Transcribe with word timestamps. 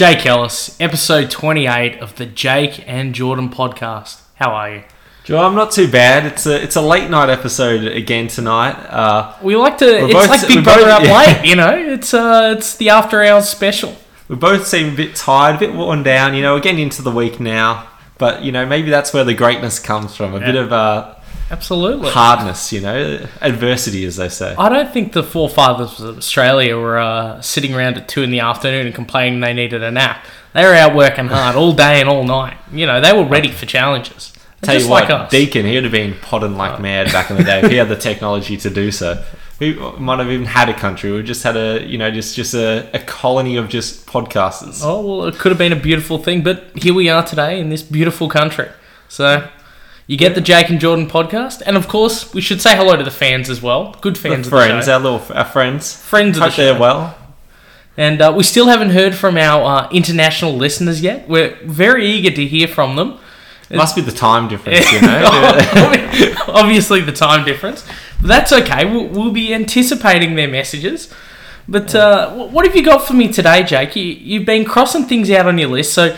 Jake 0.00 0.24
Ellis, 0.24 0.80
episode 0.80 1.30
28 1.30 1.98
of 2.00 2.16
the 2.16 2.24
Jake 2.24 2.82
and 2.88 3.14
Jordan 3.14 3.50
podcast. 3.50 4.22
How 4.36 4.52
are 4.52 4.74
you? 4.76 4.82
Joe, 5.24 5.44
I'm 5.44 5.54
not 5.54 5.72
too 5.72 5.90
bad. 5.90 6.24
It's 6.24 6.46
a 6.46 6.62
it's 6.62 6.74
a 6.74 6.80
late 6.80 7.10
night 7.10 7.28
episode 7.28 7.84
again 7.84 8.26
tonight. 8.26 8.72
Uh, 8.88 9.36
We 9.42 9.56
like 9.56 9.76
to. 9.76 10.04
It's 10.06 10.14
both- 10.14 10.30
like 10.30 10.48
Big 10.48 10.64
Brother 10.64 10.84
both- 10.84 10.90
up 10.90 11.02
yeah. 11.04 11.18
late, 11.18 11.44
you 11.46 11.54
know. 11.54 11.76
It's 11.76 12.14
uh, 12.14 12.54
it's 12.56 12.78
the 12.78 12.88
after 12.88 13.22
hours 13.22 13.50
special. 13.50 13.94
we 14.28 14.36
both 14.36 14.66
seem 14.66 14.94
a 14.94 14.96
bit 14.96 15.14
tired, 15.16 15.56
a 15.56 15.58
bit 15.58 15.74
worn 15.74 16.02
down. 16.02 16.34
You 16.34 16.40
know, 16.40 16.54
we're 16.54 16.60
getting 16.62 16.80
into 16.80 17.02
the 17.02 17.10
week 17.12 17.38
now, 17.38 17.86
but 18.16 18.42
you 18.42 18.52
know 18.52 18.64
maybe 18.64 18.88
that's 18.88 19.12
where 19.12 19.24
the 19.24 19.34
greatness 19.34 19.78
comes 19.78 20.16
from. 20.16 20.32
A 20.32 20.40
bit 20.40 20.56
of 20.56 20.72
uh, 20.72 21.14
Absolutely. 21.50 22.10
hardness, 22.10 22.72
you 22.72 22.80
know, 22.80 23.26
adversity, 23.40 24.04
as 24.04 24.16
they 24.16 24.28
say. 24.28 24.54
I 24.56 24.68
don't 24.68 24.92
think 24.92 25.12
the 25.12 25.24
forefathers 25.24 26.00
of 26.00 26.16
Australia 26.16 26.76
were 26.76 26.98
uh, 26.98 27.40
sitting 27.40 27.74
around 27.74 27.96
at 27.96 28.08
two 28.08 28.22
in 28.22 28.30
the 28.30 28.40
afternoon 28.40 28.86
and 28.86 28.94
complaining 28.94 29.40
they 29.40 29.52
needed 29.52 29.82
a 29.82 29.90
nap. 29.90 30.24
They 30.54 30.64
were 30.64 30.74
out 30.74 30.94
working 30.94 31.26
hard 31.26 31.56
all 31.56 31.72
day 31.72 32.00
and 32.00 32.08
all 32.08 32.24
night. 32.24 32.56
You 32.72 32.86
know, 32.86 33.00
they 33.00 33.12
were 33.12 33.24
ready 33.24 33.50
for 33.50 33.66
challenges. 33.66 34.32
Tell 34.62 34.74
Just 34.74 34.86
you 34.86 34.90
what, 34.90 35.08
like. 35.08 35.30
Deakin, 35.30 35.64
he 35.64 35.74
would 35.74 35.84
have 35.84 35.92
been 35.92 36.14
potting 36.20 36.56
like 36.56 36.80
mad 36.80 37.10
back 37.12 37.30
in 37.30 37.36
the 37.36 37.44
day 37.44 37.60
if 37.60 37.70
he 37.70 37.76
had 37.78 37.88
the 37.88 37.96
technology 37.96 38.56
to 38.58 38.70
do 38.70 38.90
so. 38.90 39.24
We 39.58 39.74
might 39.74 40.18
have 40.18 40.30
even 40.30 40.46
had 40.46 40.68
a 40.68 40.74
country. 40.74 41.12
We 41.12 41.22
just 41.22 41.42
had 41.42 41.56
a, 41.56 41.84
you 41.84 41.98
know, 41.98 42.10
just 42.10 42.36
just 42.36 42.54
a, 42.54 42.88
a 42.94 42.98
colony 42.98 43.56
of 43.56 43.68
just 43.68 44.06
podcasters. 44.06 44.82
Oh 44.84 45.06
well, 45.06 45.26
it 45.26 45.36
could 45.36 45.50
have 45.50 45.58
been 45.58 45.72
a 45.72 45.80
beautiful 45.80 46.18
thing, 46.18 46.42
but 46.42 46.64
here 46.74 46.94
we 46.94 47.08
are 47.08 47.24
today 47.24 47.58
in 47.58 47.70
this 47.70 47.82
beautiful 47.82 48.28
country. 48.28 48.68
So 49.08 49.48
you 50.10 50.16
get 50.16 50.34
the 50.34 50.40
Jake 50.40 50.68
and 50.70 50.80
Jordan 50.80 51.06
podcast, 51.06 51.62
and 51.64 51.76
of 51.76 51.86
course 51.86 52.34
we 52.34 52.40
should 52.40 52.60
say 52.60 52.74
hello 52.74 52.96
to 52.96 53.04
the 53.04 53.12
fans 53.12 53.48
as 53.48 53.62
well. 53.62 53.94
Good 54.00 54.18
fans, 54.18 54.46
the 54.46 54.50
friends, 54.50 54.86
show. 54.86 54.94
our 54.94 54.98
little 54.98 55.22
our 55.32 55.44
friends. 55.44 55.94
friends 55.94 56.36
of 56.36 56.42
the 56.42 56.48
Hope 56.48 56.56
they're 56.56 56.74
show. 56.74 56.80
well. 56.80 57.16
And 57.96 58.20
uh, 58.20 58.32
we 58.36 58.42
still 58.42 58.66
haven't 58.66 58.90
heard 58.90 59.14
from 59.14 59.36
our 59.36 59.84
uh, 59.84 59.88
international 59.90 60.54
listeners 60.56 61.00
yet. 61.00 61.28
We're 61.28 61.56
very 61.62 62.06
eager 62.06 62.32
to 62.32 62.44
hear 62.44 62.66
from 62.66 62.96
them. 62.96 63.20
It 63.68 63.76
Must 63.76 63.94
be 63.94 64.02
the 64.02 64.10
time 64.10 64.48
difference, 64.48 64.90
you 64.90 65.00
know. 65.02 66.34
Obviously, 66.48 67.02
the 67.02 67.12
time 67.12 67.44
difference. 67.44 67.86
But 68.20 68.26
that's 68.26 68.52
okay. 68.52 68.84
We'll, 68.86 69.06
we'll 69.06 69.30
be 69.32 69.54
anticipating 69.54 70.34
their 70.34 70.48
messages. 70.48 71.08
But 71.68 71.94
uh, 71.94 72.48
what 72.48 72.66
have 72.66 72.74
you 72.74 72.84
got 72.84 73.06
for 73.06 73.12
me 73.12 73.32
today, 73.32 73.62
Jake? 73.62 73.94
You, 73.94 74.02
you've 74.02 74.44
been 74.46 74.64
crossing 74.64 75.04
things 75.04 75.30
out 75.30 75.46
on 75.46 75.56
your 75.56 75.68
list. 75.68 75.92
So, 75.94 76.16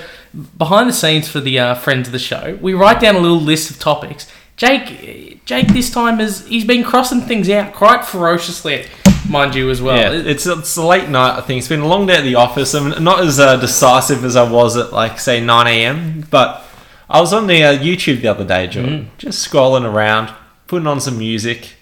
behind 0.58 0.88
the 0.88 0.92
scenes 0.92 1.28
for 1.28 1.40
the 1.40 1.58
uh, 1.58 1.74
friends 1.74 2.08
of 2.08 2.12
the 2.12 2.18
show, 2.18 2.58
we 2.60 2.74
write 2.74 3.00
down 3.00 3.16
a 3.16 3.20
little 3.20 3.40
list 3.40 3.70
of 3.70 3.78
topics. 3.78 4.30
Jake, 4.56 5.44
Jake, 5.44 5.68
this 5.68 5.90
time 5.90 6.18
has 6.18 6.46
he's 6.46 6.64
been 6.64 6.84
crossing 6.84 7.22
things 7.22 7.48
out 7.48 7.74
quite 7.74 8.04
ferociously, 8.04 8.86
mind 9.28 9.54
you, 9.54 9.70
as 9.70 9.82
well. 9.82 9.96
yeah, 9.96 10.12
it's 10.12 10.46
it's 10.46 10.76
a 10.76 10.84
late 10.84 11.08
night. 11.08 11.38
I 11.38 11.40
think 11.40 11.58
it's 11.58 11.68
been 11.68 11.80
a 11.80 11.86
long 11.86 12.06
day 12.06 12.16
at 12.16 12.22
the 12.22 12.36
office. 12.36 12.74
I'm 12.74 13.02
not 13.02 13.20
as 13.20 13.40
uh, 13.40 13.56
decisive 13.56 14.24
as 14.24 14.36
I 14.36 14.48
was 14.48 14.76
at 14.76 14.92
like 14.92 15.18
say 15.18 15.40
9 15.40 15.66
a.m. 15.66 16.26
But 16.30 16.64
I 17.08 17.20
was 17.20 17.32
on 17.32 17.46
the 17.46 17.62
uh, 17.64 17.76
YouTube 17.76 18.22
the 18.22 18.28
other 18.28 18.44
day, 18.44 18.66
Jordan, 18.66 19.10
just 19.18 19.50
scrolling 19.50 19.84
around, 19.84 20.32
putting 20.66 20.86
on 20.86 21.00
some 21.00 21.18
music, 21.18 21.74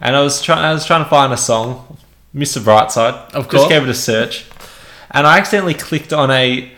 and 0.00 0.14
I 0.14 0.20
was 0.20 0.42
trying. 0.42 0.64
I 0.64 0.72
was 0.72 0.84
trying 0.84 1.04
to 1.04 1.10
find 1.10 1.32
a 1.32 1.36
song, 1.36 1.96
Mr. 2.34 2.60
Brightside. 2.60 3.32
Of 3.34 3.48
course. 3.48 3.62
just 3.62 3.68
gave 3.68 3.82
it 3.84 3.88
a 3.88 3.94
search, 3.94 4.44
and 5.10 5.26
I 5.26 5.38
accidentally 5.38 5.74
clicked 5.74 6.12
on 6.12 6.30
a 6.30 6.70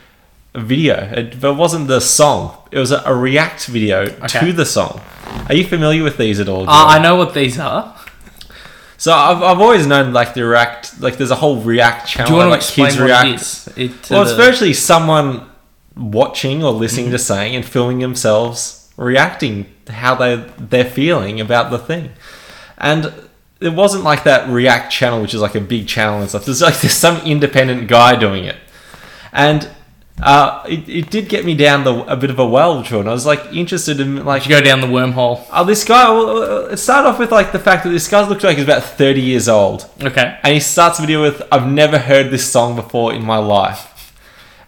video. 0.54 0.96
It, 1.12 1.40
but 1.40 1.52
it 1.52 1.56
wasn't 1.56 1.88
the 1.88 2.00
song. 2.00 2.56
It 2.70 2.78
was 2.78 2.90
a, 2.92 3.02
a 3.06 3.14
React 3.14 3.66
video 3.66 4.02
Okay. 4.24 4.40
to 4.40 4.52
the 4.52 4.66
song. 4.66 5.00
Are 5.48 5.54
you 5.54 5.64
familiar 5.64 6.02
with 6.02 6.16
these 6.18 6.40
at 6.40 6.48
all? 6.48 6.62
Uh? 6.68 6.86
I 6.86 6.98
know 7.02 7.16
what 7.16 7.34
these 7.34 7.58
are. 7.58 7.96
So 8.98 9.12
I've, 9.12 9.42
I've 9.42 9.60
always 9.60 9.86
known 9.86 10.12
like 10.12 10.34
the 10.34 10.44
React, 10.44 11.00
like 11.00 11.16
there's 11.16 11.30
a 11.32 11.36
whole 11.36 11.60
React 11.60 12.06
channel. 12.08 12.26
Do 12.28 12.32
you 12.34 12.38
want 12.38 12.46
to 12.46 12.50
like 12.50 12.60
explain 12.60 12.86
kids 12.88 12.98
what 13.00 13.06
React. 13.06 13.28
it 13.28 13.34
is? 13.34 13.68
It, 13.76 14.02
to 14.04 14.12
Well, 14.14 14.22
it's 14.22 14.30
the- 14.32 14.36
virtually 14.36 14.72
someone 14.74 15.48
watching 15.96 16.62
or 16.62 16.70
listening 16.72 17.06
Mm-hmm. 17.06 17.12
to 17.12 17.18
something 17.18 17.54
and 17.56 17.64
filming 17.64 17.98
themselves 17.98 18.90
reacting 18.96 19.66
to 19.86 19.92
how 19.92 20.14
they 20.14 20.36
they're 20.58 20.84
feeling 20.84 21.40
about 21.40 21.70
the 21.70 21.78
thing, 21.78 22.10
and 22.78 23.12
it 23.60 23.70
wasn't 23.72 24.04
like 24.04 24.24
that 24.24 24.48
React 24.48 24.92
channel, 24.92 25.20
which 25.22 25.34
is 25.34 25.40
like 25.40 25.54
a 25.54 25.60
big 25.60 25.88
channel 25.88 26.20
and 26.20 26.28
stuff. 26.28 26.44
There's 26.44 26.62
like 26.62 26.78
there's 26.80 26.92
some 26.94 27.16
independent 27.26 27.88
guy 27.88 28.16
doing 28.16 28.44
it, 28.44 28.56
and. 29.32 29.68
Uh, 30.20 30.62
it, 30.68 30.88
it 30.88 31.10
did 31.10 31.28
get 31.28 31.44
me 31.44 31.54
down 31.54 31.82
the, 31.84 31.94
a 32.04 32.16
bit 32.16 32.30
of 32.30 32.38
a 32.38 32.46
well, 32.46 32.82
Jordan. 32.82 33.08
I 33.08 33.12
was 33.12 33.26
like 33.26 33.44
interested 33.52 33.98
in 33.98 34.24
like 34.24 34.44
you 34.44 34.50
go 34.50 34.60
down 34.60 34.80
the 34.80 34.86
wormhole. 34.86 35.44
Oh, 35.52 35.64
this 35.64 35.84
guy. 35.84 36.08
Well, 36.10 36.28
uh, 36.28 36.42
uh, 36.42 36.68
it 36.68 36.76
started 36.76 37.08
off 37.08 37.18
with 37.18 37.32
like 37.32 37.50
the 37.50 37.58
fact 37.58 37.82
that 37.84 37.90
this 37.90 38.06
guy 38.08 38.26
looked 38.28 38.44
like 38.44 38.56
he's 38.56 38.64
about 38.64 38.84
thirty 38.84 39.20
years 39.20 39.48
old, 39.48 39.88
Okay. 40.00 40.38
and 40.44 40.54
he 40.54 40.60
starts 40.60 40.98
the 40.98 41.02
video 41.02 41.22
with, 41.22 41.42
"I've 41.50 41.66
never 41.66 41.98
heard 41.98 42.30
this 42.30 42.48
song 42.50 42.76
before 42.76 43.12
in 43.12 43.24
my 43.24 43.38
life," 43.38 44.14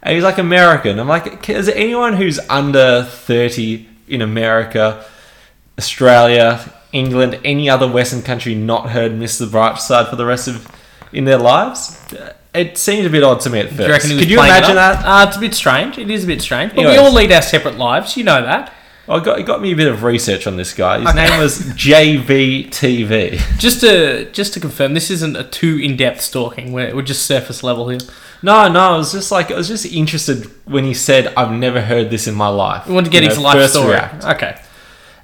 and 0.03 0.15
he's 0.15 0.25
like 0.25 0.39
American. 0.39 0.99
I'm 0.99 1.07
like, 1.09 1.49
is 1.49 1.67
there 1.67 1.77
anyone 1.77 2.15
who's 2.15 2.41
under 2.49 3.05
thirty 3.05 3.87
in 4.09 4.23
America, 4.23 5.05
Australia, 5.79 6.73
England, 6.93 7.39
any 7.45 7.71
other 7.71 7.87
Western 7.87 8.23
country 8.23 8.55
not 8.57 8.91
heard 8.91 9.13
"Mr. 9.13 9.47
Brightside" 9.47 10.09
for 10.11 10.17
the 10.17 10.27
rest 10.27 10.49
of 10.49 10.67
in 11.13 11.27
their 11.27 11.39
lives? 11.39 12.13
Uh, 12.13 12.33
It 12.55 12.79
seemed 12.79 13.07
a 13.07 13.11
bit 13.11 13.23
odd 13.25 13.41
to 13.41 13.51
me 13.51 13.59
at 13.61 13.67
first. 13.67 13.79
Do 13.79 13.85
you 13.85 13.91
reckon 13.91 14.11
he 14.11 14.15
was 14.17 14.23
Could 14.25 14.31
you 14.31 14.37
playing 14.39 14.55
it 14.55 14.59
imagine 14.59 14.79
up? 14.79 14.99
that? 15.01 15.05
Uh, 15.07 15.27
it's 15.29 15.37
a 15.37 15.41
bit 15.41 15.55
strange. 15.55 15.99
It 15.99 16.09
is 16.11 16.23
a 16.25 16.27
bit 16.27 16.41
strange. 16.41 16.71
But 16.73 16.79
we 16.83 16.87
Anyways. 16.87 17.01
all 17.01 17.13
lead 17.13 17.33
our 17.33 17.43
separate 17.43 17.77
lives. 17.77 18.17
You 18.17 18.25
know 18.25 18.41
that. 18.43 18.73
Well, 19.07 19.19
it 19.19 19.25
got, 19.25 19.39
it 19.41 19.43
got 19.45 19.61
me 19.61 19.73
a 19.73 19.77
bit 19.77 19.89
of 19.89 20.03
research 20.03 20.47
on 20.47 20.57
this 20.57 20.73
guy. 20.73 21.01
His 21.01 21.15
name 21.15 21.39
was 21.39 21.59
JVTV. 22.39 23.59
Just 23.59 23.81
to 23.81 24.31
just 24.33 24.55
to 24.55 24.61
confirm, 24.61 24.95
this 24.95 25.11
isn't 25.11 25.37
a 25.37 25.45
too 25.45 25.79
in 25.79 25.97
depth 25.97 26.21
stalking. 26.21 26.73
We're, 26.73 26.95
we're 26.95 27.03
just 27.03 27.27
surface 27.27 27.63
level 27.63 27.89
here. 27.89 27.99
No, 28.43 28.69
no, 28.69 28.81
I 28.95 28.97
was 28.97 29.13
just 29.13 29.31
like 29.33 29.51
I 29.51 29.57
was 29.57 29.69
just 29.69 29.87
interested 29.87 30.45
when 30.65 30.85
he 30.85 30.95
said 30.95 31.33
I've 31.37 31.53
never 31.53 31.81
heard 31.83 32.11
this 32.11 32.27
in 32.27 32.35
my 32.35 32.49
life. 32.49 32.87
We 32.87 32.95
want 32.95 33.07
to 33.07 33.13
get 33.13 33.23
You 33.23 33.29
his 33.31 33.39
know, 33.39 33.45
life 33.45 33.55
first 33.57 33.75
story. 33.75 33.91
react. 33.93 34.25
Okay. 34.25 34.61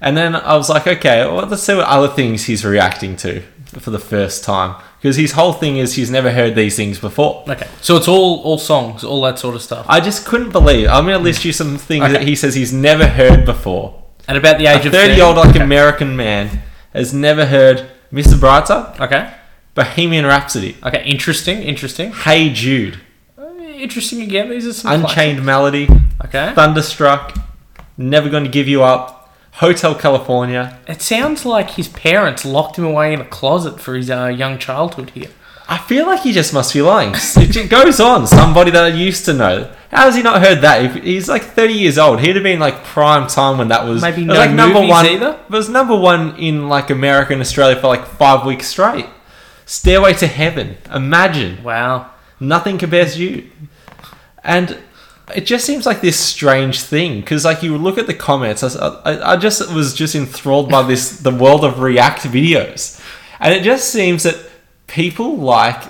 And 0.03 0.17
then 0.17 0.35
I 0.35 0.55
was 0.57 0.67
like, 0.67 0.87
okay, 0.87 1.23
well, 1.25 1.45
let's 1.45 1.61
see 1.61 1.75
what 1.75 1.85
other 1.85 2.07
things 2.07 2.45
he's 2.45 2.65
reacting 2.65 3.15
to 3.17 3.43
for 3.79 3.89
the 3.91 3.99
first 3.99 4.43
time 4.43 4.75
because 4.99 5.15
his 5.15 5.31
whole 5.31 5.53
thing 5.53 5.77
is 5.77 5.93
he's 5.95 6.11
never 6.11 6.31
heard 6.31 6.55
these 6.55 6.75
things 6.75 6.99
before. 6.99 7.43
Okay. 7.47 7.67
So 7.81 7.95
it's 7.97 8.07
all 8.07 8.41
all 8.43 8.57
songs, 8.57 9.03
all 9.03 9.21
that 9.21 9.39
sort 9.39 9.55
of 9.55 9.61
stuff. 9.61 9.85
I 9.89 9.99
just 9.99 10.25
couldn't 10.25 10.51
believe. 10.51 10.89
I'm 10.89 11.05
going 11.05 11.17
to 11.17 11.23
list 11.23 11.45
you 11.45 11.53
some 11.53 11.77
things 11.77 12.03
Okay. 12.03 12.13
that 12.13 12.21
he 12.27 12.35
says 12.35 12.53
he's 12.55 12.73
never 12.73 13.07
heard 13.07 13.45
before. 13.45 14.01
At 14.27 14.35
about 14.35 14.57
the 14.59 14.67
age 14.67 14.83
A 14.85 14.87
of 14.87 14.93
30 14.93 15.13
year 15.15 15.23
old 15.25 15.37
like 15.37 15.49
Okay. 15.55 15.61
American 15.63 16.15
man 16.15 16.61
has 16.93 17.13
never 17.13 17.45
heard 17.45 17.89
Mr. 18.11 18.33
Brightside, 18.35 18.99
Okay. 18.99 19.31
Bohemian 19.73 20.25
Rhapsody, 20.25 20.75
Okay. 20.85 21.03
Interesting. 21.05 21.61
Interesting. 21.63 22.11
Hey 22.11 22.49
Jude, 22.51 22.99
Uh, 23.37 23.45
Interesting 23.77 24.21
again. 24.21 24.49
These 24.49 24.67
are 24.67 24.73
some 24.73 24.91
Unchained 25.05 25.43
Melody. 25.45 25.87
Okay. 26.25 26.51
Thunderstruck, 26.53 27.35
Never 27.97 28.29
Gonna 28.29 28.49
Give 28.49 28.67
You 28.67 28.83
Up, 28.83 29.20
Hotel 29.53 29.93
California. 29.95 30.79
It 30.87 31.01
sounds 31.01 31.45
like 31.45 31.71
his 31.71 31.87
parents 31.87 32.45
locked 32.45 32.77
him 32.77 32.85
away 32.85 33.13
in 33.13 33.21
a 33.21 33.25
closet 33.25 33.79
for 33.79 33.95
his 33.95 34.09
uh, 34.09 34.27
young 34.27 34.57
childhood 34.57 35.11
here. 35.11 35.29
I 35.67 35.77
feel 35.77 36.05
like 36.05 36.21
he 36.21 36.33
just 36.33 36.53
must 36.53 36.73
be 36.73 36.81
lying. 36.81 37.13
It 37.37 37.69
goes 37.69 37.99
on. 37.99 38.27
Somebody 38.27 38.71
that 38.71 38.83
I 38.83 38.87
used 38.89 39.25
to 39.25 39.33
know. 39.33 39.71
How 39.89 40.03
has 40.05 40.15
he 40.15 40.21
not 40.21 40.41
heard 40.41 40.61
that? 40.61 40.83
If 40.83 41.03
he's 41.03 41.29
like 41.29 41.43
30 41.43 41.73
years 41.73 41.97
old. 41.97 42.19
He'd 42.21 42.35
have 42.35 42.43
been 42.43 42.59
like 42.59 42.83
prime 42.83 43.27
time 43.27 43.57
when 43.57 43.67
that 43.69 43.85
was. 43.85 44.01
Maybe 44.01 44.21
was 44.21 44.27
no 44.27 44.33
like 44.33 44.51
number 44.51 44.81
one. 44.81 45.05
either? 45.05 45.39
It 45.43 45.49
was 45.49 45.69
number 45.69 45.95
one 45.95 46.35
in 46.37 46.67
like 46.67 46.89
America 46.89 47.33
and 47.33 47.41
Australia 47.41 47.75
for 47.79 47.87
like 47.87 48.05
five 48.05 48.45
weeks 48.45 48.67
straight. 48.67 49.05
Stairway 49.65 50.13
to 50.15 50.27
Heaven. 50.27 50.77
Imagine. 50.93 51.63
Wow. 51.63 52.11
Nothing 52.39 52.77
compares 52.77 53.15
to 53.15 53.23
you. 53.23 53.51
And 54.43 54.77
it 55.35 55.45
just 55.45 55.65
seems 55.65 55.85
like 55.85 56.01
this 56.01 56.19
strange 56.19 56.81
thing 56.81 57.21
because 57.21 57.45
like 57.45 57.63
you 57.63 57.77
look 57.77 57.97
at 57.97 58.07
the 58.07 58.13
comments. 58.13 58.63
I, 58.63 58.87
I, 58.87 59.33
I 59.33 59.37
just 59.37 59.73
was 59.73 59.93
just 59.93 60.15
enthralled 60.15 60.69
by 60.69 60.83
this 60.83 61.19
the 61.27 61.31
world 61.31 61.63
of 61.63 61.79
React 61.79 62.23
videos, 62.23 63.03
and 63.39 63.53
it 63.53 63.63
just 63.63 63.89
seems 63.89 64.23
that 64.23 64.37
people 64.87 65.37
like 65.37 65.81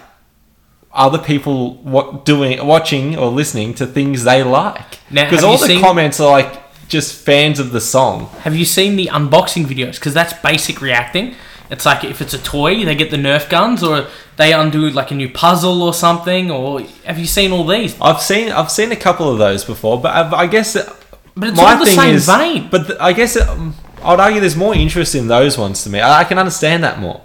other 0.93 1.17
people 1.17 1.75
what 1.75 2.25
doing 2.25 2.65
watching 2.65 3.17
or 3.17 3.27
listening 3.27 3.73
to 3.73 3.87
things 3.87 4.23
they 4.23 4.43
like 4.43 4.99
Now, 5.09 5.29
because 5.29 5.43
all 5.43 5.57
the 5.57 5.67
seen- 5.67 5.81
comments 5.81 6.19
are 6.19 6.29
like 6.29 6.87
just 6.87 7.15
fans 7.15 7.59
of 7.59 7.71
the 7.71 7.79
song. 7.81 8.27
Have 8.41 8.55
you 8.55 8.65
seen 8.65 8.97
the 8.97 9.07
unboxing 9.07 9.65
videos? 9.65 9.93
Because 9.95 10.13
that's 10.13 10.33
basic 10.41 10.81
reacting. 10.81 11.35
It's 11.71 11.85
like 11.85 12.03
if 12.03 12.21
it's 12.21 12.33
a 12.33 12.37
toy, 12.37 12.83
they 12.83 12.95
get 12.95 13.11
the 13.11 13.17
Nerf 13.17 13.49
guns, 13.49 13.81
or 13.81 14.07
they 14.35 14.51
undo 14.51 14.89
like 14.89 15.09
a 15.11 15.15
new 15.15 15.29
puzzle 15.29 15.81
or 15.81 15.93
something. 15.93 16.51
Or 16.51 16.81
have 17.05 17.17
you 17.17 17.25
seen 17.25 17.53
all 17.53 17.65
these? 17.65 17.99
I've 18.01 18.21
seen 18.21 18.51
I've 18.51 18.69
seen 18.69 18.91
a 18.91 18.97
couple 18.97 19.31
of 19.31 19.37
those 19.37 19.63
before, 19.63 19.99
but 20.01 20.09
I, 20.09 20.41
I 20.41 20.47
guess 20.47 20.73
But 20.73 21.49
it's 21.49 21.57
my 21.57 21.71
all 21.73 21.79
the 21.79 21.85
thing 21.85 21.95
same 21.95 22.15
is, 22.15 22.25
vein. 22.25 22.67
But 22.69 22.87
th- 22.87 22.99
I 22.99 23.13
guess 23.13 23.37
it, 23.37 23.47
um, 23.47 23.73
I'd 24.03 24.19
argue 24.19 24.41
there's 24.41 24.57
more 24.57 24.75
interest 24.75 25.15
in 25.15 25.27
those 25.27 25.57
ones 25.57 25.83
to 25.85 25.89
me. 25.89 26.01
I, 26.01 26.19
I 26.19 26.23
can 26.25 26.37
understand 26.37 26.83
that 26.83 26.99
more. 26.99 27.21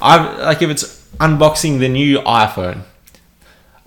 I 0.00 0.44
like 0.44 0.62
if 0.62 0.70
it's 0.70 1.04
unboxing 1.16 1.80
the 1.80 1.88
new 1.88 2.20
iPhone. 2.20 2.82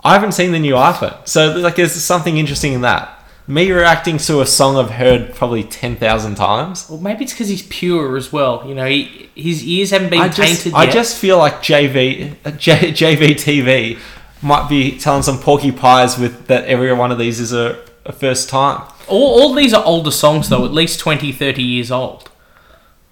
I 0.04 0.12
haven't 0.12 0.32
seen 0.32 0.52
the 0.52 0.58
new 0.58 0.74
iPhone, 0.74 1.26
so 1.26 1.56
like 1.56 1.76
there's 1.76 1.92
something 1.92 2.36
interesting 2.36 2.74
in 2.74 2.82
that. 2.82 3.21
Me 3.48 3.72
reacting 3.72 4.18
to 4.18 4.40
a 4.40 4.46
song 4.46 4.76
I've 4.76 4.90
heard 4.92 5.34
probably 5.34 5.64
ten 5.64 5.96
thousand 5.96 6.36
times. 6.36 6.88
Well, 6.88 7.00
maybe 7.00 7.24
it's 7.24 7.32
because 7.32 7.48
he's 7.48 7.62
pure 7.64 8.16
as 8.16 8.32
well. 8.32 8.64
You 8.66 8.74
know, 8.74 8.86
he, 8.86 9.28
his 9.34 9.64
ears 9.64 9.90
haven't 9.90 10.10
been 10.10 10.20
I 10.20 10.28
just, 10.28 10.62
tainted 10.62 10.74
I 10.74 10.84
yet. 10.84 10.92
just 10.92 11.16
feel 11.18 11.38
like 11.38 11.54
JV, 11.54 12.36
uh, 12.44 12.52
J, 12.52 12.92
JVTV 12.92 13.98
might 14.42 14.68
be 14.68 14.96
telling 14.98 15.22
some 15.22 15.38
porky 15.38 15.72
pies 15.72 16.18
with 16.18 16.46
that 16.46 16.64
every 16.66 16.92
one 16.92 17.10
of 17.10 17.18
these 17.18 17.40
is 17.40 17.52
a, 17.52 17.82
a 18.06 18.12
first 18.12 18.48
time. 18.48 18.82
All, 19.08 19.40
all 19.40 19.54
these 19.54 19.74
are 19.74 19.84
older 19.84 20.12
songs 20.12 20.48
though, 20.48 20.64
at 20.64 20.72
least 20.72 21.00
20, 21.00 21.32
30 21.32 21.62
years 21.62 21.90
old. 21.90 22.30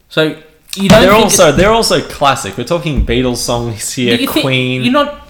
So 0.09 0.41
you 0.77 0.89
don't. 0.89 1.01
They're 1.03 1.11
think 1.11 1.25
also 1.25 1.51
they're 1.53 1.71
also 1.73 2.01
classic. 2.09 2.57
We're 2.57 2.65
talking 2.65 3.05
Beatles 3.05 3.39
songs 3.39 3.93
here, 3.95 4.13
you 4.13 4.29
think- 4.29 4.45
Queen. 4.45 4.83
you're 4.85 4.93
not. 4.93 5.27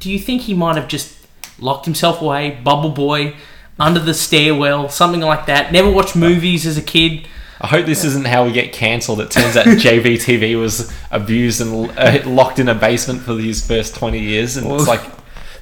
Do 0.00 0.10
you 0.10 0.18
think 0.18 0.42
he 0.42 0.54
might 0.54 0.76
have 0.76 0.88
just 0.88 1.14
locked 1.58 1.84
himself 1.84 2.20
away, 2.22 2.58
Bubble 2.64 2.90
Boy, 2.90 3.36
under 3.78 4.00
the 4.00 4.14
stairwell, 4.14 4.88
something 4.88 5.20
like 5.20 5.46
that? 5.46 5.72
Never 5.72 5.90
watched 5.90 6.16
movies 6.16 6.66
as 6.66 6.78
a 6.78 6.82
kid. 6.82 7.28
I 7.60 7.68
hope 7.68 7.86
this 7.86 8.04
isn't 8.04 8.26
how 8.26 8.44
we 8.44 8.52
get 8.52 8.72
cancelled. 8.72 9.20
It 9.20 9.30
turns 9.30 9.56
out 9.56 9.66
JVTV 9.66 10.58
was 10.60 10.92
abused 11.10 11.60
and 11.60 11.90
uh, 11.98 12.20
locked 12.28 12.58
in 12.58 12.68
a 12.68 12.74
basement 12.74 13.22
for 13.22 13.34
these 13.34 13.66
first 13.66 13.94
20 13.94 14.18
years. 14.18 14.56
And 14.56 14.70
it's 14.70 14.86
like, 14.86 15.02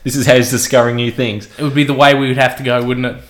this 0.02 0.16
is 0.16 0.26
how 0.26 0.34
he's 0.34 0.50
discovering 0.50 0.96
new 0.96 1.12
things. 1.12 1.46
It 1.58 1.62
would 1.62 1.74
be 1.74 1.84
the 1.84 1.94
way 1.94 2.14
we 2.14 2.28
would 2.28 2.36
have 2.36 2.56
to 2.56 2.62
go, 2.62 2.82
wouldn't 2.84 3.06
it? 3.06 3.22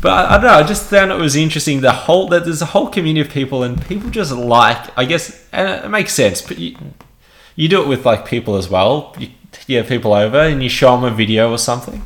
But 0.00 0.12
I, 0.12 0.34
I 0.34 0.38
don't 0.38 0.50
know. 0.50 0.58
I 0.58 0.62
just 0.62 0.88
found 0.88 1.10
it 1.10 1.18
was 1.18 1.36
interesting. 1.36 1.80
The 1.80 1.92
whole 1.92 2.28
that 2.28 2.44
there's 2.44 2.62
a 2.62 2.66
whole 2.66 2.88
community 2.88 3.26
of 3.26 3.32
people, 3.32 3.62
and 3.62 3.80
people 3.86 4.10
just 4.10 4.32
like. 4.32 4.96
I 4.96 5.04
guess 5.04 5.46
and 5.52 5.84
it 5.84 5.88
makes 5.88 6.12
sense. 6.12 6.42
But 6.42 6.58
you, 6.58 6.76
you 7.54 7.68
do 7.68 7.82
it 7.82 7.88
with 7.88 8.04
like 8.04 8.26
people 8.26 8.56
as 8.56 8.68
well. 8.68 9.14
You, 9.18 9.30
you 9.66 9.78
have 9.78 9.88
people 9.88 10.12
over 10.12 10.38
and 10.38 10.62
you 10.62 10.68
show 10.68 10.94
them 10.94 11.04
a 11.04 11.14
video 11.14 11.50
or 11.50 11.58
something. 11.58 12.04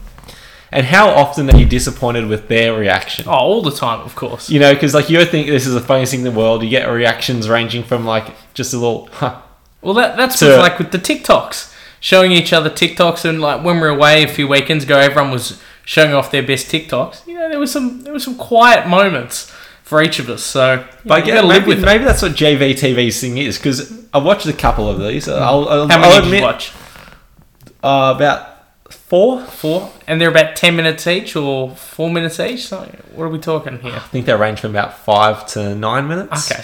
And 0.73 0.87
how 0.87 1.09
often 1.11 1.51
are 1.51 1.57
you 1.59 1.67
disappointed 1.67 2.27
with 2.29 2.47
their 2.49 2.75
reaction? 2.79 3.25
Oh, 3.27 3.33
all 3.33 3.63
the 3.63 3.73
time, 3.73 4.01
of 4.01 4.15
course. 4.15 4.49
You 4.49 4.61
know, 4.61 4.73
because 4.73 4.95
like 4.95 5.11
you 5.11 5.25
think 5.25 5.49
this 5.49 5.67
is 5.67 5.75
the 5.75 5.81
funniest 5.81 6.13
thing 6.13 6.21
in 6.21 6.33
the 6.33 6.39
world. 6.39 6.63
You 6.63 6.71
get 6.71 6.87
reactions 6.87 7.49
ranging 7.49 7.83
from 7.83 8.05
like 8.05 8.27
just 8.55 8.73
a 8.73 8.77
little, 8.79 9.09
huh, 9.13 9.41
Well, 9.83 9.95
that 9.95 10.17
that's 10.17 10.39
To- 10.39 10.59
like 10.59 10.79
with 10.79 10.93
the 10.93 10.99
TikToks, 10.99 11.75
showing 11.99 12.31
each 12.33 12.53
other 12.53 12.71
TikToks, 12.71 13.25
and 13.29 13.41
like 13.41 13.65
when 13.65 13.77
we 13.77 13.83
were 13.83 13.89
away 13.89 14.23
a 14.23 14.29
few 14.29 14.47
weekends 14.47 14.85
ago, 14.85 14.99
everyone 14.99 15.33
was 15.33 15.61
showing 15.85 16.13
off 16.15 16.31
their 16.31 16.43
best 16.45 16.69
TikToks. 16.71 17.27
You 17.27 17.35
know, 17.35 17.49
there 17.49 17.59
was 17.59 17.73
some 17.73 18.03
there 18.03 18.13
was 18.13 18.23
some 18.23 18.37
quiet 18.37 18.87
moments 18.87 19.51
for 19.83 20.01
each 20.01 20.21
of 20.21 20.29
us. 20.31 20.45
So 20.45 20.85
But 21.05 21.27
yeah, 21.27 21.43
maybe, 21.43 21.67
with 21.67 21.85
maybe 21.85 22.05
that's 22.05 22.23
what 22.23 22.33
JVTV's 22.33 23.21
thing 23.21 23.39
is 23.39 23.59
because 23.59 23.93
I 24.15 24.19
watched 24.19 24.47
a 24.47 24.53
couple 24.53 24.89
of 24.89 25.01
these. 25.01 25.29
I'll, 25.29 25.69
I'll, 25.69 25.89
How 25.89 25.99
many 25.99 26.13
I'll 26.13 26.21
did 26.21 26.25
admit, 26.27 26.41
you 26.41 26.47
watch? 26.47 26.73
Uh, 27.83 28.13
about 28.15 28.50
four. 29.11 29.43
Four, 29.43 29.93
and 30.07 30.21
they're 30.21 30.31
about 30.31 30.57
ten 30.57 30.75
minutes 30.77 31.07
each, 31.07 31.37
or 31.37 31.75
four 31.77 32.09
minutes 32.11 32.41
each. 32.41 32.67
So 32.67 32.79
what 33.15 33.25
are 33.25 33.29
we 33.29 33.39
talking 33.39 33.79
here? 33.81 33.93
I 33.93 33.99
think 33.99 34.25
they 34.25 34.35
range 34.35 34.61
from 34.61 34.71
about 34.71 34.97
five 34.97 35.47
to 35.49 35.75
nine 35.75 36.09
minutes. 36.09 36.51
Okay, 36.51 36.63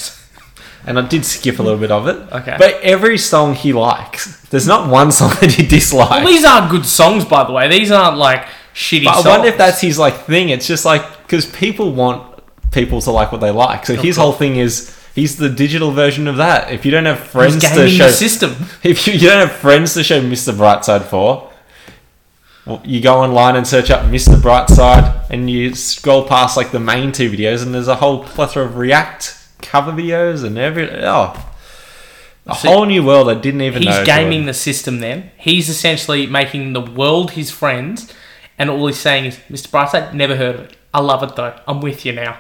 And 0.87 0.98
I 0.98 1.06
did 1.06 1.26
skip 1.26 1.58
a 1.58 1.62
little 1.62 1.78
bit 1.78 1.90
of 1.90 2.06
it. 2.06 2.32
Okay. 2.32 2.56
But 2.58 2.81
every 2.82 3.19
song 3.19 3.54
he 3.54 3.72
likes. 3.75 4.40
There's 4.48 4.69
not 4.69 4.88
one 4.88 5.10
song 5.12 5.32
that 5.40 5.52
he 5.52 5.66
dislikes. 5.66 6.10
well, 6.10 6.26
these 6.26 6.44
aren't 6.44 6.70
good 6.70 6.87
songs, 6.87 7.25
by 7.25 7.44
the 7.44 7.52
way. 7.52 7.69
These 7.69 7.90
aren't 7.90 8.16
like 8.16 8.46
shitty 8.75 9.04
but 9.04 9.14
songs. 9.14 9.26
I 9.26 9.31
wonder 9.31 9.49
if 9.49 9.58
that's 9.58 9.81
his 9.81 9.99
like 9.99 10.14
thing. 10.25 10.49
It's 10.50 10.66
just 10.66 10.84
like 10.84 11.02
because 11.22 11.44
people 11.46 11.92
want 11.92 12.32
people 12.70 13.00
to 13.00 13.10
like 13.10 13.32
what 13.32 13.40
they 13.40 13.50
like. 13.50 13.87
So 13.87 13.96
his 13.96 14.16
whole 14.16 14.32
thing 14.32 14.56
is 14.56 14.96
he's 15.16 15.37
the 15.37 15.49
digital 15.49 15.90
version 15.90 16.28
of 16.28 16.37
that. 16.37 16.70
If 16.70 16.84
you 16.84 16.92
don't 16.92 17.06
have 17.06 17.19
friends 17.19 17.58
to 17.60 17.88
show, 17.88 18.06
the 18.06 18.12
system. 18.12 18.54
if 18.84 19.06
you, 19.06 19.14
you 19.14 19.28
don't 19.28 19.49
have 19.49 19.56
friends 19.56 19.94
to 19.94 20.04
show 20.04 20.20
Mr. 20.20 20.54
Brightside 20.54 21.02
for, 21.04 21.50
you 22.84 23.00
go 23.00 23.18
online 23.18 23.56
and 23.56 23.66
search 23.66 23.90
up 23.90 24.06
Mr. 24.06 24.34
Brightside 24.34 25.30
and 25.30 25.48
you 25.48 25.74
scroll 25.74 26.26
past 26.26 26.56
like 26.56 26.72
the 26.72 26.80
main 26.80 27.12
two 27.12 27.30
videos 27.30 27.62
and 27.62 27.74
there's 27.74 27.88
a 27.88 27.96
whole 27.96 28.24
plethora 28.24 28.64
of 28.64 28.76
React 28.76 29.34
cover 29.62 29.92
videos 29.92 30.44
and 30.44 30.58
every 30.58 30.90
oh, 31.04 31.34
a 32.46 32.54
See, 32.54 32.68
whole 32.68 32.84
new 32.86 33.04
world 33.04 33.28
I 33.28 33.34
didn't 33.34 33.62
even 33.62 33.82
know. 33.82 33.98
He's 33.98 34.06
gaming 34.06 34.30
Jordan. 34.30 34.46
the 34.46 34.54
system 34.54 35.00
then. 35.00 35.30
He's 35.36 35.68
essentially 35.68 36.26
making 36.26 36.72
the 36.72 36.80
world 36.80 37.32
his 37.32 37.50
friends, 37.50 38.12
and 38.58 38.70
all 38.70 38.86
he's 38.86 38.98
saying 38.98 39.24
is, 39.26 39.36
Mr. 39.50 39.68
Brightside, 39.68 40.14
never 40.14 40.36
heard 40.36 40.54
of 40.54 40.60
it. 40.62 40.76
I 40.94 41.00
love 41.00 41.22
it 41.22 41.34
though. 41.36 41.58
I'm 41.66 41.80
with 41.80 42.06
you 42.06 42.12
now. 42.12 42.38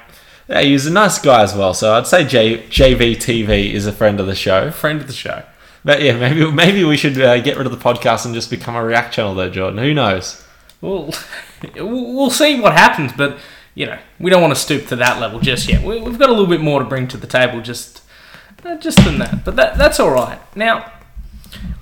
Yeah, 0.48 0.60
he's 0.62 0.86
a 0.86 0.92
nice 0.92 1.18
guy 1.18 1.42
as 1.42 1.54
well. 1.54 1.74
So 1.74 1.94
I'd 1.94 2.06
say 2.06 2.24
J, 2.24 2.58
JVTV 2.58 3.72
is 3.72 3.86
a 3.86 3.92
friend 3.92 4.20
of 4.20 4.26
the 4.26 4.36
show. 4.36 4.70
Friend 4.70 5.00
of 5.00 5.08
the 5.08 5.12
show. 5.12 5.42
But 5.86 6.02
yeah, 6.02 6.18
maybe 6.18 6.50
maybe 6.50 6.84
we 6.84 6.96
should 6.96 7.16
uh, 7.20 7.38
get 7.40 7.56
rid 7.56 7.64
of 7.66 7.72
the 7.72 7.78
podcast 7.78 8.24
and 8.26 8.34
just 8.34 8.50
become 8.50 8.74
a 8.74 8.84
React 8.84 9.14
channel 9.14 9.34
though, 9.36 9.48
Jordan. 9.48 9.78
Who 9.78 9.94
knows? 9.94 10.44
Well, 10.80 11.14
we'll 11.76 12.28
see 12.30 12.60
what 12.60 12.72
happens, 12.72 13.12
but, 13.16 13.38
you 13.74 13.86
know, 13.86 13.98
we 14.18 14.28
don't 14.30 14.42
want 14.42 14.52
to 14.52 14.60
stoop 14.60 14.88
to 14.88 14.96
that 14.96 15.20
level 15.20 15.38
just 15.40 15.68
yet. 15.68 15.82
We- 15.82 16.00
We've 16.00 16.18
got 16.18 16.28
a 16.28 16.32
little 16.32 16.48
bit 16.48 16.60
more 16.60 16.80
to 16.80 16.84
bring 16.84 17.06
to 17.08 17.16
the 17.16 17.26
table 17.28 17.60
just, 17.62 18.02
uh, 18.64 18.76
just 18.76 19.02
than 19.04 19.18
that. 19.20 19.44
But 19.44 19.54
that, 19.56 19.78
that's 19.78 20.00
all 20.00 20.10
right. 20.10 20.38
Now, 20.56 20.92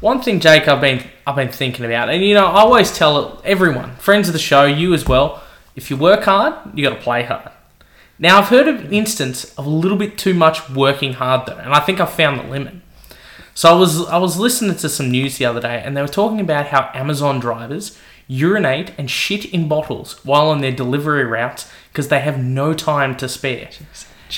one 0.00 0.20
thing, 0.22 0.38
Jake, 0.38 0.68
I've 0.68 0.80
been 0.82 1.02
I've 1.26 1.34
been 1.36 1.48
thinking 1.48 1.86
about, 1.86 2.10
and 2.10 2.22
you 2.22 2.34
know, 2.34 2.44
I 2.46 2.60
always 2.60 2.94
tell 2.94 3.40
everyone, 3.44 3.96
friends 3.96 4.28
of 4.28 4.34
the 4.34 4.38
show, 4.38 4.64
you 4.66 4.92
as 4.92 5.06
well, 5.08 5.42
if 5.74 5.90
you 5.90 5.96
work 5.96 6.24
hard, 6.24 6.52
you 6.74 6.86
got 6.86 6.94
to 6.94 7.00
play 7.02 7.22
hard. 7.22 7.50
Now, 8.18 8.38
I've 8.38 8.48
heard 8.48 8.68
of 8.68 8.84
an 8.84 8.92
instance 8.92 9.52
of 9.58 9.64
a 9.66 9.70
little 9.70 9.96
bit 9.96 10.18
too 10.18 10.34
much 10.34 10.68
working 10.70 11.14
hard 11.14 11.46
though, 11.46 11.56
and 11.56 11.72
I 11.72 11.80
think 11.80 11.98
I've 12.00 12.12
found 12.12 12.38
the 12.38 12.44
limit. 12.44 12.74
So 13.54 13.70
I 13.70 13.78
was 13.78 14.04
I 14.06 14.18
was 14.18 14.36
listening 14.36 14.76
to 14.76 14.88
some 14.88 15.10
news 15.10 15.38
the 15.38 15.46
other 15.46 15.60
day, 15.60 15.80
and 15.84 15.96
they 15.96 16.02
were 16.02 16.08
talking 16.08 16.40
about 16.40 16.66
how 16.66 16.90
Amazon 16.92 17.38
drivers 17.40 17.96
urinate 18.26 18.92
and 18.98 19.10
shit 19.10 19.44
in 19.46 19.68
bottles 19.68 20.18
while 20.24 20.48
on 20.48 20.60
their 20.60 20.72
delivery 20.72 21.24
routes 21.24 21.70
because 21.92 22.08
they 22.08 22.20
have 22.20 22.42
no 22.42 22.74
time 22.74 23.16
to 23.16 23.28
spare. 23.28 23.68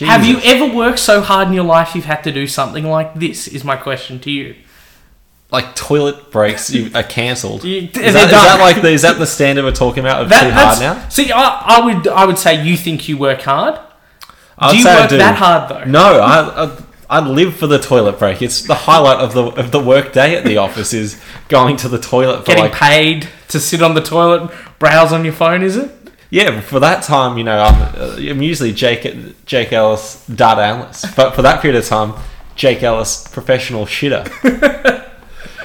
Have 0.00 0.26
you 0.26 0.38
ever 0.44 0.66
worked 0.74 0.98
so 0.98 1.20
hard 1.22 1.48
in 1.48 1.54
your 1.54 1.64
life 1.64 1.94
you've 1.94 2.04
had 2.04 2.22
to 2.24 2.32
do 2.32 2.46
something 2.46 2.84
like 2.84 3.14
this? 3.14 3.48
Is 3.48 3.64
my 3.64 3.76
question 3.76 4.18
to 4.20 4.30
you. 4.30 4.54
like 5.50 5.74
toilet 5.74 6.30
breaks 6.30 6.70
you 6.70 6.90
are 6.94 7.02
cancelled? 7.02 7.64
Is, 7.64 7.92
that, 7.92 8.04
is 8.04 8.14
that 8.14 8.58
like 8.60 8.82
the, 8.82 8.90
is 8.90 9.02
that 9.02 9.18
the 9.18 9.26
standard 9.26 9.64
we're 9.64 9.72
talking 9.72 10.00
about 10.00 10.22
of 10.22 10.28
That, 10.28 10.42
too 10.44 10.50
hard 10.50 10.80
now? 10.80 11.08
See, 11.08 11.30
I, 11.32 11.62
I 11.64 11.84
would 11.84 12.08
I 12.08 12.24
would 12.26 12.38
say 12.38 12.64
you 12.64 12.76
think 12.76 13.08
you 13.08 13.16
work 13.16 13.42
hard. 13.42 13.78
I'd 14.58 14.72
do 14.72 14.78
you 14.78 14.84
work 14.84 15.10
do. 15.10 15.18
that 15.18 15.36
hard 15.36 15.70
though? 15.70 15.84
No, 15.84 16.20
I, 16.20 16.64
I 16.64 16.82
I 17.08 17.20
live 17.20 17.56
for 17.56 17.66
the 17.66 17.78
toilet 17.78 18.18
break. 18.18 18.42
It's 18.42 18.62
the 18.62 18.74
highlight 18.74 19.18
of 19.18 19.32
the 19.32 19.44
of 19.44 19.70
the 19.70 19.80
work 19.80 20.12
day 20.12 20.36
at 20.36 20.44
the 20.44 20.56
office 20.66 20.92
is 20.92 21.20
going 21.48 21.76
to 21.78 21.88
the 21.88 21.98
toilet 21.98 22.40
for 22.40 22.46
Getting 22.46 22.64
like 22.64 22.72
paid 22.72 23.28
to 23.48 23.60
sit 23.60 23.82
on 23.82 23.94
the 23.94 24.00
toilet, 24.02 24.50
browse 24.78 25.12
on 25.12 25.25
your 25.25 25.34
phone, 25.34 25.62
is 25.62 25.76
it? 25.76 25.90
yeah. 26.30 26.60
For 26.60 26.80
that 26.80 27.04
time, 27.04 27.38
you 27.38 27.44
know, 27.44 27.58
I'm, 27.58 27.82
uh, 28.00 28.16
I'm 28.18 28.42
usually 28.42 28.72
Jake 28.72 29.44
Jake 29.46 29.72
Ellis 29.72 30.26
data 30.26 30.62
analyst, 30.62 31.14
but 31.16 31.34
for 31.34 31.42
that 31.42 31.62
period 31.62 31.78
of 31.78 31.86
time, 31.86 32.14
Jake 32.56 32.82
Ellis 32.82 33.28
professional 33.28 33.86
shitter. 33.86 34.26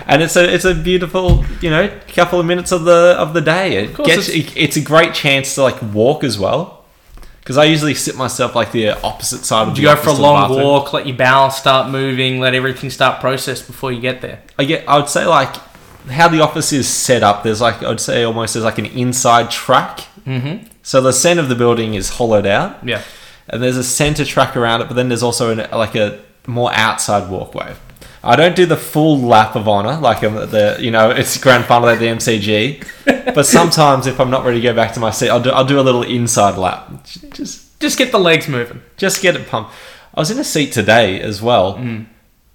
And 0.08 0.22
it's 0.22 0.36
a 0.36 0.54
it's 0.54 0.66
a 0.66 0.76
beautiful 0.76 1.46
you 1.62 1.70
know 1.70 1.90
couple 2.10 2.40
of 2.40 2.46
minutes 2.46 2.72
of 2.74 2.84
the 2.84 3.16
of 3.18 3.34
the 3.34 3.40
day. 3.40 3.78
It 3.78 3.94
course, 3.94 4.08
gets 4.08 4.30
it, 4.30 4.58
it's 4.58 4.76
a 4.76 4.82
great 4.82 5.14
chance 5.14 5.56
to 5.56 5.62
like 5.62 5.82
walk 5.82 6.24
as 6.26 6.38
well, 6.38 6.81
because 7.42 7.58
I 7.58 7.66
usually 7.66 7.94
sit 7.96 8.16
myself 8.16 8.56
like 8.56 8.72
the 8.72 8.90
opposite 9.04 9.44
side 9.46 9.68
of 9.68 9.76
the 9.76 9.82
You 9.82 9.88
go 9.90 9.96
for 9.98 10.10
a 10.10 10.14
long 10.14 10.50
bathroom. 10.50 10.64
walk, 10.64 10.94
let 10.94 11.06
your 11.06 11.18
bowels 11.18 11.58
start 11.58 11.90
moving, 11.92 12.40
let 12.40 12.54
everything 12.56 12.90
start 12.90 13.20
processed 13.20 13.68
before 13.68 13.92
you 13.92 14.00
get 14.00 14.22
there. 14.22 14.42
I 14.58 14.64
get. 14.66 14.88
I 14.88 14.98
would 14.98 15.10
say 15.10 15.26
like 15.26 15.56
how 16.10 16.28
the 16.30 16.40
office 16.42 16.72
is 16.74 16.88
set 16.88 17.22
up. 17.24 17.44
There's 17.44 17.62
like 17.62 17.84
I'd 17.84 18.00
say 18.00 18.24
almost 18.24 18.54
there's 18.54 18.64
like 18.66 18.78
an 18.80 18.86
inside 18.88 19.52
track. 19.52 20.00
Mm-hmm. 20.26 20.68
So 20.84 21.02
the 21.02 21.14
center 21.14 21.42
of 21.42 21.50
the 21.50 21.56
building 21.56 21.94
is 21.96 22.10
hollowed 22.10 22.46
out, 22.48 22.88
Yeah. 22.88 23.02
and 23.50 23.62
there's 23.62 23.78
a 23.78 23.84
center 23.84 24.24
track 24.26 24.56
around 24.58 24.82
it. 24.82 24.88
But 24.88 24.96
then 24.96 25.10
there's 25.10 25.24
also 25.24 25.52
an, 25.52 25.68
like 25.72 25.96
a 25.96 26.20
more 26.48 26.72
outside 26.74 27.30
walkway. 27.30 27.76
I 28.24 28.36
don't 28.36 28.56
do 28.56 28.66
the 28.68 28.78
full 28.78 29.20
lap 29.20 29.56
of 29.56 29.68
honor 29.68 29.98
like 29.98 30.22
I'm 30.24 30.36
the 30.36 30.78
you 30.80 30.92
know 30.92 31.10
it's 31.10 31.38
grand 31.40 31.66
final 31.66 31.90
at 31.90 32.00
the 32.00 32.06
MCG, 32.06 32.86
but 33.36 33.46
sometimes 33.46 34.06
if 34.08 34.20
I'm 34.20 34.30
not 34.30 34.46
ready 34.46 34.62
to 34.62 34.64
go 34.68 34.74
back 34.76 34.94
to 34.94 35.00
my 35.00 35.10
seat, 35.12 35.30
I'll 35.30 35.42
do 35.42 35.50
I'll 35.52 35.66
do 35.66 35.80
a 35.80 35.82
little 35.82 36.04
inside 36.04 36.58
lap. 36.58 37.04
Just 37.34 37.80
Just 37.80 37.98
get 37.98 38.12
the 38.12 38.20
legs 38.20 38.48
moving. 38.48 38.82
just 38.98 39.22
get 39.22 39.36
it 39.36 39.48
pumped. 39.48 39.72
I 40.14 40.20
was 40.20 40.30
in 40.30 40.38
a 40.38 40.44
seat 40.44 40.72
today 40.72 41.20
as 41.22 41.42
well. 41.42 41.76
Mm. 41.78 42.06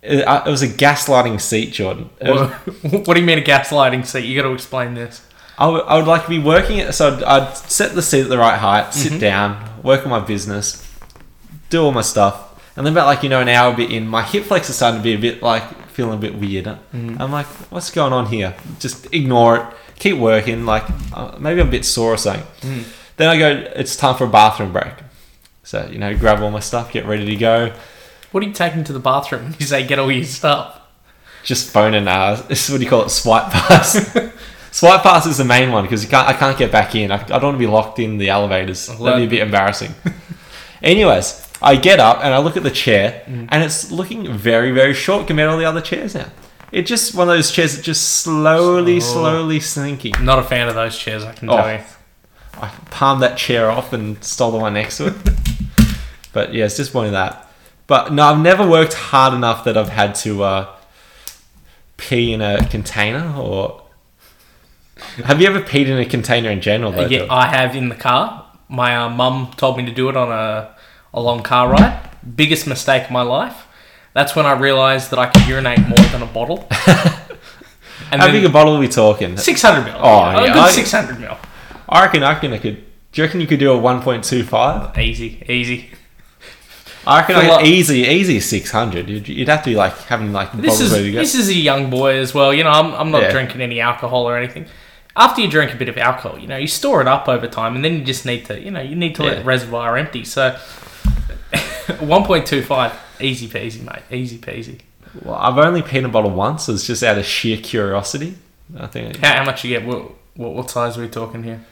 It, 0.02 0.22
I- 0.24 0.46
it 0.46 0.50
was 0.50 0.62
a 0.62 0.68
gaslighting 0.68 1.40
seat, 1.40 1.72
Jordan. 1.72 2.10
Was- 2.22 2.50
what 2.82 3.14
do 3.14 3.20
you 3.20 3.26
mean 3.26 3.38
a 3.38 3.42
gaslighting 3.42 4.06
seat? 4.06 4.24
You 4.26 4.40
got 4.40 4.46
to 4.46 4.54
explain 4.54 4.94
this. 4.94 5.26
I 5.58 5.66
would, 5.68 5.82
I 5.84 5.96
would 5.96 6.06
like 6.06 6.22
to 6.24 6.28
be 6.28 6.38
working 6.38 6.78
it. 6.78 6.92
So 6.92 7.16
I'd, 7.16 7.22
I'd 7.24 7.56
set 7.56 7.94
the 7.94 8.02
seat 8.02 8.20
at 8.24 8.28
the 8.28 8.38
right 8.38 8.58
height, 8.58 8.92
sit 8.94 9.12
Mm-hmm. 9.12 9.20
down, 9.20 9.82
work 9.82 10.04
on 10.04 10.10
my 10.10 10.20
business, 10.20 10.86
do 11.70 11.82
all 11.82 11.92
my 11.92 12.02
stuff, 12.02 12.45
and 12.76 12.86
then 12.86 12.92
about 12.92 13.06
like 13.06 13.22
you 13.22 13.28
know 13.28 13.40
an 13.40 13.48
hour 13.48 13.74
bit 13.74 13.90
in, 13.90 14.06
my 14.06 14.22
hip 14.22 14.44
flex 14.44 14.68
is 14.68 14.76
starting 14.76 15.00
to 15.00 15.04
be 15.04 15.14
a 15.14 15.18
bit 15.18 15.42
like 15.42 15.62
feeling 15.88 16.18
a 16.18 16.20
bit 16.20 16.34
weird. 16.34 16.66
Mm-hmm. 16.66 17.20
I'm 17.20 17.32
like, 17.32 17.46
what's 17.70 17.90
going 17.90 18.12
on 18.12 18.26
here? 18.26 18.54
Just 18.78 19.12
ignore 19.14 19.56
it, 19.56 19.66
keep 19.98 20.18
working. 20.18 20.66
Like 20.66 20.84
uh, 21.14 21.36
maybe 21.38 21.60
I'm 21.60 21.68
a 21.68 21.70
bit 21.70 21.84
sore 21.84 22.14
or 22.14 22.16
something. 22.18 22.46
Mm. 22.60 22.84
Then 23.16 23.28
I 23.30 23.38
go, 23.38 23.48
it's 23.74 23.96
time 23.96 24.14
for 24.14 24.24
a 24.24 24.28
bathroom 24.28 24.72
break. 24.72 24.92
So 25.62 25.88
you 25.90 25.98
know, 25.98 26.16
grab 26.16 26.42
all 26.42 26.50
my 26.50 26.60
stuff, 26.60 26.92
get 26.92 27.06
ready 27.06 27.24
to 27.24 27.36
go. 27.36 27.72
What 28.30 28.44
are 28.44 28.46
you 28.46 28.52
taking 28.52 28.84
to 28.84 28.92
the 28.92 29.00
bathroom? 29.00 29.54
You 29.58 29.66
say 29.66 29.86
get 29.86 29.98
all 29.98 30.12
your 30.12 30.24
stuff. 30.24 30.80
just 31.44 31.70
phone 31.70 31.94
and 31.94 32.08
uh, 32.08 32.34
this 32.48 32.66
is 32.66 32.70
what 32.70 32.78
do 32.78 32.84
you 32.84 32.90
call 32.90 33.04
it? 33.04 33.10
Swipe 33.10 33.50
pass. 33.50 34.10
Swipe 34.76 35.02
pass 35.02 35.24
is 35.24 35.38
the 35.38 35.44
main 35.44 35.72
one 35.72 35.84
because 35.84 36.04
you 36.04 36.10
can't. 36.10 36.28
I 36.28 36.34
can't 36.34 36.58
get 36.58 36.70
back 36.70 36.94
in. 36.94 37.10
I, 37.10 37.14
I 37.14 37.26
don't 37.38 37.42
want 37.42 37.54
to 37.54 37.58
be 37.58 37.66
locked 37.66 37.98
in 37.98 38.18
the 38.18 38.28
elevators. 38.28 38.88
That'd 38.88 39.16
be 39.16 39.24
a 39.24 39.38
bit 39.38 39.40
embarrassing. 39.40 39.94
Anyways, 40.82 41.45
I 41.62 41.76
get 41.76 42.00
up 42.00 42.18
and 42.22 42.34
I 42.34 42.38
look 42.38 42.56
at 42.56 42.62
the 42.62 42.70
chair 42.70 43.22
and 43.26 43.64
it's 43.64 43.90
looking 43.90 44.30
very 44.32 44.70
very 44.72 44.94
short 44.94 45.26
compared 45.26 45.48
to 45.48 45.52
all 45.52 45.58
the 45.58 45.64
other 45.64 45.80
chairs 45.80 46.14
now. 46.14 46.30
It's 46.72 46.88
just 46.88 47.14
one 47.14 47.28
of 47.28 47.34
those 47.34 47.50
chairs 47.50 47.76
that 47.76 47.82
just 47.82 48.02
slowly, 48.20 49.00
Slow. 49.00 49.22
slowly 49.22 49.60
sinking. 49.60 50.14
Not 50.22 50.38
a 50.38 50.42
fan 50.42 50.68
of 50.68 50.74
those 50.74 50.98
chairs, 50.98 51.24
I 51.24 51.32
can 51.32 51.48
Oh. 51.48 51.56
tell 51.56 51.72
you. 51.72 51.80
I 52.60 52.68
palmed 52.90 53.22
that 53.22 53.36
chair 53.38 53.70
off 53.70 53.92
and 53.92 54.22
stole 54.24 54.50
the 54.50 54.58
one 54.58 54.74
next 54.74 54.96
to 54.98 55.06
it. 55.08 55.14
but 56.32 56.52
yeah, 56.54 56.64
it's 56.64 56.76
disappointing 56.76 57.12
that. 57.12 57.48
But 57.86 58.12
no, 58.12 58.24
I've 58.24 58.40
never 58.40 58.66
worked 58.66 58.94
hard 58.94 59.32
enough 59.32 59.64
that 59.64 59.76
I've 59.76 59.90
had 59.90 60.14
to 60.16 60.42
uh, 60.42 60.66
pee 61.96 62.32
in 62.32 62.40
a 62.42 62.66
container 62.68 63.34
or. 63.38 63.82
Have 65.24 65.40
you 65.40 65.46
ever 65.46 65.60
peed 65.60 65.86
in 65.86 65.98
a 65.98 66.04
container 66.06 66.50
in 66.50 66.60
general? 66.60 66.90
Though, 66.92 67.06
yeah, 67.06 67.26
I 67.30 67.46
have 67.48 67.76
in 67.76 67.90
the 67.90 67.94
car. 67.94 68.46
My 68.68 68.96
uh, 68.96 69.08
mum 69.08 69.50
told 69.56 69.76
me 69.76 69.84
to 69.86 69.92
do 69.92 70.08
it 70.08 70.16
on 70.16 70.32
a, 70.32 70.74
a 71.16 71.20
long 71.20 71.42
car 71.42 71.68
ride. 71.68 71.98
Biggest 72.36 72.66
mistake 72.66 73.04
of 73.04 73.10
my 73.10 73.22
life. 73.22 73.66
That's 74.12 74.36
when 74.36 74.46
I 74.46 74.52
realised 74.52 75.10
that 75.10 75.18
I 75.18 75.26
could 75.26 75.46
urinate 75.46 75.80
more 75.80 75.98
than 76.12 76.22
a 76.22 76.26
bottle. 76.26 76.68
and 78.10 78.20
How 78.20 78.30
big 78.30 78.44
a 78.44 78.48
bottle 78.48 78.76
are 78.76 78.80
we 78.80 78.88
talking? 78.88 79.36
600 79.36 79.84
mil. 79.84 79.94
Oh, 79.98 80.30
yeah, 80.30 80.38
a 80.38 80.46
yeah, 80.46 80.52
good 80.52 80.62
I- 80.62 80.70
600 80.70 81.20
mil. 81.20 81.36
I 81.88 82.04
reckon 82.04 82.22
I 82.22 82.32
reckon 82.32 82.52
I 82.52 82.58
could. 82.58 82.84
Do 83.12 83.22
you 83.22 83.24
reckon 83.26 83.40
you 83.40 83.46
could 83.46 83.60
do 83.60 83.72
a 83.72 83.78
1.25? 83.78 84.98
Easy, 84.98 85.42
easy. 85.48 85.90
I 87.06 87.20
reckon 87.20 87.36
I 87.36 87.48
like- 87.48 87.64
easy, 87.66 88.00
easy 88.00 88.40
600. 88.40 89.08
You'd, 89.08 89.28
you'd 89.28 89.48
have 89.48 89.62
to 89.62 89.70
be 89.70 89.76
like 89.76 89.96
having 90.04 90.32
like 90.32 90.52
This 90.52 90.80
is 90.80 90.90
this 90.90 91.34
is 91.34 91.48
a 91.48 91.54
young 91.54 91.88
boy 91.88 92.18
as 92.18 92.34
well. 92.34 92.52
You 92.52 92.64
know, 92.64 92.70
I'm, 92.70 92.92
I'm 92.94 93.10
not 93.10 93.22
Yeah. 93.22 93.30
drinking 93.30 93.58
drinking 93.58 93.72
any 93.72 93.80
alcohol 93.80 94.28
or 94.28 94.36
anything. 94.36 94.66
After 95.14 95.40
you 95.40 95.48
drink 95.48 95.72
a 95.72 95.76
bit 95.76 95.88
of 95.88 95.96
alcohol, 95.96 96.38
you 96.38 96.46
know, 96.46 96.58
you 96.58 96.66
store 96.66 97.00
it 97.00 97.08
up 97.08 97.26
over 97.26 97.46
time, 97.46 97.74
and 97.74 97.82
then 97.84 97.94
you 97.94 98.04
just 98.04 98.26
need 98.26 98.44
to, 98.46 98.60
you 98.60 98.70
know, 98.70 98.82
you 98.82 98.96
need 98.96 99.14
to 99.14 99.22
let 99.22 99.38
the 99.38 99.44
reservoir 99.44 99.96
empty. 99.96 100.24
So, 100.24 100.58
1.25, 102.00 102.92
easy 103.20 103.48
peasy, 103.48 103.82
mate, 103.82 104.02
easy 104.10 104.38
peasy. 104.38 104.80
Well, 105.22 105.34
I've 105.36 105.56
only 105.58 105.82
peed 105.82 106.04
a 106.04 106.08
bottle 106.08 106.30
once. 106.30 106.68
It's 106.68 106.86
just 106.86 107.02
out 107.02 107.16
of 107.18 107.24
sheer 107.24 107.56
curiosity. 107.58 108.36
I 108.78 108.86
think 108.86 109.16
How, 109.18 109.36
how 109.38 109.44
much 109.44 109.64
you 109.64 109.70
get? 109.78 109.86
What, 109.86 110.10
what, 110.34 110.52
what 110.54 110.70
size 110.70 110.98
are 110.98 111.02
we 111.02 111.08
talking 111.08 111.42
here? 111.42 111.64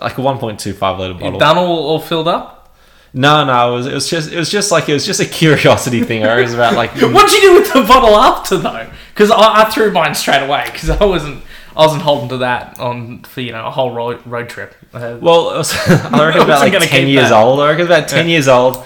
like 0.00 0.16
a 0.16 0.20
1.25 0.20 0.98
liter 0.98 1.12
You 1.14 1.18
bottle. 1.20 1.38
done 1.38 1.58
all, 1.58 1.78
all 1.88 2.00
filled 2.00 2.28
up? 2.28 2.74
No, 3.12 3.44
no, 3.44 3.72
it 3.72 3.76
was, 3.76 3.86
it 3.88 3.92
was 3.94 4.08
just 4.08 4.30
it 4.32 4.36
was 4.38 4.48
just 4.50 4.70
like 4.70 4.88
it 4.88 4.92
was 4.92 5.04
just 5.04 5.18
a 5.18 5.24
curiosity 5.26 6.02
thing. 6.04 6.24
I 6.24 6.40
was 6.40 6.54
about 6.54 6.74
like 6.74 6.90
What'd 7.00 7.32
you 7.32 7.40
do 7.40 7.54
with 7.54 7.72
the 7.72 7.82
bottle 7.82 8.14
after 8.16 8.56
though? 8.56 8.88
Because 9.12 9.32
I, 9.32 9.62
I 9.62 9.64
threw 9.64 9.90
mine 9.90 10.14
straight 10.14 10.42
away 10.44 10.64
because 10.72 10.90
I 10.90 11.04
wasn't 11.04 11.42
I 11.76 11.80
wasn't 11.80 12.02
holding 12.02 12.28
to 12.28 12.36
that 12.38 12.78
on 12.78 13.22
for 13.22 13.40
you 13.40 13.50
know 13.50 13.66
a 13.66 13.70
whole 13.70 13.90
road 13.92 14.24
road 14.26 14.48
trip. 14.48 14.76
Uh, 14.94 15.18
well, 15.20 15.46
was, 15.56 15.72
I 15.88 16.24
reckon 16.24 16.42
I 16.42 16.44
about 16.44 16.60
like 16.72 16.88
10 16.88 17.08
years 17.08 17.30
that. 17.30 17.42
old. 17.42 17.58
I 17.58 17.70
reckon 17.70 17.86
about 17.86 18.06
10 18.08 18.28
years 18.28 18.46
old. 18.46 18.76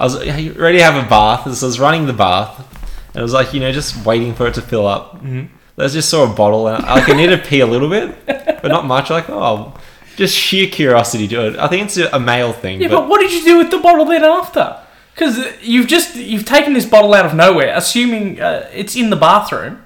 I 0.00 0.04
was 0.04 0.16
ready 0.56 0.78
to 0.78 0.84
have 0.84 0.96
a 1.04 1.08
bath. 1.08 1.42
So 1.54 1.66
I 1.66 1.68
was 1.68 1.78
running 1.78 2.06
the 2.06 2.12
bath. 2.12 2.58
And 3.12 3.16
it 3.20 3.22
was 3.22 3.32
like, 3.32 3.52
you 3.54 3.60
know, 3.60 3.70
just 3.72 4.04
waiting 4.06 4.34
for 4.34 4.46
it 4.46 4.54
to 4.54 4.62
fill 4.62 4.86
up. 4.86 5.16
Mm-hmm. 5.16 5.46
I 5.80 5.86
just 5.88 6.08
saw 6.10 6.30
a 6.30 6.34
bottle 6.34 6.68
and 6.68 6.84
I, 6.84 6.94
like, 6.96 7.08
I 7.08 7.12
needed 7.14 7.42
to 7.42 7.48
pee 7.48 7.60
a 7.60 7.66
little 7.66 7.88
bit, 7.88 8.14
but 8.26 8.66
not 8.68 8.84
much. 8.86 9.08
Like, 9.10 9.28
oh, 9.30 9.74
just 10.16 10.36
sheer 10.36 10.66
curiosity 10.68 11.26
to 11.28 11.46
it. 11.48 11.56
I 11.58 11.68
think 11.68 11.84
it's 11.86 11.96
a 11.96 12.20
male 12.20 12.52
thing. 12.52 12.80
Yeah, 12.82 12.88
but 12.88 13.00
but 13.02 13.08
what 13.08 13.20
did 13.20 13.32
you 13.32 13.42
do 13.44 13.58
with 13.58 13.70
the 13.70 13.78
bottle 13.78 14.04
then 14.04 14.22
after? 14.24 14.76
Because 15.14 15.38
you've 15.62 15.86
just 15.86 16.16
you've 16.16 16.44
taken 16.44 16.72
this 16.74 16.84
bottle 16.86 17.14
out 17.14 17.24
of 17.26 17.34
nowhere, 17.34 17.72
assuming 17.74 18.40
uh, 18.40 18.68
it's 18.72 18.94
in 18.94 19.10
the 19.10 19.16
bathroom. 19.16 19.82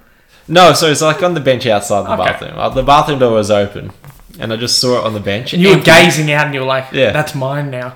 No, 0.47 0.73
so 0.73 0.87
it's 0.91 1.01
like 1.01 1.23
on 1.23 1.33
the 1.33 1.39
bench 1.39 1.65
outside 1.65 2.05
the 2.05 2.13
Okay. 2.13 2.23
bathroom. 2.31 2.59
Uh, 2.59 2.69
The 2.69 2.83
bathroom 2.83 3.19
door 3.19 3.31
was 3.33 3.49
open, 3.49 3.91
and 4.39 4.51
I 4.53 4.57
just 4.57 4.79
saw 4.79 4.99
it 4.99 5.05
on 5.05 5.13
the 5.13 5.19
bench. 5.19 5.53
And 5.53 5.61
you 5.63 5.69
were 5.75 5.81
gazing 5.81 6.29
out, 6.31 6.45
and 6.45 6.53
you 6.53 6.59
were 6.59 6.65
like, 6.67 6.87
Yeah. 6.91 7.11
"That's 7.11 7.33
mine 7.33 7.71
now." 7.71 7.95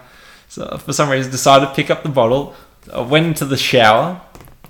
So 0.50 0.78
for 0.78 0.92
some 0.94 1.10
reason, 1.10 1.32
decided 1.32 1.68
to 1.68 1.74
pick 1.74 1.90
up 1.90 2.04
the 2.04 2.10
bottle. 2.10 2.56
I 2.94 3.02
went 3.02 3.26
into 3.28 3.46
the 3.46 3.56
shower, 3.58 4.22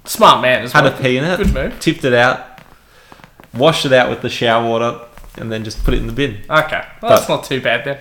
Smart 0.05 0.41
man 0.41 0.63
as 0.63 0.71
had 0.73 0.83
well. 0.83 0.93
a 0.93 1.01
pee 1.01 1.17
in 1.17 1.23
it, 1.23 1.37
Good 1.37 1.53
move. 1.53 1.79
tipped 1.79 2.03
it 2.03 2.13
out, 2.13 2.45
washed 3.53 3.85
it 3.85 3.93
out 3.93 4.09
with 4.09 4.21
the 4.21 4.29
shower 4.29 4.67
water, 4.67 4.99
and 5.37 5.51
then 5.51 5.63
just 5.63 5.83
put 5.83 5.93
it 5.93 5.97
in 5.97 6.07
the 6.07 6.13
bin. 6.13 6.39
Okay, 6.49 6.83
well, 7.01 7.11
that's 7.15 7.29
not 7.29 7.43
too 7.43 7.61
bad 7.61 7.85
then. 7.85 7.99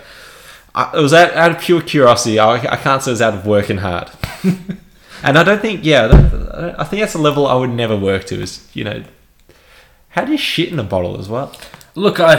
I, 0.75 0.91
it 0.97 1.01
was 1.01 1.13
out, 1.15 1.33
out 1.35 1.51
of 1.53 1.59
pure 1.61 1.81
curiosity. 1.83 2.39
I, 2.39 2.55
I 2.55 2.77
can't 2.77 3.03
say 3.03 3.11
it 3.11 3.15
was 3.15 3.23
out 3.23 3.35
of 3.35 3.47
working 3.47 3.79
hard. 3.79 4.11
and 5.23 5.39
I 5.39 5.43
don't 5.45 5.61
think, 5.61 5.85
yeah, 5.85 6.05
I, 6.05 6.09
don't, 6.09 6.25
I 6.27 6.61
don't- 6.61 6.81
I 6.81 6.85
think 6.85 7.01
that's 7.01 7.15
a 7.15 7.19
level 7.19 7.47
I 7.47 7.55
would 7.55 7.71
never 7.71 7.97
work 7.97 8.25
to. 8.27 8.41
Is 8.41 8.69
you 8.75 8.85
know, 8.85 9.05
how 10.11 10.25
do 10.25 10.33
you 10.33 10.39
shit 10.39 10.73
in 10.73 10.79
a 10.79 10.85
bottle 10.85 11.19
as 11.19 11.29
well? 11.29 11.55
Look, 11.95 12.19
I, 12.21 12.37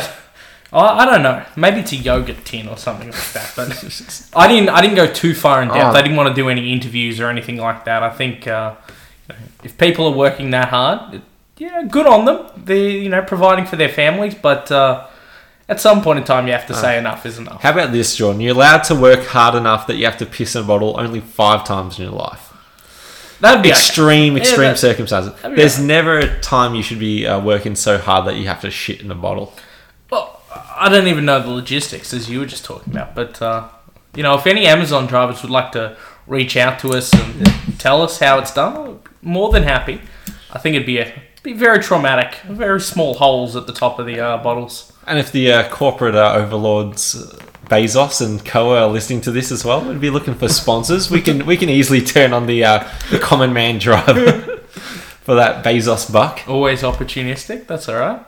I, 0.71 0.99
I 0.99 1.05
don't 1.05 1.23
know. 1.23 1.43
Maybe 1.55 1.79
it's 1.79 1.91
a 1.91 1.95
yogurt 1.95 2.45
tin 2.45 2.67
or 2.67 2.77
something 2.77 3.09
like 3.11 3.31
that. 3.33 3.53
But 3.55 4.29
I 4.35 4.47
didn't. 4.47 4.69
I 4.69 4.81
didn't 4.81 4.95
go 4.95 5.07
too 5.11 5.33
far 5.33 5.61
in 5.61 5.69
depth. 5.69 5.95
Oh. 5.95 5.97
I 5.97 6.01
didn't 6.01 6.17
want 6.17 6.29
to 6.29 6.35
do 6.41 6.49
any 6.49 6.71
interviews 6.71 7.19
or 7.19 7.29
anything 7.29 7.57
like 7.57 7.85
that. 7.85 8.03
I 8.03 8.09
think 8.11 8.47
uh, 8.47 8.75
you 9.27 9.35
know, 9.35 9.41
if 9.63 9.77
people 9.77 10.05
are 10.07 10.15
working 10.15 10.51
that 10.51 10.69
hard, 10.69 11.15
it- 11.15 11.21
yeah, 11.57 11.83
good 11.83 12.07
on 12.07 12.23
them. 12.23 12.45
They're 12.55 12.89
you 12.89 13.09
know 13.09 13.21
providing 13.21 13.65
for 13.65 13.75
their 13.75 13.89
families, 13.89 14.33
but 14.33 14.71
uh, 14.71 15.07
at 15.67 15.81
some 15.81 16.01
point 16.01 16.19
in 16.19 16.23
time, 16.23 16.47
you 16.47 16.53
have 16.53 16.65
to 16.67 16.73
say 16.73 16.97
enough 16.97 17.25
is 17.25 17.37
enough. 17.37 17.61
How 17.61 17.71
about 17.71 17.91
this, 17.91 18.15
Jordan? 18.15 18.39
You're 18.39 18.55
allowed 18.55 18.83
to 18.85 18.95
work 18.95 19.25
hard 19.25 19.55
enough 19.55 19.85
that 19.87 19.97
you 19.97 20.05
have 20.05 20.17
to 20.19 20.25
piss 20.25 20.55
in 20.55 20.63
a 20.63 20.65
bottle 20.65 20.95
only 20.97 21.19
five 21.19 21.65
times 21.65 21.99
in 21.99 22.05
your 22.05 22.13
life. 22.13 22.45
That'd 23.41 23.61
be 23.61 23.69
okay. 23.71 23.77
Extreme, 23.77 24.35
Yeah, 24.37 24.41
extreme 24.43 24.75
circumstances. 24.77 25.33
There's 25.41 25.79
never 25.79 26.19
a 26.19 26.39
time 26.39 26.75
you 26.75 26.83
should 26.83 26.99
be 26.99 27.27
uh, 27.27 27.41
working 27.41 27.75
so 27.75 27.97
hard 27.97 28.25
that 28.27 28.35
you 28.37 28.47
have 28.47 28.61
to 28.61 28.71
shit 28.71 29.01
in 29.01 29.11
a 29.11 29.15
bottle. 29.15 29.53
Well, 30.09 30.38
I 30.51 30.89
don't 30.89 31.07
even 31.07 31.25
know 31.25 31.41
the 31.41 31.49
logistics 31.49 32.13
as 32.13 32.29
you 32.29 32.39
were 32.39 32.45
just 32.45 32.65
talking 32.65 32.93
about, 32.93 33.15
but 33.15 33.41
uh, 33.41 33.69
you 34.15 34.23
know, 34.23 34.35
if 34.35 34.47
any 34.47 34.65
Amazon 34.65 35.05
drivers 35.07 35.41
would 35.43 35.51
like 35.51 35.71
to 35.73 35.97
reach 36.29 36.55
out 36.55 36.79
to 36.79 36.93
us 36.93 37.13
and 37.13 37.79
tell 37.79 38.01
us 38.01 38.19
how 38.19 38.39
it's 38.39 38.53
done, 38.53 38.99
more 39.21 39.51
than 39.51 39.63
happy. 39.63 40.01
I 40.51 40.59
think 40.59 40.75
it'd 40.75 40.85
be 40.85 40.99
a 40.99 41.13
be 41.41 41.53
very 41.53 41.79
traumatic, 41.79 42.35
very 42.47 42.81
small 42.81 43.13
holes 43.13 43.55
at 43.55 43.65
the 43.65 43.73
top 43.73 43.97
of 43.97 44.05
the 44.05 44.19
uh, 44.19 44.37
bottles. 44.43 44.91
And 45.07 45.17
if 45.17 45.31
the 45.31 45.51
uh, 45.51 45.69
corporate 45.69 46.15
uh, 46.15 46.33
overlords 46.35 47.15
uh, 47.15 47.39
Bezos 47.67 48.25
and 48.25 48.43
Co 48.45 48.75
are 48.75 48.87
listening 48.87 49.21
to 49.21 49.31
this 49.31 49.51
as 49.51 49.63
well, 49.63 49.81
we'd 49.81 50.01
be 50.01 50.09
looking 50.09 50.35
for 50.35 50.49
sponsors. 50.49 51.09
we 51.09 51.21
can 51.21 51.45
we 51.45 51.57
can 51.57 51.69
easily 51.69 52.01
turn 52.01 52.33
on 52.33 52.45
the 52.45 52.63
uh, 52.63 52.87
the 53.09 53.19
common 53.19 53.53
man 53.53 53.79
driver 53.79 54.31
for 55.23 55.35
that 55.35 55.63
Bezos 55.63 56.11
buck. 56.11 56.41
Always 56.47 56.81
opportunistic. 56.81 57.67
That's 57.67 57.87
all 57.89 57.99
right. 57.99 58.25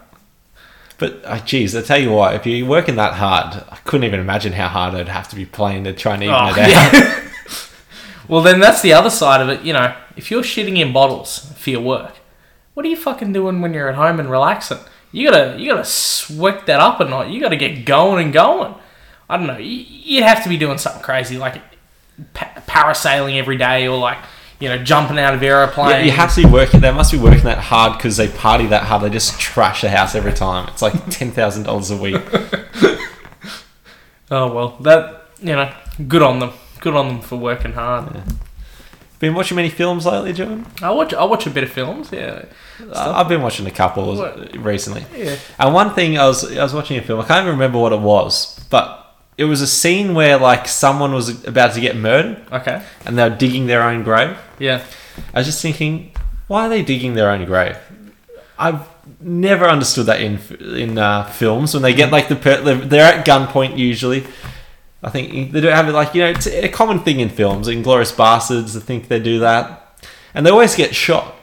But 1.01 1.22
uh, 1.25 1.39
geez, 1.39 1.75
I 1.75 1.81
tell 1.81 1.98
you 2.01 2.12
what, 2.12 2.36
if 2.36 2.46
you're 2.46 2.65
working 2.67 2.96
that 2.96 3.15
hard, 3.15 3.55
I 3.70 3.75
couldn't 3.84 4.05
even 4.05 4.20
imagine 4.22 4.53
how 4.53 4.67
hard 4.70 4.93
I'd 4.96 5.10
have 5.10 5.27
to 5.29 5.36
be 5.36 5.46
playing 5.46 5.84
to 5.86 5.93
try 5.93 6.13
and 6.13 6.24
even 6.24 6.36
Oh, 6.36 6.48
it 6.51 6.58
out. 6.60 6.70
yeah. 6.70 7.29
well, 8.29 8.41
then 8.41 8.60
that's 8.60 8.81
the 8.81 8.93
other 8.93 9.10
side 9.10 9.41
of 9.41 9.50
it. 9.50 9.63
You 9.63 9.74
know, 9.74 9.96
if 10.15 10.29
you're 10.31 10.43
shitting 10.43 10.77
in 10.77 10.93
bottles 10.93 11.51
for 11.58 11.72
your 11.72 11.81
work, 11.81 12.13
what 12.75 12.86
are 12.86 12.89
you 12.89 12.96
fucking 12.96 13.34
doing 13.34 13.62
when 13.62 13.74
you're 13.74 13.89
at 13.89 13.96
home 13.96 14.20
and 14.20 14.29
relaxing? 14.31 14.77
You 15.12 15.29
gotta 15.29 15.60
you 15.60 15.70
gotta 15.72 15.84
sweat 15.84 16.65
that 16.67 16.79
up 16.79 17.00
a 17.01 17.05
night. 17.05 17.31
You 17.31 17.41
gotta 17.41 17.58
get 17.58 17.84
going 17.86 18.24
and 18.24 18.31
going. 18.31 18.75
I 19.29 19.38
don't 19.38 19.48
know. 19.48 19.58
you- 19.58 19.86
You'd 19.89 20.24
have 20.24 20.43
to 20.43 20.50
be 20.50 20.58
doing 20.58 20.77
something 20.77 21.01
crazy 21.01 21.38
like 21.38 21.62
parasailing 22.36 23.38
every 23.38 23.58
day 23.58 23.88
or 23.88 23.98
like 23.98 24.17
you 24.62 24.70
know 24.70 24.77
jumping 24.77 25.20
out 25.20 25.34
of 25.34 25.44
aeroplanes. 25.44 25.91
Yeah, 25.91 26.01
you 26.03 26.12
have 26.12 26.34
to 26.36 26.44
be 26.44 26.50
working. 26.50 26.80
They 26.80 26.91
must 26.91 27.12
be 27.12 27.18
working 27.18 27.44
that 27.44 27.58
hard 27.58 27.98
because 27.98 28.15
they 28.15 28.30
party 28.30 28.68
that 28.68 28.84
hard. 28.84 29.01
They 29.03 29.10
just 29.10 29.38
trash 29.39 29.82
the 29.82 29.89
house 29.89 30.15
every 30.15 30.32
time. 30.34 30.70
It's 30.70 30.82
like 30.82 30.94
ten 31.10 31.32
thousand 31.32 31.63
dollars 31.63 31.91
a 31.91 31.98
week. 31.98 32.22
Oh 34.30 34.53
well, 34.53 34.70
that 34.82 35.25
you 35.39 35.53
know, 35.56 35.74
good 36.08 36.22
on 36.22 36.39
them. 36.39 36.51
Good 36.80 36.96
on 36.96 37.08
them 37.08 37.22
for 37.22 37.36
working 37.36 37.74
hard. 37.74 38.08
Been 39.20 39.36
watching 39.36 39.56
many 39.56 39.70
films 39.70 40.06
lately, 40.08 40.34
John? 40.34 40.65
I 40.82 40.89
watch 40.91 41.13
I 41.13 41.24
watch 41.25 41.46
a 41.46 41.50
bit 41.51 41.63
of 41.63 41.72
films. 41.72 42.10
Yeah, 42.12 42.46
I've 42.96 43.27
been 43.30 43.41
watching 43.41 43.68
a 43.68 43.72
couple 43.72 44.15
What? 44.15 44.56
recently. 44.58 45.06
yeah. 45.15 45.36
And 45.60 45.74
one 45.74 45.94
thing 45.94 46.18
I 46.18 46.25
was 46.27 46.58
I 46.58 46.63
was 46.63 46.74
watching 46.74 46.98
a 46.98 47.01
film. 47.03 47.20
I 47.20 47.25
can't 47.25 47.41
even 47.44 47.53
remember 47.53 47.77
what 47.77 47.94
it 47.94 48.00
was, 48.00 48.60
but 48.72 48.98
it 49.38 49.46
was 49.46 49.62
a 49.62 49.68
scene 49.68 50.15
where 50.15 50.38
like 50.38 50.68
someone 50.68 51.13
was 51.13 51.46
about 51.46 51.74
to 51.75 51.82
get 51.82 51.96
murdered 51.96 52.41
Okay. 52.51 52.82
and 53.06 53.18
they 53.18 53.30
were 53.30 53.36
digging 53.36 53.68
their 53.68 53.84
own 53.84 54.03
grave. 54.03 54.38
Yeah. 54.62 54.84
I 55.34 55.39
was 55.39 55.48
just 55.48 55.62
thinking, 55.62 56.12
why 56.48 56.65
are 56.65 56.70
they 56.70 56.84
digging 56.84 57.15
their 57.15 57.30
own 57.32 57.46
grave? 57.46 57.77
I've 58.58 58.82
never 59.20 59.65
understood 59.68 60.06
that 60.06 60.22
in 60.22 60.39
in 60.84 60.98
uh, 60.98 61.24
films 61.25 61.74
when 61.74 61.82
they 61.84 61.94
get 61.94 62.12
like 62.12 62.27
the 62.27 62.36
per- 62.36 62.62
they're- 62.62 63.01
at 63.03 63.25
gunpoint 63.25 63.77
usually. 63.77 64.24
I 65.03 65.10
think 65.10 65.51
they 65.51 65.62
don't 65.62 65.74
have 65.74 65.89
it 65.89 65.94
like 65.94 66.13
you 66.13 66.22
know 66.22 66.30
it's 66.30 66.46
a 66.48 66.68
common 66.70 67.00
thing 67.00 67.20
in 67.20 67.30
films. 67.30 67.68
In 67.68 67.82
Glorious 67.82 68.12
Bastards, 68.12 68.77
I 68.77 68.80
think 68.80 69.08
they 69.08 69.20
do 69.20 69.39
that, 69.39 69.98
and 70.36 70.46
they 70.46 70.51
always 70.51 70.75
get 70.75 70.94
shot. 70.94 71.34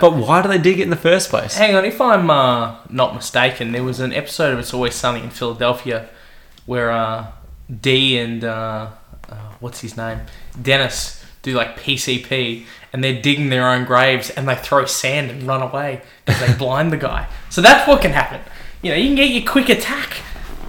But 0.00 0.14
why 0.16 0.42
do 0.42 0.48
they 0.48 0.58
dig 0.58 0.80
it 0.80 0.82
in 0.82 0.90
the 0.90 0.96
first 0.96 1.30
place? 1.30 1.54
Hang 1.56 1.76
on, 1.76 1.84
if 1.84 2.00
I'm 2.00 2.28
uh, 2.28 2.78
not 2.90 3.14
mistaken, 3.14 3.70
there 3.70 3.84
was 3.84 4.00
an 4.00 4.12
episode 4.12 4.52
of 4.52 4.58
It's 4.58 4.74
Always 4.74 4.96
Sunny 4.96 5.22
in 5.22 5.30
Philadelphia 5.30 6.08
where 6.66 6.90
uh, 6.90 7.26
Dee 7.80 8.18
and 8.18 8.42
uh, 8.42 8.88
uh, 9.28 9.34
what's 9.60 9.80
his 9.82 9.96
name, 9.96 10.22
Dennis, 10.60 11.23
do 11.44 11.52
like 11.54 11.78
PCP, 11.78 12.64
and 12.92 13.02
they're 13.04 13.20
digging 13.20 13.48
their 13.50 13.68
own 13.68 13.84
graves 13.84 14.30
and 14.30 14.48
they 14.48 14.54
throw 14.56 14.84
sand 14.84 15.30
and 15.30 15.42
run 15.44 15.62
away 15.62 16.00
because 16.24 16.46
they 16.46 16.54
blind 16.58 16.92
the 16.92 16.96
guy. 16.96 17.26
So 17.50 17.60
that's 17.60 17.86
what 17.88 18.02
can 18.02 18.10
happen. 18.12 18.40
You 18.82 18.90
know, 18.90 18.96
you 18.96 19.06
can 19.08 19.16
get 19.16 19.30
your 19.30 19.48
quick 19.50 19.68
attack. 19.68 20.16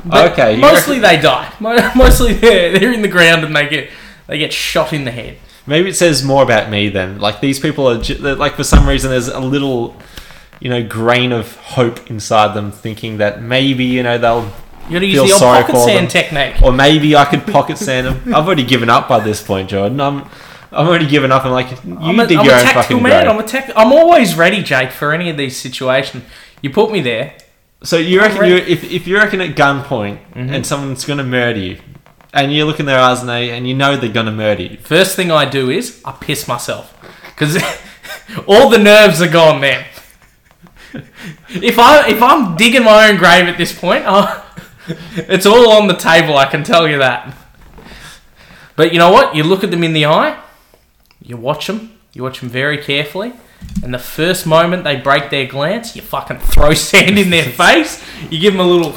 But 0.06 0.32
Okay, 0.34 0.56
Mostly 0.58 1.00
they 1.00 1.20
die. 1.20 1.52
Mostly 1.96 2.34
they're, 2.34 2.78
they're 2.78 2.94
in 2.94 3.02
the 3.02 3.08
ground 3.08 3.44
and 3.44 3.56
they 3.56 3.68
get 3.68 3.90
they 4.28 4.38
get 4.38 4.54
shot 4.54 4.94
in 4.94 5.04
the 5.06 5.12
head. 5.12 5.38
Maybe 5.68 5.90
it 5.90 5.96
says 5.96 6.24
more 6.24 6.44
about 6.44 6.70
me 6.70 6.90
then. 6.90 7.20
Like 7.20 7.42
these 7.42 7.60
people 7.60 7.90
are 7.90 8.02
like 8.36 8.54
for 8.56 8.64
some 8.64 8.88
reason 8.88 9.10
there's 9.10 9.28
a 9.28 9.40
little, 9.40 9.96
you 10.60 10.70
know 10.70 10.84
grain 10.88 11.32
of 11.32 11.56
hope 11.58 12.10
inside 12.10 12.54
them, 12.56 12.72
thinking 12.72 13.18
that 13.18 13.42
maybe 13.42 13.84
you 13.86 14.04
know 14.04 14.18
they'll 14.18 14.52
You 14.90 14.94
gotta 14.94 15.06
use 15.08 15.16
Feel 15.16 15.26
the 15.26 15.32
old 15.34 15.40
sorry 15.40 15.62
pocket 15.62 15.74
for 15.74 15.86
sand 15.88 16.06
them. 16.06 16.08
technique. 16.08 16.62
or 16.64 16.72
maybe 16.72 17.16
I 17.16 17.26
could 17.26 17.46
pocket 17.48 17.78
sand 17.78 18.08
them. 18.08 18.34
I've 18.36 18.46
already 18.46 18.64
given 18.66 18.90
up 18.90 19.08
by 19.08 19.20
this 19.20 19.42
point, 19.44 19.70
Jordan. 19.70 20.00
I'm 20.00 20.30
I'm 20.72 20.88
already 20.88 21.08
given 21.08 21.32
up. 21.32 21.46
I'm 21.46 21.52
like 21.52 21.72
you 21.72 21.98
I'm 22.00 22.20
a, 22.20 22.28
dig 22.28 22.38
I'm 22.38 22.46
your 22.46 22.54
a 22.56 22.58
own 22.58 22.64
tactical 22.64 22.82
fucking 22.84 23.04
man. 23.04 23.24
grave. 23.26 23.36
I'm 23.36 23.44
a 23.44 23.48
tech. 23.48 23.72
I'm 23.76 23.92
always 23.94 24.36
ready, 24.36 24.62
Jake, 24.64 24.92
for 24.92 25.14
any 25.14 25.30
of 25.30 25.38
these 25.38 25.56
situations. 25.58 26.24
You 26.62 26.70
put 26.70 26.92
me 26.92 27.02
there. 27.02 27.36
So 27.84 27.98
you 27.98 28.20
reckon 28.20 28.46
you 28.46 28.56
if 28.58 28.84
if 28.84 29.08
you 29.08 29.16
reckon 29.18 29.42
at 29.42 29.56
gunpoint 29.56 30.20
Mm-hmm. 30.34 30.54
and 30.54 30.66
someone's 30.66 31.06
gonna 31.06 31.24
murder 31.24 31.60
you, 31.60 31.78
and 32.34 32.52
you 32.54 32.66
look 32.66 32.80
in 32.80 32.86
their 32.86 33.00
eyes 33.00 33.20
and 33.22 33.30
they 33.30 33.52
and 33.52 33.68
you 33.68 33.74
know 33.76 33.96
they're 33.96 34.12
gonna 34.12 34.32
murder 34.32 34.64
you. 34.64 34.78
First 34.78 35.16
thing 35.16 35.32
I 35.32 35.46
do 35.46 35.70
is 35.70 36.02
I 36.04 36.12
piss 36.14 36.48
myself 36.48 36.94
because 37.28 37.62
all 38.48 38.70
the 38.70 38.80
nerves 38.80 39.22
are 39.22 39.30
gone 39.32 39.62
then. 39.62 39.86
If 41.50 41.78
I 41.80 42.08
if 42.10 42.22
I'm 42.24 42.56
digging 42.56 42.84
my 42.84 43.10
own 43.10 43.18
grave 43.18 43.46
at 43.48 43.58
this 43.58 43.78
point, 43.78 44.04
I, 44.08 44.42
it's 45.16 45.46
all 45.46 45.72
on 45.72 45.88
the 45.88 45.96
table. 45.96 46.38
I 46.38 46.46
can 46.46 46.64
tell 46.64 46.88
you 46.88 46.98
that. 47.00 47.36
But 48.76 48.92
you 48.94 49.00
know 49.00 49.12
what? 49.12 49.36
You 49.36 49.44
look 49.44 49.64
at 49.64 49.72
them 49.72 49.84
in 49.84 49.94
the 49.94 50.06
eye. 50.06 50.42
You 51.26 51.38
watch 51.38 51.68
them. 51.68 51.98
You 52.14 52.24
watch 52.24 52.40
them 52.40 52.50
very 52.50 52.78
carefully. 52.78 53.34
And 53.84 53.94
the 53.94 54.00
first 54.00 54.46
moment 54.46 54.84
they 54.84 54.96
break 54.98 55.30
their 55.30 55.48
glance, 55.48 55.96
you 55.96 56.02
fucking 56.02 56.38
throw 56.38 56.74
sand 56.90 57.18
in 57.18 57.30
their 57.30 57.44
face. 57.44 58.04
You 58.30 58.40
give 58.40 58.54
them 58.54 58.62
a 58.62 58.68
little, 58.68 58.92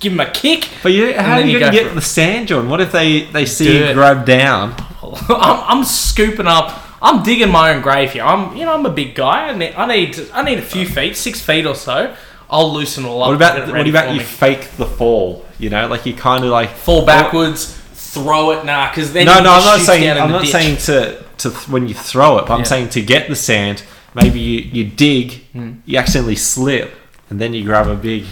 give 0.00 0.12
them 0.12 0.20
a 0.20 0.30
kick. 0.30 0.68
But 0.82 0.92
you, 0.92 1.14
how 1.14 1.34
are 1.34 1.40
you, 1.40 1.52
you 1.52 1.60
gonna 1.60 1.72
go 1.72 1.84
get 1.84 1.94
the 1.94 2.02
sand, 2.02 2.48
Jordan? 2.48 2.68
What 2.68 2.80
if 2.80 2.92
they 2.92 3.22
they 3.22 3.46
see 3.46 3.66
Dirt. 3.78 3.88
you 3.88 3.94
grab 3.94 4.26
down? 4.26 4.74
I'm, 5.02 5.78
I'm 5.78 5.84
scooping 5.84 6.46
up. 6.46 6.86
I'm 7.02 7.22
digging 7.22 7.50
my 7.50 7.72
own 7.72 7.80
grave 7.82 8.12
here. 8.12 8.24
I'm, 8.24 8.54
you 8.54 8.66
know, 8.66 8.74
I'm 8.74 8.84
a 8.84 8.90
big 8.90 9.14
guy. 9.14 9.48
I 9.48 9.56
need, 9.56 9.74
I 9.74 9.86
need, 9.86 10.30
I 10.34 10.42
need 10.42 10.58
a 10.58 10.62
few 10.62 10.86
feet, 10.86 11.16
six 11.16 11.40
feet 11.40 11.64
or 11.64 11.74
so. 11.74 12.14
I'll 12.50 12.72
loosen 12.74 13.04
all 13.06 13.22
up. 13.22 13.28
What 13.28 13.36
about 13.36 13.72
what 13.72 13.88
about 13.88 14.14
you 14.14 14.20
fake 14.20 14.72
the 14.72 14.84
fall? 14.84 15.46
You 15.58 15.70
know, 15.70 15.86
like 15.86 16.04
you 16.04 16.14
kind 16.14 16.44
of 16.44 16.50
like 16.50 16.70
fall 16.70 17.06
backwards, 17.06 17.74
throw 17.92 18.50
it, 18.50 18.64
nah, 18.66 18.90
because 18.90 19.12
then 19.12 19.26
No, 19.26 19.34
no, 19.40 19.52
I'm 19.52 19.64
not 19.64 19.80
saying 19.80 20.18
I'm 20.18 20.30
not 20.30 20.42
ditch. 20.42 20.50
saying 20.50 20.76
to 20.78 21.24
to 21.42 21.50
th- 21.50 21.68
when 21.68 21.88
you 21.88 21.94
throw 21.94 22.38
it. 22.38 22.46
But 22.46 22.54
I'm 22.54 22.60
Yeah. 22.60 22.64
saying 22.66 22.88
to 22.90 23.00
get 23.02 23.28
the 23.28 23.36
sand. 23.36 23.82
Maybe 24.14 24.40
you, 24.40 24.58
you 24.72 24.84
dig, 24.84 25.44
Hmm. 25.52 25.70
you 25.86 25.96
accidentally 25.98 26.34
slip, 26.36 26.94
and 27.30 27.40
then 27.40 27.54
you 27.54 27.62
grab 27.64 27.86
a 27.86 27.94
big. 27.94 28.24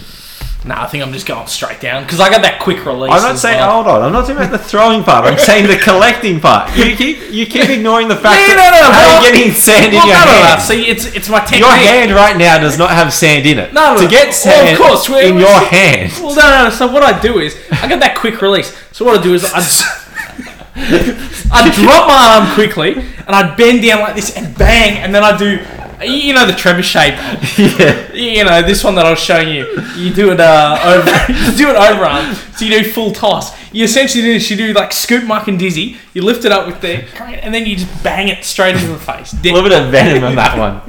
Nah, 0.65 0.83
I 0.83 0.87
think 0.87 1.01
I'm 1.01 1.13
just 1.13 1.25
going 1.25 1.47
straight 1.47 1.79
down 1.79 2.03
because 2.03 2.19
I 2.19 2.29
got 2.29 2.41
that 2.41 2.59
quick 2.59 2.85
release. 2.85 3.13
I'm 3.13 3.21
not 3.21 3.35
as 3.35 3.41
saying. 3.41 3.59
well. 3.59 3.81
Hold 3.81 3.87
on, 3.87 4.01
I'm 4.03 4.11
not 4.11 4.21
talking 4.27 4.35
about 4.35 4.51
the 4.51 4.57
throwing 4.57 5.05
part. 5.05 5.23
I'm 5.25 5.37
saying 5.39 5.67
the 5.67 5.77
collecting 5.77 6.41
part. 6.41 6.75
You 6.75 6.97
keep 6.97 7.31
you 7.31 7.45
keep 7.45 7.69
ignoring 7.77 8.09
the 8.09 8.17
fact 8.17 8.41
Yeah, 8.41 8.57
that 8.57 8.71
no, 8.73 8.87
no, 8.87 8.91
how 8.91 8.99
well- 9.07 9.23
you're 9.23 9.31
getting 9.31 9.53
sand 9.53 9.85
in 9.85 9.93
your 9.93 10.01
no, 10.05 10.09
no, 10.11 10.25
no. 10.25 10.31
hand. 10.47 10.61
See, 10.61 10.85
it's 10.85 11.05
it's 11.15 11.29
my 11.29 11.39
technique. 11.39 11.61
Your 11.61 11.71
hand 11.71 12.11
right 12.11 12.35
now 12.35 12.59
does 12.59 12.77
not 12.77 12.89
have 12.91 13.13
sand 13.13 13.45
in 13.45 13.57
it. 13.57 13.71
No, 13.71 13.93
no, 13.93 13.99
to 13.99 14.03
no. 14.03 14.09
get 14.09 14.25
Well, 14.25 14.33
sand 14.33 14.69
of 14.75 14.77
course, 14.85 15.07
we're- 15.07 15.29
in 15.29 15.35
we're- 15.35 15.47
your 15.47 15.59
hand. 15.61 16.11
Well, 16.21 16.35
no, 16.35 16.41
no, 16.41 16.63
no. 16.65 16.69
So 16.71 16.87
what 16.87 17.03
I 17.03 17.17
do 17.21 17.39
is 17.39 17.55
I 17.81 17.87
got 17.87 18.01
that 18.01 18.15
quick 18.15 18.41
release. 18.41 18.73
So 18.91 19.05
what 19.05 19.17
I 19.17 19.23
do 19.23 19.33
is 19.33 19.45
I 19.45 19.61
just 21.49 21.79
I 21.79 21.83
drop 21.83 22.07
my 22.07 22.45
arm 22.45 22.53
quickly 22.53 22.93
and 22.93 23.35
I'd 23.35 23.55
bend 23.55 23.83
down 23.83 23.99
like 23.99 24.15
this 24.15 24.35
and 24.35 24.57
bang, 24.57 24.97
and 24.97 25.13
then 25.13 25.23
I'd 25.23 25.37
do. 25.37 25.65
You 26.01 26.33
know 26.33 26.47
the 26.47 26.53
trebuchet. 26.53 27.11
yeah. 27.79 28.13
You 28.13 28.45
know 28.45 28.61
this 28.61 28.85
one 28.85 28.95
that 28.95 29.05
I 29.05 29.09
was 29.09 29.19
showing 29.19 29.49
you. 29.49 29.65
You 29.97 30.13
do 30.13 30.31
it 30.31 30.39
uh, 30.39 30.79
over. 30.85 31.33
you 31.33 31.57
do 31.57 31.69
it 31.69 31.75
overarm. 31.75 32.33
So 32.57 32.63
you 32.63 32.81
do 32.81 32.89
full 32.89 33.11
toss. 33.11 33.51
You 33.73 33.83
essentially 33.83 34.23
do 34.23 34.33
this. 34.33 34.49
You 34.49 34.55
do 34.55 34.71
like 34.73 34.93
scoop, 34.93 35.25
muck, 35.25 35.49
and 35.49 35.59
dizzy. 35.59 35.97
You 36.13 36.21
lift 36.23 36.45
it 36.45 36.53
up 36.53 36.67
with 36.67 36.79
the 36.79 37.03
and 37.43 37.53
then 37.53 37.65
you 37.65 37.75
just 37.75 38.03
bang 38.03 38.29
it 38.29 38.45
straight 38.45 38.75
into 38.75 38.87
the 38.87 38.97
face. 38.97 39.33
A 39.33 39.37
little 39.43 39.61
bit 39.61 39.73
of 39.73 39.91
venom 39.91 40.23
on 40.23 40.35
that 40.35 40.57
one. 40.57 40.81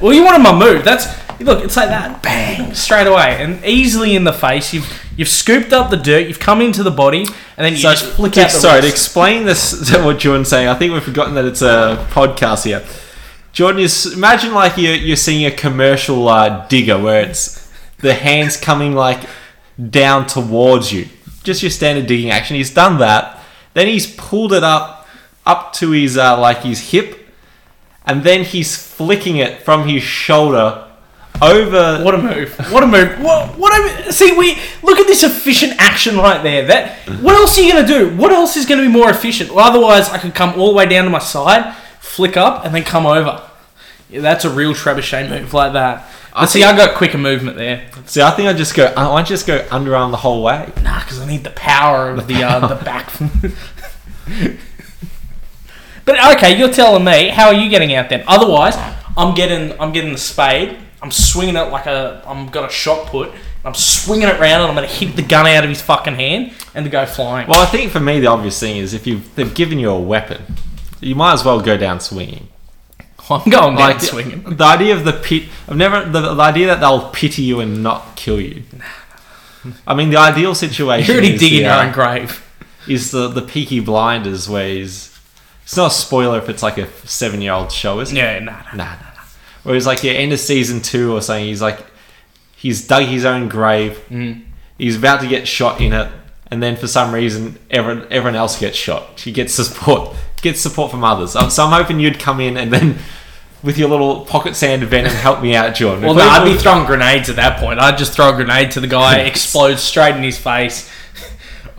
Well, 0.00 0.12
you 0.12 0.24
wanted 0.24 0.42
my 0.42 0.58
move. 0.58 0.84
That's 0.84 1.06
look. 1.44 1.64
It's 1.64 1.76
like 1.76 1.88
that. 1.88 2.22
Bang 2.22 2.74
straight 2.74 3.06
away 3.06 3.36
and 3.42 3.64
easily 3.64 4.14
in 4.14 4.24
the 4.24 4.32
face. 4.32 4.72
You've 4.72 4.88
you've 5.16 5.28
scooped 5.28 5.72
up 5.72 5.90
the 5.90 5.96
dirt. 5.96 6.26
You've 6.28 6.38
come 6.38 6.60
into 6.60 6.82
the 6.82 6.90
body, 6.90 7.20
and 7.20 7.64
then 7.64 7.72
you 7.72 7.78
So, 7.78 7.90
just 7.90 8.06
flick 8.12 8.38
out 8.38 8.50
sorry, 8.50 8.82
to 8.82 8.88
explain 8.88 9.44
this 9.44 9.90
to 9.92 10.02
what 10.02 10.18
Jordan's 10.18 10.48
saying, 10.48 10.68
I 10.68 10.74
think 10.74 10.92
we've 10.92 11.02
forgotten 11.02 11.34
that 11.34 11.44
it's 11.44 11.62
a 11.62 12.06
podcast 12.10 12.64
here. 12.64 12.84
Jordan 13.52 13.80
is 13.80 14.12
imagine 14.14 14.54
like 14.54 14.76
you're 14.76 14.94
you're 14.94 15.16
seeing 15.16 15.44
a 15.44 15.50
commercial 15.50 16.28
uh, 16.28 16.66
digger 16.68 16.98
where 16.98 17.22
it's 17.22 17.70
the 17.98 18.14
hands 18.14 18.56
coming 18.56 18.94
like 18.94 19.20
down 19.88 20.26
towards 20.26 20.92
you. 20.92 21.08
Just 21.42 21.62
your 21.62 21.70
standard 21.70 22.06
digging 22.06 22.30
action. 22.30 22.56
He's 22.56 22.72
done 22.72 22.98
that. 22.98 23.38
Then 23.74 23.86
he's 23.86 24.12
pulled 24.14 24.52
it 24.52 24.62
up 24.62 25.08
up 25.46 25.72
to 25.74 25.90
his 25.90 26.16
uh, 26.16 26.38
like 26.38 26.62
his 26.62 26.90
hip, 26.90 27.18
and 28.04 28.22
then 28.22 28.44
he's 28.44 28.76
flicking 28.76 29.36
it 29.36 29.62
from 29.62 29.88
his 29.88 30.02
shoulder 30.02 30.89
over. 31.42 32.02
What 32.04 32.14
a 32.14 32.18
move! 32.18 32.54
What 32.70 32.82
a 32.82 32.86
move! 32.86 33.20
What? 33.20 33.58
What? 33.58 33.72
I, 33.72 34.10
see, 34.10 34.32
we 34.36 34.58
look 34.82 34.98
at 34.98 35.06
this 35.06 35.22
efficient 35.22 35.74
action 35.78 36.16
right 36.16 36.42
there. 36.42 36.66
That. 36.66 36.98
What 37.20 37.34
else 37.34 37.58
are 37.58 37.62
you 37.62 37.72
gonna 37.72 37.86
do? 37.86 38.16
What 38.16 38.32
else 38.32 38.56
is 38.56 38.66
gonna 38.66 38.82
be 38.82 38.88
more 38.88 39.10
efficient? 39.10 39.50
Well, 39.50 39.66
otherwise, 39.66 40.08
I 40.10 40.18
could 40.18 40.34
come 40.34 40.58
all 40.58 40.68
the 40.70 40.76
way 40.76 40.86
down 40.86 41.04
to 41.04 41.10
my 41.10 41.18
side, 41.18 41.74
flick 42.00 42.36
up, 42.36 42.64
and 42.64 42.74
then 42.74 42.84
come 42.84 43.06
over. 43.06 43.42
Yeah, 44.08 44.20
that's 44.20 44.44
a 44.44 44.50
real 44.50 44.74
trebuchet 44.74 45.28
move 45.28 45.54
like 45.54 45.72
that. 45.74 46.08
But 46.32 46.46
see, 46.46 46.62
I 46.62 46.76
got 46.76 46.96
quicker 46.96 47.18
movement 47.18 47.56
there. 47.56 47.88
See, 48.06 48.22
I 48.22 48.30
think 48.30 48.48
I 48.48 48.52
just 48.52 48.74
go. 48.74 48.86
I 48.96 49.08
want 49.08 49.26
just 49.26 49.46
go 49.46 49.60
underarm 49.68 50.10
the 50.10 50.16
whole 50.16 50.42
way. 50.42 50.72
Nah, 50.82 51.00
because 51.00 51.20
I 51.20 51.26
need 51.26 51.44
the 51.44 51.50
power 51.50 52.10
of 52.10 52.26
the 52.26 52.42
uh, 52.42 52.66
the 52.66 52.76
back. 52.84 53.10
but 56.04 56.36
okay, 56.36 56.56
you're 56.56 56.72
telling 56.72 57.04
me 57.04 57.28
how 57.28 57.48
are 57.48 57.54
you 57.54 57.68
getting 57.68 57.94
out 57.94 58.08
then? 58.08 58.24
Otherwise, 58.26 58.76
I'm 59.16 59.34
getting 59.34 59.78
I'm 59.80 59.92
getting 59.92 60.12
the 60.12 60.18
spade. 60.18 60.78
I'm 61.02 61.10
swinging 61.10 61.56
it 61.56 61.70
like 61.70 61.86
a 61.86 62.22
I'm 62.26 62.48
got 62.48 62.68
a 62.68 62.72
shot 62.72 63.06
put. 63.08 63.30
I'm 63.64 63.74
swinging 63.74 64.28
it 64.28 64.38
round 64.40 64.62
and 64.62 64.64
I'm 64.70 64.74
gonna 64.74 64.86
hit 64.86 65.16
the 65.16 65.22
gun 65.22 65.46
out 65.46 65.64
of 65.64 65.70
his 65.70 65.80
fucking 65.82 66.14
hand 66.14 66.52
and 66.74 66.84
to 66.84 66.90
go 66.90 67.06
flying. 67.06 67.48
Well, 67.48 67.60
I 67.60 67.66
think 67.66 67.90
for 67.90 68.00
me 68.00 68.20
the 68.20 68.26
obvious 68.28 68.58
thing 68.60 68.76
is 68.76 68.92
if 68.94 69.06
you 69.06 69.20
they've 69.34 69.54
given 69.54 69.78
you 69.78 69.90
a 69.90 70.00
weapon, 70.00 70.42
you 71.00 71.14
might 71.14 71.32
as 71.34 71.44
well 71.44 71.60
go 71.60 71.76
down 71.76 72.00
swinging. 72.00 72.48
I'm 73.30 73.48
going 73.48 73.76
down 73.76 73.90
Like 73.90 74.00
swinging. 74.00 74.42
the 74.42 74.64
idea 74.64 74.94
of 74.96 75.04
the 75.04 75.12
pit, 75.12 75.44
I've 75.68 75.76
never 75.76 76.04
the, 76.04 76.34
the 76.34 76.42
idea 76.42 76.66
that 76.66 76.80
they'll 76.80 77.10
pity 77.10 77.42
you 77.42 77.60
and 77.60 77.82
not 77.82 78.16
kill 78.16 78.40
you. 78.40 78.64
I 79.86 79.94
mean, 79.94 80.10
the 80.10 80.16
ideal 80.16 80.54
situation 80.54 81.06
You're 81.14 81.20
already 81.22 81.34
is 81.34 81.40
digging 81.40 81.58
the, 81.58 81.64
your 81.64 81.72
uh, 81.74 81.86
own 81.86 81.92
grave. 81.92 82.46
is 82.88 83.10
the 83.10 83.28
the 83.28 83.42
Peaky 83.42 83.80
Blinders 83.80 84.48
where 84.48 84.66
he's. 84.68 85.08
It's 85.64 85.76
not 85.76 85.92
a 85.92 85.94
spoiler 85.94 86.38
if 86.38 86.48
it's 86.48 86.62
like 86.64 86.78
a 86.78 86.88
seven 87.06 87.40
year 87.40 87.52
old 87.52 87.70
show, 87.70 88.00
is 88.00 88.10
it? 88.10 88.16
Yeah, 88.16 88.38
nah, 88.40 88.62
nah. 88.62 88.74
Nah, 88.74 88.84
nah, 88.96 89.09
nah. 89.64 89.72
he's 89.72 89.86
like 89.86 90.02
yeah, 90.02 90.12
end 90.12 90.32
of 90.32 90.40
season 90.40 90.80
two 90.80 91.12
or 91.12 91.22
something, 91.22 91.44
he's 91.44 91.62
like 91.62 91.84
he's 92.56 92.86
dug 92.86 93.04
his 93.04 93.24
own 93.24 93.48
grave. 93.48 94.02
Mm. 94.08 94.44
He's 94.78 94.96
about 94.96 95.20
to 95.20 95.28
get 95.28 95.46
shot 95.46 95.80
in 95.80 95.92
it, 95.92 96.10
and 96.50 96.62
then 96.62 96.76
for 96.76 96.86
some 96.86 97.12
reason, 97.12 97.58
everyone 97.70 98.06
everyone 98.10 98.36
else 98.36 98.58
gets 98.58 98.76
shot. 98.76 99.20
He 99.20 99.32
gets 99.32 99.54
support, 99.54 100.16
gets 100.42 100.60
support 100.60 100.90
from 100.90 101.04
others. 101.04 101.36
Um, 101.36 101.50
So 101.50 101.64
I'm 101.64 101.72
hoping 101.72 102.00
you'd 102.00 102.18
come 102.18 102.40
in 102.40 102.56
and 102.56 102.72
then 102.72 102.98
with 103.62 103.76
your 103.76 103.88
little 103.88 104.24
pocket 104.24 104.56
sand 104.56 104.82
venom 104.84 105.12
help 105.12 105.42
me 105.42 105.54
out, 105.54 105.74
John. 105.74 106.00
Well, 106.00 106.14
no, 106.14 106.22
I'd 106.22 106.44
be 106.44 106.56
throwing 106.56 106.86
grenades 106.86 107.28
at 107.28 107.36
that 107.36 107.60
point. 107.60 107.78
I'd 107.78 107.98
just 107.98 108.14
throw 108.14 108.30
a 108.30 108.32
grenade 108.32 108.70
to 108.72 108.80
the 108.80 108.86
guy, 108.86 109.20
explodes 109.20 109.82
straight 109.82 110.16
in 110.16 110.22
his 110.22 110.38
face, 110.38 110.90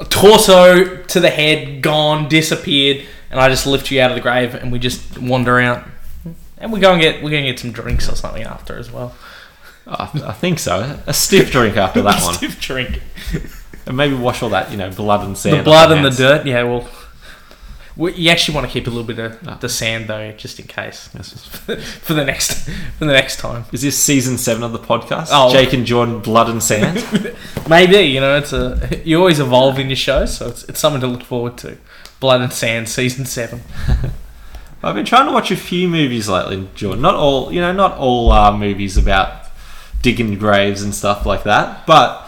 torso 0.10 0.98
to 1.04 1.20
the 1.20 1.30
head, 1.30 1.82
gone, 1.82 2.30
disappeared, 2.30 3.06
and 3.30 3.40
I 3.40 3.50
just 3.50 3.66
lift 3.66 3.90
you 3.90 4.02
out 4.02 4.12
of 4.12 4.16
the 4.16 4.22
grave, 4.22 4.54
and 4.54 4.72
we 4.72 4.80
just 4.80 5.18
wander 5.18 5.60
out, 5.60 5.88
and 6.62 6.72
we 6.72 6.80
go 6.80 6.94
and 6.94 7.02
get 7.02 7.22
we're 7.24 7.30
gonna 7.32 7.44
get 7.44 7.60
some 7.60 7.72
drinks 7.72 8.08
or 8.10 8.16
something 8.16 8.44
after 8.44 8.78
as 8.78 8.92
well. 8.92 9.14
I, 9.88 10.04
I 10.26 10.34
think 10.34 10.60
so. 10.60 11.00
A 11.08 11.14
stiff 11.14 11.52
drink 11.52 11.76
after 11.76 12.02
that 12.04 12.22
one, 12.24 12.36
A 12.36 12.38
Stiff 12.38 12.60
drink. 12.62 13.02
and 13.86 13.98
maybe 13.98 14.14
wash 14.16 14.42
all 14.44 14.50
that 14.50 14.72
you 14.72 14.78
know 14.78 14.90
blood 14.92 15.26
and 15.26 15.38
sand. 15.38 15.56
The 15.56 15.60
off 15.60 15.66
blood 15.66 15.90
our 15.92 15.96
and 15.98 16.06
the 16.06 16.10
hands. 16.10 16.18
dirt. 16.18 16.46
Yeah, 16.46 16.64
well. 16.64 16.88
we- 17.98 18.14
You 18.14 18.30
actually 18.30 18.56
want 18.56 18.68
to 18.68 18.72
keep 18.74 18.88
a 18.88 18.90
little 18.90 19.04
bit 19.04 19.20
of 19.20 19.38
ah. 19.48 19.56
the 19.56 19.68
sand 19.68 20.08
though, 20.08 20.32
just 20.34 20.60
in 20.60 20.68
case, 20.68 21.08
for 22.04 22.14
the 22.14 22.24
next 22.24 22.70
for 22.98 23.06
the 23.06 23.12
next 23.12 23.38
time. 23.40 23.66
Is 23.74 23.82
this 23.82 23.98
season 23.98 24.38
seven 24.38 24.64
of 24.64 24.72
the 24.72 24.80
podcast? 24.80 25.30
Oh. 25.32 25.52
Jake 25.52 25.74
and 25.74 25.86
Jordan, 25.86 26.20
blood 26.20 26.48
and 26.50 26.62
sand. 26.64 27.04
Maybe 27.70 27.98
you 27.98 28.20
know 28.22 28.38
it's 28.38 28.54
a 28.54 29.02
you 29.04 29.18
always 29.18 29.40
evolve 29.40 29.78
in 29.80 29.88
your 29.90 29.96
show, 29.98 30.26
so 30.26 30.48
it's, 30.50 30.64
it's 30.66 30.80
something 30.80 31.02
to 31.02 31.08
look 31.08 31.24
forward 31.24 31.58
to. 31.60 31.78
Blood 32.20 32.42
and 32.42 32.54
Sand 32.54 32.88
season 32.88 33.26
seven. 33.26 33.62
I've 34.84 34.96
been 34.96 35.06
trying 35.06 35.28
to 35.28 35.32
watch 35.32 35.52
a 35.52 35.56
few 35.56 35.88
movies 35.88 36.28
lately, 36.28 36.68
Jordan. 36.76 37.02
Not 37.02 37.16
all, 37.16 37.52
you 37.52 37.62
know, 37.62 37.72
not 37.72 37.98
all 37.98 38.32
uh, 38.32 38.52
movies 38.56 38.98
about 38.98 39.46
digging 40.02 40.38
graves 40.40 40.82
and 40.82 40.94
stuff 40.96 41.26
like 41.26 41.44
that, 41.44 41.86
but 41.86 42.28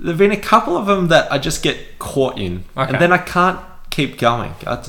there've 0.00 0.16
been 0.18 0.30
a 0.32 0.36
couple 0.40 0.76
of 0.76 0.86
them 0.86 1.08
that 1.08 1.30
I 1.30 1.38
just 1.38 1.62
get 1.62 1.98
caught 1.98 2.38
in, 2.38 2.64
Okay. 2.76 2.90
and 2.92 3.00
then 3.00 3.12
I 3.12 3.18
can't 3.18 3.60
keep 3.90 4.18
going. 4.18 4.54
I, 4.66 4.82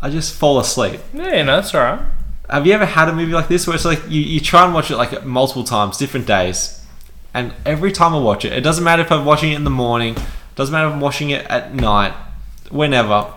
I 0.00 0.10
just 0.10 0.34
fall 0.36 0.58
asleep. 0.60 1.00
Yeah, 1.12 1.42
no, 1.42 1.56
that's 1.56 1.74
all 1.74 1.80
right. 1.82 2.00
Have 2.48 2.64
you 2.64 2.72
ever 2.74 2.86
had 2.86 3.08
a 3.08 3.12
movie 3.12 3.32
like 3.32 3.48
this 3.48 3.66
where 3.66 3.74
it's 3.74 3.84
like 3.84 4.08
you, 4.08 4.20
you 4.20 4.38
try 4.38 4.64
and 4.64 4.72
watch 4.72 4.90
it 4.92 4.96
like 4.96 5.24
multiple 5.24 5.64
times, 5.64 5.96
different 5.98 6.26
days, 6.28 6.80
and 7.34 7.52
every 7.64 7.90
time 7.90 8.14
I 8.14 8.18
watch 8.20 8.44
it, 8.44 8.52
it 8.52 8.60
doesn't 8.60 8.84
matter 8.84 9.02
if 9.02 9.10
I'm 9.10 9.24
watching 9.24 9.50
it 9.50 9.56
in 9.56 9.64
the 9.64 9.70
morning, 9.70 10.16
doesn't 10.54 10.72
matter 10.72 10.86
if 10.86 10.94
I'm 10.94 11.00
watching 11.00 11.30
it 11.30 11.44
at 11.46 11.74
night, 11.74 12.14
whenever, 12.70 13.32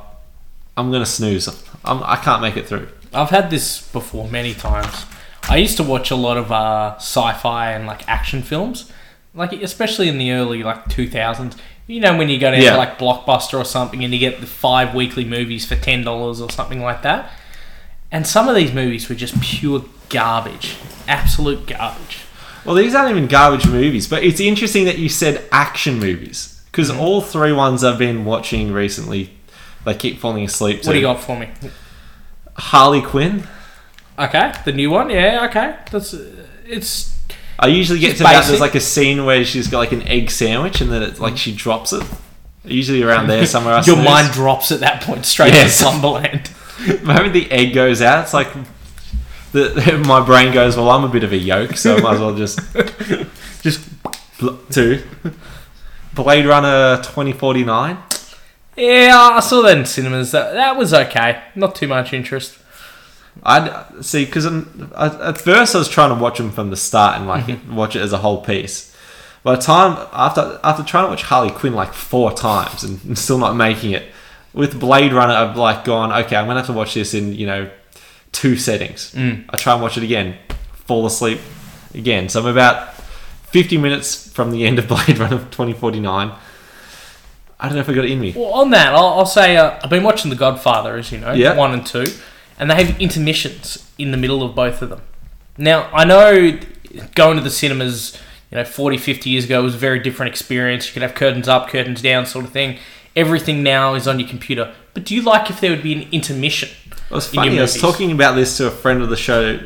I'm 0.78 0.92
gonna 0.92 1.08
snooze. 1.08 1.48
I'm, 1.84 2.04
I 2.04 2.18
can't 2.18 2.42
make 2.44 2.56
it 2.56 2.68
through. 2.68 2.88
I've 3.14 3.30
had 3.30 3.50
this 3.50 3.90
before 3.92 4.28
many 4.28 4.54
times. 4.54 5.06
I 5.50 5.58
used 5.58 5.78
to 5.78 5.84
watch 5.84 6.12
a 6.12 6.16
lot 6.16 6.38
of 6.38 6.52
uh, 6.52 6.96
sci-fi 6.98 7.72
and 7.72 7.88
like 7.88 8.08
action 8.08 8.42
films, 8.44 8.92
like 9.34 9.52
especially 9.54 10.08
in 10.10 10.18
the 10.18 10.32
early 10.32 10.64
like 10.64 10.88
two 10.90 11.10
thousands. 11.10 11.56
You 11.88 12.00
know 12.02 12.16
when 12.18 12.30
you 12.30 12.40
go 12.40 12.52
down 12.52 12.62
Yeah. 12.62 12.72
to 12.72 12.78
like 12.78 13.00
Blockbuster 13.00 13.58
or 13.60 13.66
something 13.66 14.04
and 14.04 14.14
you 14.14 14.20
get 14.20 14.42
the 14.42 14.46
five 14.48 14.94
weekly 14.94 15.26
movies 15.26 15.66
for 15.66 15.76
ten 15.76 16.04
dollars 16.04 16.40
or 16.40 16.52
something 16.52 16.82
like 16.82 17.02
that. 17.02 17.32
And 18.12 18.28
some 18.28 18.48
of 18.48 18.56
these 18.56 18.74
movies 18.74 19.10
were 19.10 19.16
just 19.16 19.40
pure 19.42 19.84
garbage, 20.10 20.76
absolute 21.08 21.66
garbage. 21.68 22.20
Well, 22.66 22.76
these 22.76 22.94
aren't 22.94 23.12
even 23.12 23.28
garbage 23.28 23.66
movies, 23.68 24.08
but 24.08 24.24
it's 24.24 24.40
interesting 24.40 24.86
that 24.86 25.00
you 25.00 25.10
said 25.10 25.44
action 25.52 25.98
movies 26.00 26.62
because 26.72 26.92
Mm-hmm. 26.92 27.00
all 27.00 27.22
three 27.22 27.52
ones 27.54 27.84
I've 27.84 27.98
been 27.98 28.26
watching 28.26 28.72
recently, 28.72 29.32
they 29.86 29.96
keep 29.96 30.20
falling 30.20 30.44
asleep. 30.44 30.86
What 30.86 30.94
do 30.94 31.00
you 31.00 31.06
got 31.06 31.22
for 31.22 31.40
me? 31.40 31.50
Harley 32.60 33.02
Quinn. 33.02 33.48
Okay, 34.18 34.52
the 34.66 34.72
new 34.74 34.90
one. 34.92 35.10
Yeah, 35.10 35.48
okay. 35.50 35.76
That's 35.92 36.14
uh, 36.14 36.46
it's 36.66 37.18
I 37.58 37.68
usually 37.68 38.00
get 38.00 38.18
to 38.18 38.24
that. 38.24 38.46
There's 38.48 38.60
like 38.60 38.76
a 38.76 38.80
scene 38.82 39.26
where 39.26 39.44
she's 39.46 39.68
got 39.68 39.80
like 39.80 39.92
an 39.94 40.04
egg 40.08 40.30
sandwich, 40.30 40.82
and 40.82 40.92
then 40.92 41.02
it's 41.04 41.20
like 41.20 41.38
she 41.38 41.54
drops 41.56 41.94
it. 41.94 42.04
Usually 42.66 43.02
around 43.02 43.28
there 43.28 43.46
somewhere 43.56 43.76
else. 43.76 43.88
your 43.88 43.98
in 43.98 44.04
mind 44.04 44.34
drops 44.34 44.72
at 44.72 44.82
that 44.82 45.02
point 45.02 45.26
straight 45.26 45.54
Yes. 45.54 45.78
to 45.78 45.84
Slumberland. 45.86 46.52
The 46.86 47.00
moment 47.04 47.34
the 47.34 47.50
egg 47.52 47.74
goes 47.74 48.02
out, 48.02 48.24
it's 48.24 48.34
like 48.34 48.50
the, 49.54 50.04
my 50.06 50.24
brain 50.26 50.54
goes, 50.54 50.76
"Well, 50.76 50.90
I'm 50.90 51.04
a 51.06 51.10
bit 51.10 51.24
of 51.24 51.32
a 51.32 51.38
yolk, 51.38 51.78
so 51.78 51.96
I 51.96 52.02
might 52.02 52.14
as 52.16 52.20
well 52.20 52.36
just 52.36 52.60
Just 53.64 53.90
do." 54.72 55.02
Blade 56.14 56.46
Runner 56.46 56.98
2049. 56.98 57.98
Yeah, 58.80 59.32
I 59.34 59.40
saw 59.42 59.62
that 59.64 59.78
in 59.78 59.86
cinemas. 59.86 60.32
That 60.32 60.54
that 60.54 60.78
was 60.78 60.94
okay. 60.94 61.42
Not 61.56 61.76
too 61.76 61.88
much 61.88 62.14
interest. 62.14 62.58
I 63.44 63.86
see 64.02 64.26
because 64.26 64.46
at 64.46 65.38
first 65.38 65.76
I 65.76 65.78
was 65.78 65.90
trying 65.90 66.16
to 66.16 66.22
watch 66.22 66.38
them 66.38 66.52
from 66.52 66.70
the 66.70 66.78
start 66.78 67.18
and 67.18 67.28
like 67.28 67.46
mm-hmm. 67.46 67.76
watch 67.76 67.96
it 67.96 68.02
as 68.02 68.14
a 68.14 68.18
whole 68.18 68.42
piece. 68.42 68.96
By 69.44 69.56
the 69.56 69.62
time 69.62 70.08
after 70.12 70.60
after 70.64 70.84
trying 70.84 71.06
to 71.06 71.10
watch 71.10 71.24
Harley 71.24 71.52
Quinn 71.52 71.74
like 71.74 71.94
four 71.94 72.34
times 72.34 72.84
and 72.84 73.18
still 73.18 73.38
not 73.38 73.56
making 73.56 73.92
it, 73.92 74.12
with 74.54 74.80
Blade 74.80 75.14
Runner 75.14 75.34
I've 75.34 75.58
like 75.58 75.86
gone 75.86 76.12
okay 76.24 76.36
I'm 76.36 76.48
gonna 76.48 76.60
have 76.60 76.68
to 76.68 76.74
watch 76.74 76.94
this 76.94 77.14
in 77.14 77.34
you 77.34 77.46
know 77.46 77.70
two 78.32 78.58
settings. 78.58 79.14
Mm. 79.14 79.46
I 79.50 79.58
try 79.58 79.74
and 79.74 79.82
watch 79.82 79.98
it 79.98 80.04
again, 80.04 80.38
fall 80.74 81.06
asleep 81.06 81.40
again. 81.94 82.30
So 82.30 82.42
I'm 82.42 82.48
about 82.48 82.94
fifty 83.52 83.78
minutes 83.78 84.30
from 84.32 84.52
the 84.52 84.66
end 84.66 84.80
of 84.80 84.88
Blade 84.90 85.18
Runner 85.18 85.38
2049. 85.38 86.32
I 87.60 87.66
don't 87.68 87.76
know 87.76 87.82
if 87.82 87.90
I 87.90 87.94
got 87.94 88.06
it 88.06 88.12
in 88.12 88.20
me. 88.22 88.34
Well, 88.36 88.54
on 88.54 88.70
that, 88.72 88.94
I'll, 88.94 89.20
I'll 89.20 89.26
say 89.26 89.58
uh, 89.58 89.80
I've 89.84 89.90
been 89.90 90.04
watching 90.04 90.30
The 90.30 90.36
Godfather, 90.38 90.96
as 90.98 91.12
you 91.12 91.18
know, 91.18 91.34
Yeah. 91.34 91.56
one 91.56 91.74
and 91.74 91.86
two, 91.86 92.06
and 92.58 92.72
they 92.72 92.76
have 92.84 93.00
intermissions 93.02 93.90
in 93.98 94.12
the 94.12 94.18
middle 94.18 94.42
of 94.44 94.56
both 94.56 94.82
of 94.82 94.90
them. 94.90 95.02
Now, 95.58 95.90
I 95.94 96.06
know 96.06 96.58
going 97.16 97.36
to 97.38 97.44
the 97.44 97.50
cinemas, 97.50 98.18
you 98.50 98.58
know, 98.58 98.64
40, 98.64 98.98
50 98.98 99.30
years 99.30 99.44
ago 99.46 99.62
was 99.62 99.76
a 99.76 99.78
very 99.78 100.00
different 100.00 100.30
experience. 100.32 100.88
You 100.88 100.94
could 100.94 101.02
have 101.02 101.14
curtains 101.16 101.48
up, 101.50 101.68
curtains 101.70 102.02
down, 102.02 102.26
sort 102.26 102.46
of 102.46 102.52
thing. 102.52 102.78
Everything 103.16 103.62
now 103.62 103.94
is 103.96 104.08
on 104.08 104.20
your 104.20 104.30
computer. 104.30 104.74
But 104.94 105.04
do 105.04 105.14
you 105.14 105.22
like 105.22 105.50
if 105.50 105.60
there 105.60 105.72
would 105.72 105.84
be 105.84 105.94
an 105.94 106.08
intermission? 106.14 106.70
It 107.10 107.14
was 107.14 107.28
in 107.30 107.34
your 107.36 107.44
funny. 107.44 107.60
I 107.60 107.62
was 107.64 107.72
movies. 107.76 107.82
talking 107.82 108.12
about 108.14 108.36
this 108.36 108.56
to 108.58 108.68
a 108.68 108.72
friend 108.72 109.02
of 109.02 109.10
the 109.10 109.18
show 109.18 109.60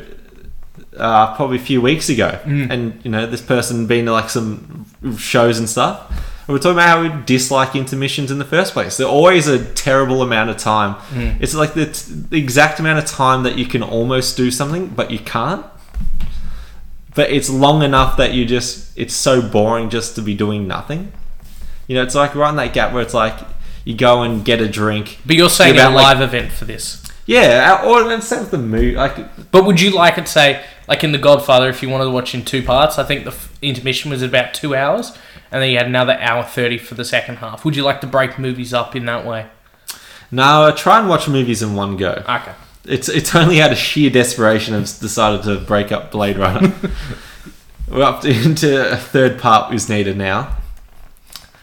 uh, 0.96 1.34
probably 1.36 1.56
a 1.58 1.60
few 1.60 1.80
weeks 1.80 2.08
ago, 2.08 2.38
Mm. 2.44 2.70
and 2.70 3.00
you 3.04 3.10
know 3.10 3.26
this 3.26 3.40
person 3.42 3.86
been 3.86 4.06
to 4.06 4.12
like 4.12 4.30
some 4.30 4.86
shows 5.18 5.58
and 5.58 5.68
stuff. 5.68 6.10
We're 6.46 6.58
talking 6.58 6.72
about 6.72 6.88
how 6.88 7.02
we 7.02 7.24
dislike 7.24 7.74
intermissions 7.74 8.30
in 8.30 8.38
the 8.38 8.44
first 8.44 8.74
place. 8.74 8.96
They're 8.98 9.06
always 9.06 9.46
a 9.46 9.64
terrible 9.72 10.20
amount 10.22 10.50
of 10.50 10.58
time. 10.58 10.96
Mm. 11.10 11.40
It's 11.40 11.54
like 11.54 11.72
the, 11.74 11.86
the 12.30 12.36
exact 12.38 12.78
amount 12.80 12.98
of 12.98 13.06
time 13.06 13.44
that 13.44 13.56
you 13.56 13.64
can 13.64 13.82
almost 13.82 14.36
do 14.36 14.50
something, 14.50 14.88
but 14.88 15.10
you 15.10 15.18
can't. 15.20 15.64
But 17.14 17.30
it's 17.30 17.48
long 17.48 17.82
enough 17.82 18.16
that 18.18 18.34
you 18.34 18.44
just 18.44 18.96
it's 18.98 19.14
so 19.14 19.40
boring 19.40 19.88
just 19.88 20.16
to 20.16 20.22
be 20.22 20.34
doing 20.34 20.66
nothing. 20.68 21.12
You 21.86 21.96
know, 21.96 22.02
it's 22.02 22.14
like 22.14 22.34
right 22.34 22.50
in 22.50 22.56
that 22.56 22.72
gap 22.74 22.92
where 22.92 23.02
it's 23.02 23.14
like 23.14 23.38
you 23.84 23.94
go 23.94 24.22
and 24.22 24.44
get 24.44 24.60
a 24.60 24.68
drink. 24.68 25.18
But 25.24 25.36
you're 25.36 25.48
saying 25.50 25.76
About, 25.76 25.92
a 25.92 25.94
like- 25.94 26.18
live 26.18 26.20
event 26.20 26.52
for 26.52 26.64
this. 26.64 27.03
Yeah, 27.26 27.82
or 27.84 28.12
instead 28.12 28.42
of 28.42 28.50
the 28.50 28.58
movie, 28.58 28.94
like 28.94 29.50
But 29.50 29.64
would 29.64 29.80
you 29.80 29.90
like 29.90 30.18
it, 30.18 30.28
say, 30.28 30.62
like 30.86 31.02
in 31.02 31.12
The 31.12 31.18
Godfather, 31.18 31.68
if 31.68 31.82
you 31.82 31.88
wanted 31.88 32.04
to 32.04 32.10
watch 32.10 32.34
in 32.34 32.44
two 32.44 32.62
parts? 32.62 32.98
I 32.98 33.04
think 33.04 33.24
the 33.24 33.30
f- 33.30 33.56
intermission 33.62 34.10
was 34.10 34.22
about 34.22 34.52
two 34.52 34.74
hours, 34.74 35.16
and 35.50 35.62
then 35.62 35.70
you 35.70 35.78
had 35.78 35.86
another 35.86 36.18
hour 36.20 36.42
30 36.42 36.78
for 36.78 36.94
the 36.94 37.04
second 37.04 37.36
half. 37.36 37.64
Would 37.64 37.76
you 37.76 37.82
like 37.82 38.00
to 38.02 38.06
break 38.06 38.38
movies 38.38 38.74
up 38.74 38.94
in 38.94 39.06
that 39.06 39.24
way? 39.24 39.46
No, 40.30 40.66
I 40.66 40.72
try 40.72 40.98
and 40.98 41.08
watch 41.08 41.28
movies 41.28 41.62
in 41.62 41.74
one 41.74 41.96
go. 41.96 42.22
Okay. 42.28 42.52
It's 42.86 43.08
it's 43.08 43.34
only 43.34 43.62
out 43.62 43.72
of 43.72 43.78
sheer 43.78 44.10
desperation 44.10 44.74
I've 44.74 44.82
decided 44.98 45.44
to 45.44 45.60
break 45.60 45.92
up 45.92 46.10
Blade 46.10 46.36
Runner. 46.36 46.74
We're 47.88 48.02
up 48.02 48.22
to, 48.22 48.30
into 48.30 48.92
a 48.92 48.96
third 48.96 49.38
part 49.38 49.72
is 49.72 49.88
needed 49.88 50.18
now, 50.18 50.56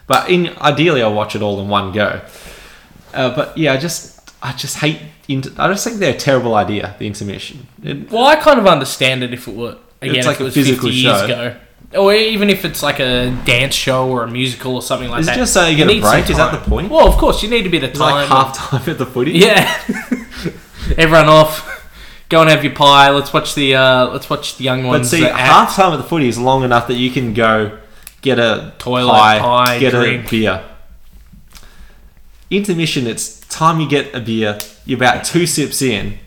but 0.08 0.30
in 0.30 0.56
ideally 0.60 1.04
I'll 1.04 1.14
watch 1.14 1.36
it 1.36 1.42
all 1.44 1.60
in 1.60 1.68
one 1.68 1.92
go. 1.92 2.22
Uh, 3.14 3.36
but 3.36 3.56
yeah, 3.56 3.74
I 3.74 3.78
just 3.78 4.32
I 4.42 4.54
just 4.54 4.78
hate. 4.78 5.00
Inter- 5.34 5.52
I 5.58 5.68
just 5.70 5.84
think 5.84 5.98
they're 5.98 6.14
a 6.14 6.18
terrible 6.18 6.56
idea. 6.56 6.96
The 7.00 7.08
intermission. 7.08 7.68
It, 7.84 8.12
Well, 8.12 8.26
I 8.26 8.36
kind 8.36 8.60
of 8.60 8.68
understand 8.68 9.24
it 9.24 9.34
if 9.34 9.48
it 9.48 9.56
were, 9.56 9.78
again, 10.02 10.16
It's 10.16 10.26
if 10.26 10.26
like 10.26 10.36
it 10.38 10.42
a 10.42 10.44
was 10.46 10.54
physical 10.54 10.90
50 10.90 10.96
years 10.98 11.18
show. 11.20 11.26
ago. 11.26 11.56
Or 11.94 12.14
even 12.14 12.50
if 12.50 12.64
it's 12.64 12.82
like 12.82 13.00
a 13.00 13.32
dance 13.46 13.76
show 13.76 14.08
or 14.10 14.24
a 14.24 14.28
musical 14.32 14.76
or 14.76 14.82
something 14.82 15.10
like 15.10 15.22
Is 15.22 15.28
it 15.28 15.32
that. 15.32 15.38
just 15.38 15.54
so 15.54 15.66
you 15.68 15.76
get 15.78 15.88
a 15.90 15.94
need 15.94 16.02
some 16.04 16.12
break? 16.12 16.30
Is 16.30 16.38
that 16.38 16.52
time. 16.52 16.64
the 16.64 16.70
point? 16.70 16.90
Well, 16.90 17.08
of 17.08 17.16
course, 17.18 17.44
you 17.44 17.50
need 17.50 17.64
to 17.64 17.70
be 17.70 17.80
the 17.80 17.88
it's 17.90 18.00
time. 18.00 18.16
like 18.16 18.28
half 18.30 18.56
time 18.58 18.90
at 18.90 18.98
the 18.98 19.06
footy. 19.06 19.32
Yeah. 19.34 19.82
Everyone 20.98 21.28
off. 21.28 21.68
Go 22.30 22.40
and 22.42 22.50
have 22.50 22.64
your 22.64 22.74
pie. 22.74 23.10
Let's 23.10 23.34
watch 23.34 23.56
the 23.56 23.76
uh, 23.76 24.08
let's 24.08 24.30
watch 24.30 24.56
the 24.56 24.64
young 24.64 24.84
But 24.84 24.88
ones. 24.88 25.10
see, 25.10 25.26
act. 25.26 25.38
half 25.38 25.76
time 25.76 25.92
at 25.92 25.98
the 25.98 26.04
footy 26.04 26.30
is 26.30 26.38
long 26.40 26.64
enough 26.64 26.88
that 26.88 26.96
you 26.96 27.12
can 27.12 27.34
go 27.34 27.78
get 28.22 28.40
a 28.40 28.74
Toilet, 28.80 29.12
pie, 29.12 29.40
pie, 29.40 29.80
get 29.80 29.92
drink. 29.92 30.28
a 30.28 30.30
beer. 30.30 30.64
Intermission, 32.50 33.08
it's 33.08 33.41
time 33.52 33.80
you 33.80 33.88
get 33.88 34.16
a 34.16 34.20
beer. 34.20 34.58
You're 34.86 34.98
about 34.98 35.24
two 35.24 35.46
sips 35.46 35.82
in, 35.82 36.18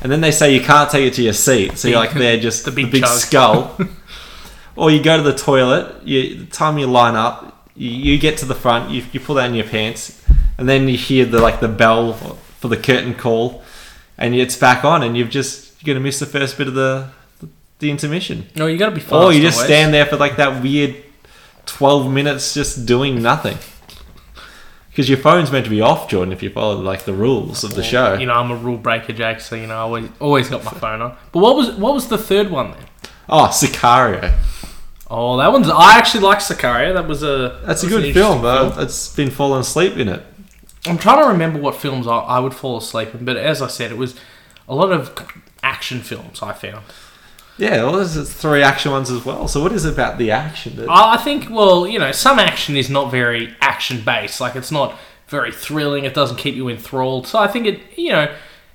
and 0.00 0.10
then 0.10 0.20
they 0.20 0.32
say 0.32 0.54
you 0.54 0.60
can't 0.60 0.90
take 0.90 1.06
it 1.06 1.14
to 1.14 1.22
your 1.22 1.32
seat, 1.32 1.78
so 1.78 1.88
you're 1.88 1.98
like 1.98 2.14
there 2.14 2.38
just 2.38 2.64
The 2.64 2.70
the 2.70 2.82
big 2.82 2.92
big, 2.92 3.06
skull. 3.06 3.78
or 4.76 4.90
you 4.90 5.02
go 5.02 5.16
to 5.16 5.22
the 5.22 5.34
toilet. 5.34 6.02
You 6.04 6.44
the 6.44 6.46
time 6.46 6.78
you 6.78 6.86
line 6.86 7.14
up, 7.14 7.68
you, 7.76 7.90
you 7.90 8.18
get 8.18 8.38
to 8.38 8.46
the 8.46 8.54
front. 8.54 8.90
You, 8.90 9.04
you 9.12 9.20
pull 9.20 9.36
down 9.36 9.54
your 9.54 9.66
pants, 9.66 10.20
and 10.58 10.68
then 10.68 10.88
you 10.88 10.96
hear 10.96 11.24
the 11.24 11.40
like 11.40 11.60
the 11.60 11.68
bell 11.68 12.14
for 12.14 12.68
the 12.68 12.76
curtain 12.76 13.14
call, 13.14 13.62
and 14.18 14.34
it's 14.34 14.56
back 14.56 14.84
on, 14.84 15.02
and 15.02 15.16
you've 15.16 15.30
just 15.30 15.82
you're 15.82 15.94
gonna 15.94 16.02
miss 16.02 16.18
the 16.18 16.26
first 16.26 16.58
bit 16.58 16.68
of 16.68 16.74
the 16.74 17.08
the 17.82 17.90
intermission. 17.90 18.46
No, 18.56 18.66
you 18.66 18.78
got 18.78 18.86
to 18.86 18.94
be 18.94 19.00
fast. 19.00 19.12
Or 19.12 19.32
you 19.32 19.42
just 19.42 19.58
always. 19.58 19.68
stand 19.68 19.92
there 19.92 20.06
for 20.06 20.16
like 20.16 20.36
that 20.36 20.62
weird 20.62 20.96
12 21.66 22.10
minutes 22.10 22.54
just 22.54 22.86
doing 22.86 23.20
nothing. 23.20 23.58
Because 24.92 25.08
your 25.08 25.16
phone's 25.16 25.50
meant 25.50 25.64
to 25.64 25.70
be 25.70 25.80
off, 25.80 26.10
Jordan, 26.10 26.34
if 26.34 26.42
you 26.42 26.50
follow 26.50 26.78
like 26.78 27.06
the 27.06 27.14
rules 27.14 27.64
of 27.64 27.74
the 27.74 27.82
show. 27.82 28.12
You 28.12 28.26
know, 28.26 28.34
I'm 28.34 28.50
a 28.50 28.56
rule 28.56 28.76
breaker, 28.76 29.14
Jake. 29.14 29.40
So 29.40 29.56
you 29.56 29.66
know, 29.66 29.76
I 29.76 29.80
always 29.80 30.10
always 30.20 30.48
got 30.50 30.64
my 30.64 30.72
phone 30.72 31.00
on. 31.00 31.16
But 31.32 31.38
what 31.40 31.56
was 31.56 31.70
what 31.76 31.94
was 31.94 32.08
the 32.08 32.18
third 32.18 32.50
one 32.50 32.72
then? 32.72 32.84
Oh, 33.26 33.46
Sicario. 33.46 34.34
Oh, 35.10 35.38
that 35.38 35.50
one's. 35.50 35.70
I 35.70 35.96
actually 35.96 36.24
like 36.24 36.38
Sicario. 36.38 36.92
That 36.92 37.08
was 37.08 37.22
a. 37.22 37.62
That's 37.64 37.82
a 37.82 37.86
was 37.86 37.94
an 37.94 38.02
good 38.02 38.14
film, 38.14 38.42
though. 38.42 38.74
It's 38.76 39.14
been 39.14 39.30
falling 39.30 39.60
asleep 39.60 39.96
in 39.96 40.08
it. 40.08 40.22
I'm 40.86 40.98
trying 40.98 41.22
to 41.22 41.28
remember 41.28 41.58
what 41.58 41.76
films 41.76 42.06
I, 42.06 42.18
I 42.18 42.38
would 42.40 42.54
fall 42.54 42.76
asleep 42.76 43.14
in, 43.14 43.24
but 43.24 43.36
as 43.36 43.62
I 43.62 43.68
said, 43.68 43.92
it 43.92 43.96
was 43.96 44.14
a 44.68 44.74
lot 44.74 44.92
of 44.92 45.14
action 45.62 46.00
films. 46.00 46.42
I 46.42 46.52
found. 46.52 46.84
Yeah, 47.58 47.82
well, 47.84 47.92
there's 47.92 48.32
three 48.32 48.62
action 48.62 48.92
ones 48.92 49.10
as 49.10 49.24
well. 49.24 49.46
So 49.46 49.62
what 49.62 49.72
is 49.72 49.84
it 49.84 49.92
about 49.92 50.18
the 50.18 50.30
action? 50.30 50.76
That, 50.76 50.88
I 50.88 51.14
I 51.14 51.16
think, 51.18 51.48
well, 51.50 51.86
you 51.86 51.98
know, 51.98 52.10
some 52.12 52.38
action 52.38 52.76
is 52.76 52.88
not 52.90 53.10
very 53.10 53.54
action 53.60 54.02
based. 54.04 54.40
Like, 54.40 54.56
it's 54.56 54.70
not 54.72 54.98
very 55.28 55.52
thrilling. 55.52 56.04
It 56.04 56.14
doesn't 56.14 56.36
keep 56.38 56.54
you 56.54 56.68
enthralled. 56.68 57.26
So 57.26 57.38
I 57.38 57.48
think 57.48 57.66
it, 57.66 57.80
you 57.96 58.10
know, 58.10 58.34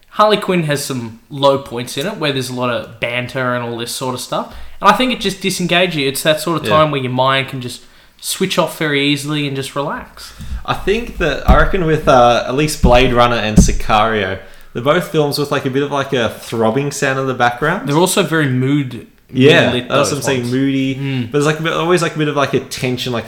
Harley 0.10 0.38
Quinn 0.38 0.64
has 0.64 0.84
some 0.84 1.22
low 1.30 1.60
points 1.60 1.98
in 1.98 2.06
it 2.08 2.18
where 2.18 2.32
there's 2.32 2.50
a 2.50 2.56
lot 2.56 2.70
of 2.70 3.00
banter 3.00 3.54
and 3.56 3.64
all 3.64 3.78
this 3.78 3.92
sort 3.94 4.16
of 4.16 4.22
stuff. 4.22 4.56
And 4.82 4.90
I 4.90 4.94
think 4.94 5.12
it 5.12 5.20
just 5.20 5.42
disengages 5.42 5.96
you. 5.96 6.08
It's 6.08 6.24
that 6.24 6.40
sort 6.40 6.60
of 6.62 6.68
Yeah. 6.68 6.76
time 6.78 6.92
where 6.92 7.02
your 7.02 7.12
mind 7.12 7.50
can 7.50 7.62
just 7.62 7.84
switch 8.20 8.58
off 8.58 8.78
very 8.80 9.06
easily 9.08 9.48
and 9.48 9.56
just 9.56 9.76
relax. 9.76 10.34
I 10.66 10.74
think 10.74 11.18
that 11.18 11.48
I 11.50 11.58
reckon 11.58 11.86
with 11.86 12.08
uh, 12.08 12.46
at 12.48 12.56
least 12.56 12.82
Blade 12.82 13.14
Runner 13.14 13.36
and 13.38 13.58
Sicario, 13.58 14.40
they're 14.78 14.84
both 14.84 15.08
films 15.08 15.40
with 15.40 15.50
like 15.50 15.66
a 15.66 15.72
bit 15.72 15.82
of 15.82 15.92
like 15.92 16.14
a 16.14 16.30
throbbing 16.30 16.92
sound 16.92 17.18
in 17.20 17.26
the 17.26 17.34
background. 17.34 17.90
They're 17.90 17.98
also 17.98 18.22
very 18.22 18.48
mood. 18.48 19.08
Yeah, 19.34 19.72
that's 19.88 20.12
what 20.12 20.18
I'm 20.18 20.22
saying. 20.22 20.46
Moody, 20.52 20.94
Mm. 20.96 21.24
but 21.26 21.32
there's 21.32 21.48
like 21.48 21.60
a 21.60 21.64
bit, 21.64 21.74
always 21.74 22.04
like 22.04 22.16
a 22.16 22.18
bit 22.20 22.28
of 22.28 22.36
like 22.36 22.54
a 22.54 22.60
tension, 22.62 23.12
like 23.12 23.26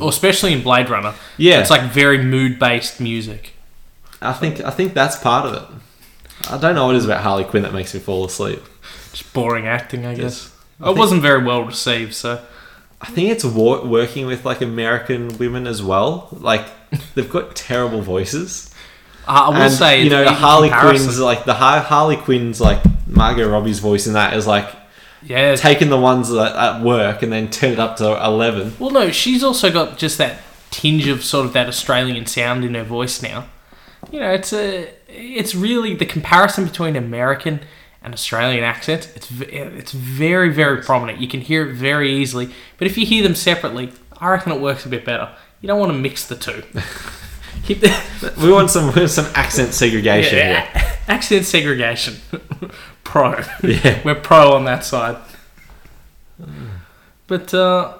Or 0.00 0.08
especially 0.08 0.54
in 0.54 0.62
Blade 0.62 0.88
Runner. 0.88 1.12
yeah. 1.36 1.60
It's 1.60 1.68
like 1.70 1.82
very 1.92 2.18
mood 2.24 2.58
based 2.58 3.00
music. 3.00 3.52
I 4.22 4.32
think 4.32 4.62
I 4.64 4.70
think 4.70 4.94
that's 4.94 5.16
part 5.18 5.44
of 5.46 5.52
it. 5.54 5.62
I 6.50 6.56
don't 6.56 6.74
know 6.74 6.86
what 6.86 6.94
it 6.94 6.98
is 6.98 7.04
about 7.04 7.20
Harley 7.22 7.44
Quinn 7.44 7.62
that 7.64 7.74
makes 7.74 7.92
me 7.92 8.00
fall 8.00 8.24
asleep. 8.24 8.62
Just 9.12 9.30
boring 9.34 9.66
acting, 9.66 10.06
I 10.06 10.14
guess. 10.14 10.50
I 10.80 10.84
It 10.84 10.86
think- 10.86 10.98
wasn't 10.98 11.20
very 11.22 11.44
well 11.44 11.62
received, 11.64 12.14
so. 12.14 12.40
I 13.00 13.06
think 13.06 13.30
it's 13.30 13.44
wo- 13.44 13.84
working 13.84 14.26
with 14.26 14.44
like 14.44 14.60
American 14.62 15.36
women 15.38 15.66
as 15.66 15.82
well. 15.82 16.28
Like 16.32 16.64
they've 17.14 17.28
got 17.30 17.54
terrible 17.54 18.00
voices. 18.00 18.71
I 19.26 19.48
will 19.50 19.56
and, 19.56 19.72
say, 19.72 20.02
you 20.02 20.10
know, 20.10 20.22
in 20.22 20.28
Harley 20.32 20.68
comparison- 20.68 21.06
Quinn's 21.06 21.20
like 21.20 21.44
the 21.44 21.54
Harley 21.54 22.16
Quinn's 22.16 22.60
like 22.60 22.80
Margot 23.06 23.48
Robbie's 23.48 23.78
voice 23.78 24.06
in 24.06 24.14
that 24.14 24.34
is 24.34 24.46
like 24.46 24.68
Yeah. 25.22 25.54
taking 25.54 25.88
the 25.90 25.98
ones 25.98 26.28
that 26.30 26.56
at 26.56 26.80
work 26.82 27.22
and 27.22 27.32
then 27.32 27.48
turn 27.48 27.72
it 27.72 27.78
up 27.78 27.96
to 27.98 28.04
eleven. 28.24 28.74
well, 28.78 28.90
no, 28.90 29.10
she's 29.10 29.44
also 29.44 29.70
got 29.70 29.96
just 29.98 30.18
that 30.18 30.38
tinge 30.70 31.06
of 31.06 31.22
sort 31.22 31.46
of 31.46 31.52
that 31.52 31.68
Australian 31.68 32.26
sound 32.26 32.64
in 32.64 32.74
her 32.74 32.82
voice 32.82 33.22
now. 33.22 33.44
You 34.10 34.18
know, 34.20 34.30
it's 34.32 34.52
a, 34.52 34.88
it's 35.08 35.54
really 35.54 35.94
the 35.94 36.06
comparison 36.06 36.64
between 36.64 36.96
American 36.96 37.60
and 38.02 38.12
Australian 38.12 38.64
accents. 38.64 39.06
It's 39.14 39.28
it's 39.40 39.92
very 39.92 40.48
very 40.52 40.82
prominent. 40.82 41.20
You 41.20 41.28
can 41.28 41.40
hear 41.42 41.68
it 41.68 41.74
very 41.74 42.12
easily. 42.12 42.50
But 42.78 42.86
if 42.88 42.98
you 42.98 43.06
hear 43.06 43.22
them 43.22 43.36
separately, 43.36 43.92
I 44.18 44.30
reckon 44.30 44.50
it 44.50 44.60
works 44.60 44.84
a 44.84 44.88
bit 44.88 45.04
better. 45.04 45.30
You 45.60 45.68
don't 45.68 45.78
want 45.78 45.92
to 45.92 45.98
mix 45.98 46.26
the 46.26 46.34
two. 46.34 46.64
Keep 47.72 47.80
the 47.80 48.34
We 48.42 48.52
want 48.52 48.70
some 48.70 48.92
some 49.08 49.26
accent 49.34 49.72
segregation 49.74 50.34
here. 50.38 50.64
yeah, 50.74 50.96
accent 51.08 51.44
segregation. 51.46 52.16
pro. 53.04 53.40
Yeah. 53.62 54.00
We're 54.04 54.14
pro 54.14 54.52
on 54.52 54.64
that 54.64 54.84
side. 54.84 55.16
But 57.26 57.54
uh, 57.54 57.94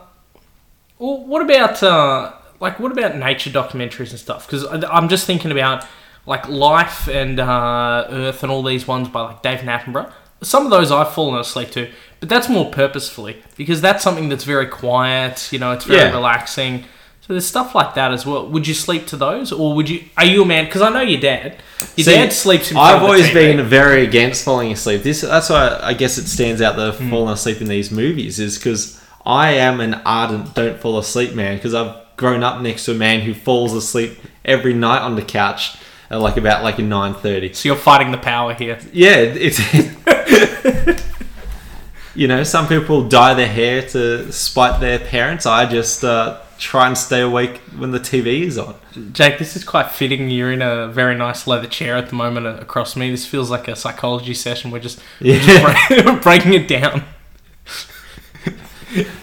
well, 0.99 1.25
what 1.25 1.43
about 1.43 1.83
uh, 1.83 2.33
like 2.61 2.79
what 2.81 2.93
about 2.93 3.17
nature 3.17 3.51
documentaries 3.51 4.11
and 4.11 4.19
stuff? 4.19 4.47
Because 4.47 4.65
I'm 4.85 5.09
just 5.09 5.27
thinking 5.27 5.51
about 5.53 5.87
like 6.27 6.49
Life 6.49 7.09
and 7.09 7.41
uh, 7.41 8.07
Earth 8.11 8.43
and 8.43 8.53
all 8.53 8.63
these 8.63 8.87
ones 8.87 9.09
by 9.09 9.23
like 9.23 9.43
David 9.43 9.67
Attenborough. 9.67 10.13
Some 10.43 10.65
of 10.65 10.71
those 10.71 10.91
I've 10.91 11.13
fallen 11.13 11.39
asleep 11.41 11.71
to, 11.73 11.89
but 12.21 12.29
that's 12.29 12.49
more 12.49 12.69
purposefully 12.71 13.43
because 13.57 13.81
that's 13.81 14.03
something 14.03 14.29
that's 14.29 14.45
very 14.45 14.67
quiet. 14.67 15.49
You 15.53 15.61
know, 15.61 15.73
it's 15.73 15.85
very 15.85 16.01
Yeah. 16.01 16.13
relaxing. 16.13 16.85
So 17.25 17.35
there's 17.35 17.47
stuff 17.47 17.73
like 17.77 17.95
that 17.95 18.11
as 18.13 18.27
well. 18.27 18.49
Would 18.49 18.67
you 18.67 18.75
sleep 18.75 19.07
to 19.07 19.17
those, 19.17 19.53
or 19.53 19.75
would 19.77 19.89
you? 19.89 20.03
Are 20.17 20.25
you 20.25 20.43
a 20.43 20.45
man? 20.45 20.65
Because 20.65 20.83
I 20.83 20.89
know 20.91 21.03
your 21.03 21.21
dad. 21.21 21.57
Your 21.97 22.05
See, 22.05 22.15
dad 22.15 22.33
sleeps 22.33 22.71
in 22.73 22.75
front 22.75 22.97
I've 22.97 23.01
the 23.01 23.07
always 23.07 23.33
been 23.33 23.65
very 23.65 24.05
against 24.05 24.45
falling 24.45 24.73
asleep. 24.73 25.05
This 25.05 25.21
that's 25.21 25.49
why 25.49 25.79
I 25.81 25.95
guess 25.95 26.19
it 26.19 26.27
stands 26.27 26.61
out 26.61 26.75
that 26.77 26.89
I've 26.89 26.99
Hmm. 26.99 27.13
asleep 27.15 27.61
in 27.61 27.69
these 27.69 27.93
movies 27.93 28.41
is 28.41 28.59
because 28.59 29.01
I 29.25 29.53
am 29.53 29.81
an 29.81 29.95
ardent 30.05 30.55
don't 30.55 30.81
fall 30.81 30.99
asleep 30.99 31.33
man 31.35 31.57
because 31.57 31.75
I've 31.75 31.95
grown 32.17 32.43
up 32.43 32.61
next 32.61 32.87
to 32.87 32.91
a 32.91 32.95
man 32.95 33.21
who 33.21 33.35
falls 33.35 33.73
asleep 33.73 34.19
every 34.45 34.75
night 34.75 35.01
on 35.01 35.15
the 35.15 35.23
couch 35.23 35.77
at 36.11 36.21
like 36.21 36.37
about 36.37 36.65
like 36.65 36.81
a 36.81 36.83
nine 36.83 37.15
thirty. 37.15 37.53
So 37.53 37.69
you're 37.69 37.77
fighting 37.77 38.11
the 38.11 38.19
power 38.19 38.53
here. 38.53 38.81
Yeah, 38.93 39.15
it's 39.17 39.61
you 42.17 42.27
know 42.27 42.43
some 42.43 42.67
people 42.67 43.09
dye 43.09 43.35
their 43.35 43.47
hair 43.49 43.83
to 43.91 44.33
spite 44.33 44.81
their 44.81 44.99
parents. 44.99 45.47
I 45.47 45.67
just 45.67 46.03
uh, 46.05 46.41
try 46.59 46.87
and 46.87 46.97
stay 46.97 47.21
awake 47.21 47.59
when 47.77 47.91
the 47.91 47.99
TV 48.01 48.43
is 48.43 48.59
on. 48.59 48.75
Jake, 49.13 49.39
this 49.39 49.57
is 49.57 49.65
quite 49.65 49.91
fitting. 49.91 50.31
You're 50.31 50.53
in 50.53 50.63
a 50.63 50.89
very 50.89 51.15
nice 51.15 51.47
leather 51.47 51.67
chair 51.67 51.97
at 51.97 52.09
the 52.09 52.15
moment 52.15 52.47
across 52.47 52.95
me. 52.97 53.11
This 53.11 53.27
feels 53.27 53.51
like 53.51 53.69
a 53.69 53.75
psychology 53.77 54.35
session. 54.35 54.71
We're 54.71 54.79
just, 54.81 55.01
we're 55.21 55.37
Yeah. 55.37 55.47
just 55.47 55.89
break- 56.05 56.23
breaking 56.23 56.55
it 56.55 56.69
down. 56.69 57.05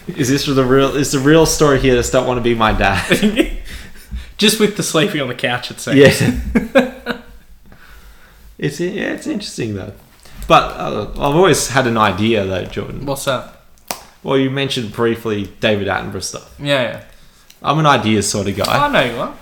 Is 0.08 0.28
this 0.28 0.46
the 0.46 0.64
real? 0.64 0.96
Is 0.96 1.12
the 1.12 1.20
real 1.20 1.46
story 1.46 1.78
here? 1.80 1.94
Just 1.94 2.12
don't 2.12 2.26
want 2.26 2.38
to 2.38 2.42
be 2.42 2.54
my 2.56 2.72
dad. 2.72 3.58
just 4.36 4.58
with 4.58 4.76
the 4.76 4.82
sleeping 4.82 5.20
on 5.20 5.28
the 5.28 5.34
couch, 5.34 5.70
it 5.70 5.78
seems. 5.78 5.96
Yeah. 5.96 7.20
it's 8.58 8.80
yeah, 8.80 9.12
it's 9.12 9.28
interesting 9.28 9.74
though. 9.74 9.92
But 10.48 10.76
uh, 10.76 11.10
I've 11.12 11.36
always 11.36 11.68
had 11.68 11.86
an 11.86 11.96
idea 11.96 12.44
though, 12.44 12.64
Jordan. 12.64 13.06
What's 13.06 13.26
that? 13.26 13.58
Well, 14.24 14.36
you 14.36 14.50
mentioned 14.50 14.92
briefly 14.92 15.46
David 15.60 15.86
Attenborough 15.86 16.22
stuff. 16.24 16.52
Yeah, 16.58 16.82
yeah. 16.82 17.04
I'm 17.62 17.78
an 17.78 17.86
ideas 17.86 18.28
sort 18.30 18.48
of 18.48 18.56
guy. 18.56 18.86
I 18.86 18.88
know 18.90 19.04
you 19.04 19.20
are. 19.20 19.34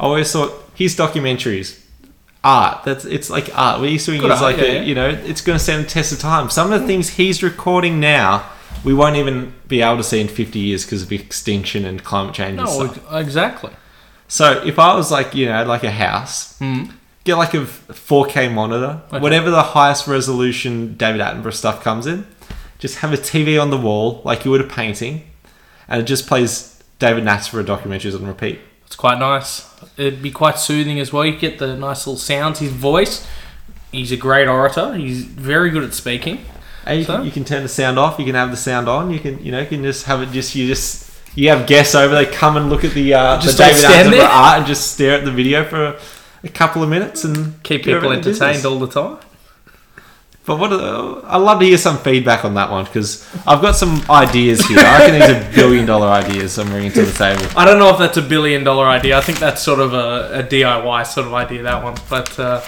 I 0.00 0.02
always 0.04 0.30
thought 0.32 0.52
his 0.74 0.96
documentaries, 0.96 1.80
art. 2.44 2.84
That's 2.84 3.04
it's 3.04 3.30
like 3.30 3.50
art. 3.56 3.80
We're 3.80 3.98
doing 3.98 4.20
Good 4.20 4.30
art, 4.30 4.40
like 4.42 4.56
yeah, 4.58 4.62
a, 4.64 4.74
yeah. 4.74 4.82
you 4.82 4.94
know, 4.94 5.08
it's 5.08 5.40
going 5.40 5.56
to 5.58 5.62
stand 5.62 5.84
the 5.84 5.88
test 5.88 6.12
of 6.12 6.18
time. 6.20 6.50
Some 6.50 6.72
of 6.72 6.80
the 6.80 6.86
things 6.86 7.10
he's 7.10 7.42
recording 7.42 8.00
now, 8.00 8.48
we 8.84 8.94
won't 8.94 9.16
even 9.16 9.54
be 9.66 9.82
able 9.82 9.96
to 9.96 10.04
see 10.04 10.20
in 10.20 10.28
50 10.28 10.58
years 10.58 10.84
because 10.84 11.02
of 11.02 11.12
extinction 11.12 11.84
and 11.84 12.02
climate 12.04 12.34
change 12.34 12.58
and 12.58 12.66
No, 12.68 12.86
stuff. 12.86 13.12
exactly. 13.12 13.70
So 14.28 14.62
if 14.64 14.78
I 14.78 14.94
was 14.94 15.10
like, 15.10 15.34
you 15.34 15.46
know, 15.46 15.64
like 15.64 15.84
a 15.84 15.90
house, 15.90 16.58
Mm. 16.60 16.92
get 17.24 17.36
like 17.36 17.54
a 17.54 17.64
4K 17.64 18.52
monitor, 18.52 19.00
Okay. 19.10 19.18
whatever 19.20 19.50
the 19.50 19.62
highest 19.62 20.06
resolution 20.06 20.96
David 20.96 21.20
Attenborough 21.20 21.52
stuff 21.54 21.82
comes 21.82 22.06
in, 22.06 22.26
just 22.78 22.98
have 22.98 23.12
a 23.12 23.16
TV 23.16 23.58
on 23.60 23.70
the 23.70 23.76
wall 23.78 24.20
like 24.24 24.44
you 24.44 24.50
would 24.50 24.60
a 24.60 24.64
painting, 24.64 25.22
and 25.88 26.00
it 26.02 26.04
just 26.04 26.26
plays 26.28 26.77
David 26.98 27.24
Attenborough 27.24 27.64
documentaries 27.64 28.14
on 28.14 28.26
repeat. 28.26 28.60
It's 28.86 28.96
quite 28.96 29.18
nice. 29.18 29.66
It'd 29.96 30.22
be 30.22 30.30
quite 30.30 30.58
soothing 30.58 30.98
as 30.98 31.12
well. 31.12 31.24
You 31.24 31.36
get 31.38 31.58
the 31.58 31.76
nice 31.76 32.06
little 32.06 32.18
sounds. 32.18 32.58
His 32.58 32.72
voice. 32.72 33.26
He's 33.92 34.12
a 34.12 34.16
great 34.16 34.48
orator. 34.48 34.94
He's 34.94 35.24
very 35.24 35.70
good 35.70 35.84
at 35.84 35.94
speaking. 35.94 36.44
And 36.84 36.98
you, 36.98 37.04
So? 37.04 37.16
can, 37.16 37.24
you 37.26 37.30
can 37.30 37.44
turn 37.44 37.62
the 37.62 37.68
sound 37.68 37.98
off. 37.98 38.18
You 38.18 38.24
can 38.24 38.34
have 38.34 38.50
the 38.50 38.56
sound 38.56 38.88
on. 38.88 39.10
You 39.10 39.20
can, 39.20 39.44
you 39.44 39.52
know, 39.52 39.60
you 39.60 39.66
can 39.66 39.82
just 39.82 40.06
have 40.06 40.22
it. 40.22 40.30
Just 40.30 40.54
you 40.54 40.66
just 40.66 41.10
you 41.34 41.50
have 41.50 41.66
guests 41.66 41.94
over. 41.94 42.14
They 42.14 42.26
come 42.26 42.56
and 42.56 42.70
look 42.70 42.84
at 42.84 42.92
the 42.92 43.14
uh, 43.14 43.40
Just 43.40 43.58
the 43.58 43.64
David 43.64 43.84
Attenborough 43.84 44.28
art 44.28 44.58
and 44.58 44.66
just 44.66 44.92
stare 44.92 45.18
at 45.18 45.24
the 45.24 45.30
video 45.30 45.64
for 45.64 45.98
a 46.42 46.48
couple 46.48 46.82
of 46.82 46.88
minutes 46.88 47.24
and 47.24 47.62
Keep 47.62 47.84
people 47.84 48.10
entertained 48.12 48.64
all 48.64 48.78
the 48.78 48.88
time. 48.88 49.18
But 50.48 50.58
what 50.58 50.72
uh, 50.72 51.20
I'd 51.26 51.36
love 51.36 51.60
to 51.60 51.66
hear 51.66 51.76
some 51.76 51.98
feedback 51.98 52.42
on 52.42 52.54
that 52.54 52.70
one 52.70 52.86
because 52.86 53.28
I've 53.46 53.60
got 53.60 53.76
some 53.76 54.02
ideas 54.08 54.66
here. 54.66 54.78
I 54.78 54.98
reckon 54.98 55.20
these 55.20 55.28
are 55.28 55.54
billion 55.54 55.84
dollar 55.84 56.06
ideas 56.06 56.58
I'm 56.58 56.68
bringing 56.68 56.90
to 56.92 57.02
the 57.02 57.12
table. 57.12 57.44
I 57.54 57.66
don't 57.66 57.78
know 57.78 57.90
if 57.90 57.98
that's 57.98 58.16
a 58.16 58.22
billion 58.22 58.64
dollar 58.64 58.86
idea. 58.86 59.18
I 59.18 59.20
think 59.20 59.40
that's 59.40 59.62
sort 59.62 59.78
of 59.78 59.92
a, 59.92 60.40
a 60.40 60.42
DIY 60.42 61.06
sort 61.06 61.26
of 61.26 61.34
idea, 61.34 61.64
that 61.64 61.84
one. 61.84 61.98
But, 62.08 62.38
uh, 62.38 62.64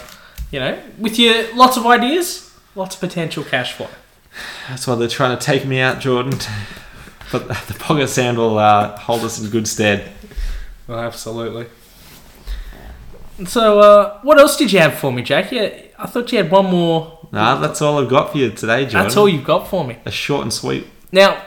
you 0.51 0.61
know, 0.61 0.79
with 0.99 1.19
your 1.19 1.57
lots 1.57 1.79
of 1.79 1.87
ideas, 1.87 2.55
lots 2.75 2.97
of 2.97 3.01
potential 3.01 3.45
cash 3.45 3.73
flow. 3.73 3.89
That's 4.69 4.87
why 4.87 4.97
they're 4.97 5.09
trying 5.09 5.39
to 5.39 5.43
take 5.43 5.65
me 5.65 5.81
out, 5.81 6.01
Jordan. 6.01 6.39
But 7.33 7.49
the 7.67 7.77
pocket 7.79 8.09
sand 8.09 8.37
will 8.37 8.59
uh, 8.59 8.95
hold 8.99 9.23
us 9.23 9.43
in 9.43 9.49
good 9.49 9.67
stead. 9.67 10.13
Well, 10.87 10.99
absolutely. 10.99 11.65
So, 13.47 13.81
uh, 13.81 14.21
what 14.21 14.39
else 14.39 14.59
did 14.59 14.71
you 14.71 14.81
have 14.81 14.99
for 14.99 15.11
me, 15.11 15.23
Jack? 15.23 15.51
Yeah, 15.51 15.71
I 16.03 16.07
thought 16.07 16.31
you 16.33 16.39
had 16.39 16.51
one 16.51 16.67
more. 16.67 17.19
Nah, 17.33 17.57
that's 17.61 17.81
all 17.83 17.99
I've 18.03 18.09
got 18.09 18.33
for 18.33 18.39
you 18.39 18.51
today, 18.51 18.83
Jordan. 18.85 19.03
That's 19.03 19.17
all 19.17 19.29
you've 19.29 19.45
got 19.45 19.69
for 19.69 19.85
me. 19.85 19.99
A 20.05 20.11
short 20.11 20.43
and 20.43 20.53
sweet. 20.53 20.87
Now, 21.13 21.43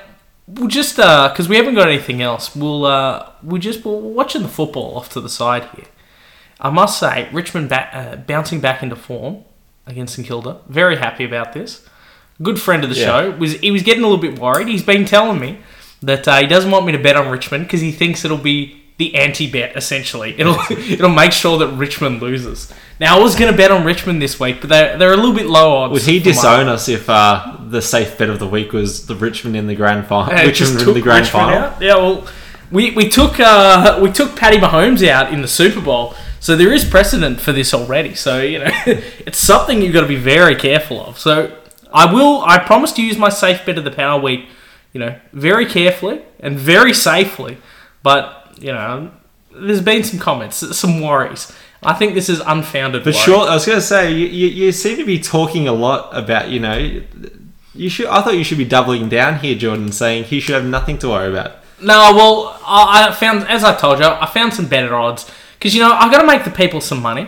we'll 0.47 0.67
just 0.67 0.95
because 0.97 1.47
we 1.49 1.55
haven't 1.57 1.75
got 1.75 1.87
anything 1.87 2.21
else, 2.21 2.55
we'll 2.55 2.85
uh, 2.85 3.31
we 3.43 3.59
just 3.59 3.83
we're 3.83 3.93
watching 3.97 4.43
the 4.43 4.49
football 4.49 4.95
off 4.97 5.09
to 5.13 5.21
the 5.21 5.29
side 5.29 5.65
here. 5.75 5.85
I 6.59 6.69
must 6.69 6.99
say, 6.99 7.27
Richmond 7.33 7.69
ba- 7.69 7.89
uh, 7.97 8.15
bouncing 8.15 8.61
back 8.61 8.81
into 8.83 8.95
form 8.95 9.43
against 9.85 10.15
St 10.15 10.25
Kilda. 10.27 10.59
Very 10.67 10.95
happy 10.97 11.25
about 11.25 11.51
this. 11.53 11.85
Good 12.41 12.59
friend 12.61 12.83
of 12.83 12.89
the 12.89 12.95
Yeah. 12.95 13.05
show 13.05 13.31
was 13.31 13.53
he 13.59 13.71
was 13.71 13.83
getting 13.83 14.03
a 14.03 14.07
little 14.07 14.21
bit 14.21 14.39
worried. 14.39 14.67
He's 14.69 14.83
been 14.83 15.05
telling 15.05 15.39
me 15.39 15.59
that 16.01 16.27
uh, 16.27 16.37
he 16.37 16.47
doesn't 16.47 16.71
want 16.71 16.85
me 16.85 16.91
to 16.93 16.97
bet 16.99 17.15
on 17.17 17.29
Richmond 17.29 17.65
because 17.65 17.81
he 17.81 17.91
thinks 17.91 18.23
it'll 18.23 18.37
be 18.37 18.82
the 19.03 19.15
anti-bet 19.15 19.75
essentially. 19.75 20.35
It'll 20.37 20.57
it'll 20.69 21.09
make 21.09 21.31
sure 21.31 21.57
that 21.59 21.69
Richmond 21.69 22.21
loses. 22.21 22.71
Now 22.99 23.17
I 23.17 23.21
was 23.21 23.35
going 23.35 23.51
to 23.51 23.57
bet 23.57 23.71
on 23.71 23.83
Richmond 23.83 24.21
this 24.21 24.39
week, 24.39 24.61
but 24.61 24.69
they're 24.69 24.97
they're 24.97 25.13
a 25.13 25.17
little 25.17 25.33
bit 25.33 25.47
low 25.47 25.77
odds. 25.77 25.93
Would 25.93 26.03
he 26.03 26.19
disown 26.19 26.67
us 26.67 26.87
if 26.87 27.09
uh, 27.09 27.57
the 27.67 27.81
safe 27.81 28.17
bet 28.17 28.29
of 28.29 28.39
the 28.39 28.47
week 28.47 28.71
was 28.71 29.07
the 29.07 29.15
Richmond 29.15 29.55
in 29.55 29.67
the 29.67 29.75
grand 29.75 30.07
final? 30.07 30.33
Uh, 30.33 30.45
Richmond 30.45 30.81
in 30.81 30.93
the 30.93 31.01
grand 31.01 31.25
Richmond 31.25 31.27
final. 31.27 31.57
out? 31.57 31.81
Yeah, 31.81 31.95
well, 31.95 32.27
we, 32.71 32.91
we 32.91 33.09
took 33.09 33.39
uh, 33.39 33.99
we 34.01 34.11
took 34.11 34.35
Paddy 34.35 34.57
Mahomes 34.57 35.05
out 35.07 35.33
in 35.33 35.41
the 35.41 35.47
Super 35.47 35.81
Bowl, 35.81 36.15
so 36.39 36.55
there 36.55 36.73
is 36.73 36.85
precedent 36.85 37.39
for 37.39 37.51
this 37.51 37.73
already. 37.73 38.15
So 38.15 38.41
you 38.41 38.59
know, 38.59 38.71
it's 38.85 39.37
something 39.37 39.81
you've 39.81 39.93
got 39.93 40.01
to 40.01 40.07
be 40.07 40.15
very 40.15 40.55
careful 40.55 41.05
of. 41.05 41.19
So 41.19 41.57
I 41.93 42.11
will. 42.11 42.41
I 42.41 42.59
promise 42.59 42.91
to 42.93 43.03
use 43.03 43.17
my 43.17 43.29
safe 43.29 43.65
bet 43.65 43.77
of 43.77 43.83
the 43.83 43.91
Power 43.91 44.21
Week, 44.21 44.47
you 44.91 44.99
know, 44.99 45.19
very 45.33 45.65
carefully 45.65 46.21
and 46.39 46.57
very 46.57 46.93
safely. 46.93 47.57
But 48.01 48.42
you 48.63 48.71
know, 48.71 49.11
there's 49.51 49.81
been 49.81 50.03
some 50.03 50.19
comments, 50.19 50.77
some 50.77 51.01
worries. 51.01 51.51
I 51.83 51.93
think 51.93 52.13
this 52.13 52.29
is 52.29 52.39
unfounded. 52.39 53.03
But 53.03 53.13
worry. 53.13 53.23
sure, 53.23 53.49
I 53.49 53.53
was 53.53 53.65
going 53.65 53.77
to 53.77 53.85
say 53.85 54.11
you, 54.11 54.25
you, 54.25 54.47
you 54.47 54.71
seem 54.71 54.97
to 54.97 55.05
be 55.05 55.19
talking 55.19 55.67
a 55.67 55.73
lot 55.73 56.15
about 56.17 56.49
you 56.49 56.59
know. 56.59 57.01
You 57.75 57.89
should. 57.89 58.05
I 58.05 58.21
thought 58.21 58.37
you 58.37 58.43
should 58.43 58.57
be 58.57 58.65
doubling 58.65 59.09
down 59.09 59.39
here, 59.39 59.55
Jordan, 59.55 59.91
saying 59.91 60.25
he 60.25 60.39
should 60.39 60.55
have 60.55 60.65
nothing 60.65 60.97
to 60.99 61.09
worry 61.09 61.29
about. 61.29 61.57
No, 61.81 62.13
well, 62.15 62.59
I, 62.65 63.09
I 63.09 63.11
found, 63.11 63.47
as 63.49 63.63
I 63.63 63.75
told 63.75 63.99
you, 63.99 64.05
I 64.05 64.27
found 64.27 64.53
some 64.53 64.67
better 64.67 64.95
odds 64.95 65.29
because 65.57 65.75
you 65.75 65.81
know 65.81 65.91
I 65.91 66.09
got 66.09 66.21
to 66.21 66.27
make 66.27 66.45
the 66.45 66.51
people 66.51 66.79
some 66.79 67.01
money. 67.01 67.27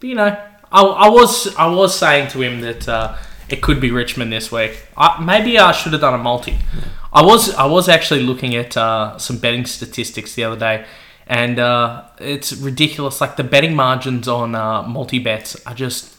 But 0.00 0.08
you 0.08 0.16
know, 0.16 0.36
I, 0.72 0.82
I 0.82 1.08
was 1.08 1.54
I 1.54 1.66
was 1.66 1.96
saying 1.96 2.28
to 2.30 2.42
him 2.42 2.62
that 2.62 2.88
uh, 2.88 3.16
it 3.48 3.62
could 3.62 3.80
be 3.80 3.90
Richmond 3.92 4.32
this 4.32 4.50
week. 4.50 4.86
I, 4.96 5.22
maybe 5.22 5.58
I 5.58 5.70
should 5.72 5.92
have 5.92 6.00
done 6.00 6.14
a 6.14 6.18
multi. 6.18 6.58
I 7.14 7.22
was 7.22 7.54
I 7.54 7.66
was 7.66 7.88
actually 7.88 8.20
looking 8.22 8.54
at 8.56 8.76
uh, 8.76 9.16
some 9.18 9.38
betting 9.38 9.66
statistics 9.66 10.34
the 10.34 10.44
other 10.44 10.58
day, 10.58 10.84
and 11.26 11.58
uh, 11.58 12.04
it's 12.18 12.52
ridiculous. 12.52 13.20
Like 13.20 13.36
the 13.36 13.44
betting 13.44 13.74
margins 13.74 14.26
on 14.26 14.54
uh, 14.54 14.82
multi 14.82 15.18
bets 15.18 15.64
are 15.66 15.74
just 15.74 16.16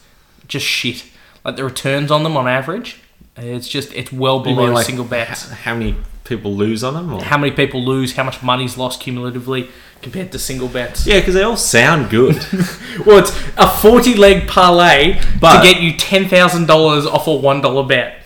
just 0.48 0.64
shit. 0.66 1.04
Like 1.44 1.56
the 1.56 1.64
returns 1.64 2.10
on 2.10 2.22
them 2.22 2.36
on 2.36 2.48
average, 2.48 3.02
it's 3.36 3.68
just 3.68 3.92
it's 3.92 4.10
well 4.10 4.40
below 4.40 4.72
like, 4.72 4.86
single 4.86 5.04
bets. 5.04 5.50
How 5.50 5.74
many 5.74 5.96
people 6.24 6.54
lose 6.54 6.82
on 6.82 6.94
them? 6.94 7.12
Or? 7.12 7.22
How 7.22 7.36
many 7.38 7.52
people 7.52 7.84
lose? 7.84 8.16
How 8.16 8.24
much 8.24 8.42
money's 8.42 8.78
lost 8.78 9.00
cumulatively 9.00 9.68
compared 10.02 10.32
to 10.32 10.38
single 10.38 10.68
bets? 10.68 11.06
Yeah, 11.06 11.20
because 11.20 11.34
they 11.34 11.42
all 11.42 11.56
sound 11.56 12.10
good. 12.10 12.36
Well, 13.04 13.18
it's 13.18 13.30
a 13.58 13.68
forty-leg 13.68 14.48
parlay 14.48 15.20
But- 15.38 15.60
to 15.60 15.70
get 15.70 15.82
you 15.82 15.92
ten 15.98 16.26
thousand 16.28 16.66
dollars 16.66 17.04
off 17.04 17.26
a 17.26 17.34
one-dollar 17.34 17.86
bet. 17.86 18.22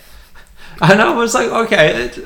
I 0.80 0.94
know. 0.94 1.20
It's 1.22 1.35
like 1.35 1.48
okay, 1.50 2.04
it, 2.04 2.18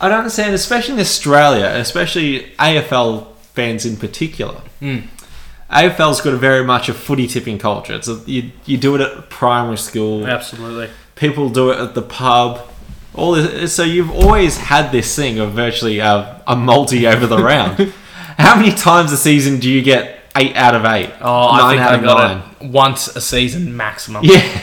I 0.00 0.08
don't 0.08 0.18
understand, 0.18 0.54
especially 0.54 0.94
in 0.94 1.00
Australia, 1.00 1.66
especially 1.74 2.52
AFL 2.58 3.34
fans 3.36 3.84
in 3.84 3.96
particular. 3.96 4.60
Hmm. 4.80 4.98
AFL's 5.70 6.20
got 6.20 6.32
a 6.32 6.38
very 6.38 6.64
much 6.64 6.88
a 6.88 6.94
footy 6.94 7.26
tipping 7.26 7.58
culture. 7.58 7.94
It's 7.94 8.08
a, 8.08 8.14
you 8.26 8.52
you 8.64 8.78
do 8.78 8.94
it 8.94 9.00
at 9.00 9.28
primary 9.28 9.76
school. 9.76 10.26
Absolutely. 10.26 10.88
People 11.14 11.50
do 11.50 11.70
it 11.70 11.78
at 11.78 11.94
the 11.94 12.02
pub. 12.02 12.66
All 13.14 13.32
this, 13.32 13.74
so 13.74 13.82
you've 13.82 14.10
always 14.12 14.56
had 14.56 14.92
this 14.92 15.14
thing 15.14 15.40
of 15.40 15.52
virtually 15.52 15.98
a, 15.98 16.42
a 16.46 16.54
multi 16.54 17.06
over 17.06 17.26
the 17.26 17.38
round. 17.38 17.92
How 18.38 18.56
many 18.56 18.72
times 18.72 19.10
a 19.12 19.16
season 19.16 19.58
do 19.58 19.68
you 19.68 19.82
get 19.82 20.20
eight 20.36 20.54
out 20.54 20.76
of 20.76 20.84
eight? 20.84 21.10
Oh, 21.20 21.48
I 21.50 21.70
think 21.70 21.82
out 21.82 21.92
I 21.92 21.96
of 21.96 22.02
got 22.02 22.62
it 22.62 22.68
once 22.70 23.08
a 23.08 23.20
season 23.20 23.76
maximum. 23.76 24.24
Yeah. 24.24 24.62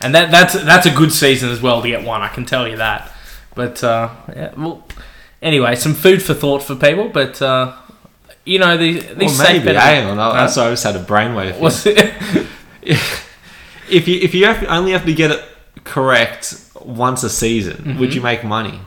And 0.00 0.14
that 0.14 0.30
that's 0.30 0.54
that's 0.54 0.86
a 0.86 0.90
good 0.90 1.12
season 1.12 1.50
as 1.50 1.60
well 1.60 1.82
to 1.82 1.88
get 1.88 2.04
one. 2.04 2.22
I 2.22 2.28
can 2.28 2.46
tell 2.46 2.66
you 2.66 2.76
that. 2.76 3.09
But 3.54 3.82
uh, 3.84 4.10
yeah, 4.34 4.52
well, 4.56 4.84
anyway, 5.42 5.74
some 5.76 5.94
food 5.94 6.22
for 6.22 6.34
thought 6.34 6.62
for 6.62 6.74
people. 6.76 7.08
But 7.08 7.40
uh, 7.42 7.76
you 8.44 8.58
know, 8.58 8.76
the, 8.76 9.00
these 9.00 9.38
Well, 9.38 9.52
maybe. 9.52 9.74
Hang 9.74 10.06
on. 10.06 10.18
I, 10.18 10.44
Uh, 10.44 10.48
sorry, 10.48 10.68
I 10.68 10.72
just 10.72 10.84
had 10.84 10.96
a 10.96 11.02
brainwave. 11.04 11.58
what's 11.60 11.84
it? 11.86 12.46
If 13.90 14.06
you 14.06 14.20
if 14.20 14.34
you 14.34 14.44
have, 14.46 14.64
only 14.68 14.92
have 14.92 15.04
to 15.06 15.12
get 15.12 15.32
it 15.32 15.42
correct 15.82 16.54
once 16.80 17.24
a 17.24 17.30
season, 17.30 17.76
Mm-hmm. 17.78 17.98
would 17.98 18.14
you 18.14 18.20
make 18.20 18.44
money? 18.44 18.80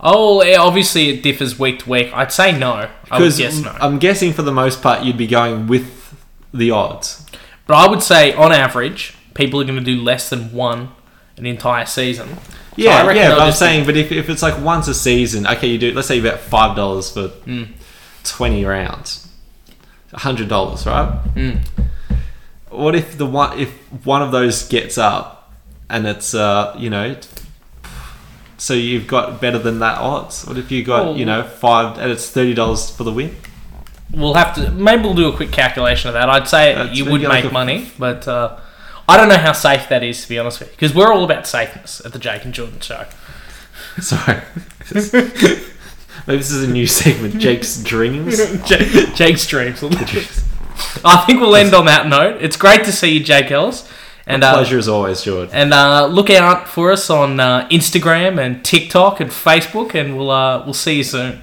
oh, 0.00 0.42
obviously 0.58 1.10
it 1.10 1.22
differs 1.22 1.58
week 1.58 1.80
to 1.80 1.90
week. 1.90 2.10
I'd 2.14 2.32
say 2.32 2.56
no. 2.56 2.72
I 2.72 2.80
would 2.80 2.90
Because 3.10 3.38
guess 3.38 3.58
no. 3.60 3.76
I'm 3.80 3.98
guessing 3.98 4.32
for 4.32 4.42
the 4.42 4.52
most 4.52 4.80
part 4.80 5.02
you'd 5.04 5.16
be 5.18 5.26
going 5.26 5.66
with 5.66 6.14
the 6.54 6.70
odds. 6.70 7.26
But 7.66 7.74
I 7.76 7.88
would 7.90 8.02
say 8.02 8.32
on 8.32 8.52
average, 8.52 9.14
people 9.34 9.60
are 9.60 9.64
going 9.64 9.78
to 9.78 9.84
do 9.84 10.00
less 10.00 10.30
than 10.30 10.52
one 10.52 10.90
an 11.36 11.44
entire 11.46 11.84
season. 11.84 12.38
So 12.78 12.84
Yeah, 12.84 13.02
reckon 13.06 13.16
yeah. 13.22 13.30
But 13.30 13.40
I'm 13.40 13.52
saying, 13.52 13.86
but 13.86 13.96
if, 13.96 14.12
if 14.12 14.30
it's 14.30 14.42
like 14.42 14.60
once 14.62 14.86
a 14.88 14.94
season, 14.94 15.46
okay, 15.46 15.66
you 15.68 15.78
do. 15.78 15.92
Let's 15.92 16.06
say 16.08 16.16
you 16.16 16.22
bet 16.22 16.40
five 16.40 16.76
dollars 16.76 17.10
for 17.10 17.28
Mm. 17.46 17.68
twenty 18.22 18.64
rounds, 18.64 19.28
hundred 20.12 20.48
dollars, 20.48 20.86
right? 20.86 21.10
Mm. 21.34 21.60
What 22.70 22.94
if 22.94 23.18
the 23.18 23.26
one 23.26 23.58
if 23.58 23.70
one 24.04 24.22
of 24.22 24.30
those 24.30 24.68
gets 24.68 24.96
up 24.98 25.52
and 25.90 26.06
it's 26.06 26.34
uh 26.34 26.74
you 26.78 26.88
know. 26.90 27.16
So 28.60 28.74
you've 28.74 29.06
got 29.06 29.40
better 29.40 29.58
than 29.58 29.78
that 29.80 29.98
odds. 29.98 30.44
What 30.44 30.58
if 30.58 30.70
you 30.72 30.82
got 30.84 31.16
you 31.16 31.24
know 31.24 31.42
five 31.44 31.98
and 31.98 32.10
it's 32.10 32.28
thirty 32.30 32.54
dollars 32.54 32.90
for 32.90 33.04
the 33.04 33.12
win? 33.12 33.34
We'll 34.12 34.34
have 34.34 34.54
to 34.56 34.70
maybe 34.70 35.02
we'll 35.02 35.14
do 35.14 35.28
a 35.28 35.36
quick 35.36 35.52
calculation 35.52 36.08
of 36.08 36.14
that. 36.14 36.28
I'd 36.28 36.48
say 36.48 36.74
That's 36.74 36.96
you 36.96 37.04
would 37.10 37.22
like 37.22 37.42
make 37.44 37.50
a- 37.50 37.54
money, 37.54 37.90
but 37.98 38.26
uh, 38.26 38.58
I 39.08 39.16
don't 39.16 39.28
know 39.28 39.38
how 39.38 39.52
safe 39.52 39.88
that 39.88 40.02
is 40.02 40.22
to 40.22 40.28
be 40.28 40.38
honest 40.38 40.60
with 40.60 40.68
you, 40.68 40.74
because 40.76 40.94
we're 40.94 41.12
all 41.12 41.24
about 41.24 41.46
safeness 41.46 42.04
at 42.04 42.12
the 42.12 42.18
Jake 42.18 42.44
and 42.44 42.52
Jordan 42.52 42.80
show. 42.80 43.06
Sorry. 44.00 44.42
Maybe 46.26 46.36
this 46.38 46.50
is 46.50 46.62
a 46.64 46.68
new 46.70 46.86
segment, 46.86 47.38
Jake's 47.38 47.82
Dreams. 47.82 48.36
Jake, 48.68 49.14
Jake's 49.14 49.46
dreams. 49.46 49.82
I 49.82 51.24
think 51.26 51.40
we'll 51.40 51.56
end 51.56 51.74
on 51.74 51.86
that 51.86 52.06
note. 52.06 52.42
It's 52.42 52.56
great 52.56 52.84
to 52.84 52.92
see 52.92 53.16
you, 53.16 53.24
Jake 53.24 53.50
Ellis, 53.50 53.90
and 54.26 54.44
uh, 54.44 54.52
Pleasure 54.52 54.78
as 54.78 54.88
always, 54.88 55.22
George. 55.22 55.48
and 55.52 55.72
uh, 55.72 56.06
look 56.06 56.28
out 56.28 56.68
for 56.68 56.92
us 56.92 57.08
on 57.08 57.40
uh, 57.40 57.66
Instagram 57.70 58.38
and 58.38 58.62
TikTok 58.64 59.20
and 59.20 59.30
Facebook, 59.30 59.94
and 59.94 60.18
we'll 60.18 60.30
uh, 60.30 60.62
we'll 60.64 60.74
see 60.74 60.96
you 60.98 61.04
soon. 61.04 61.42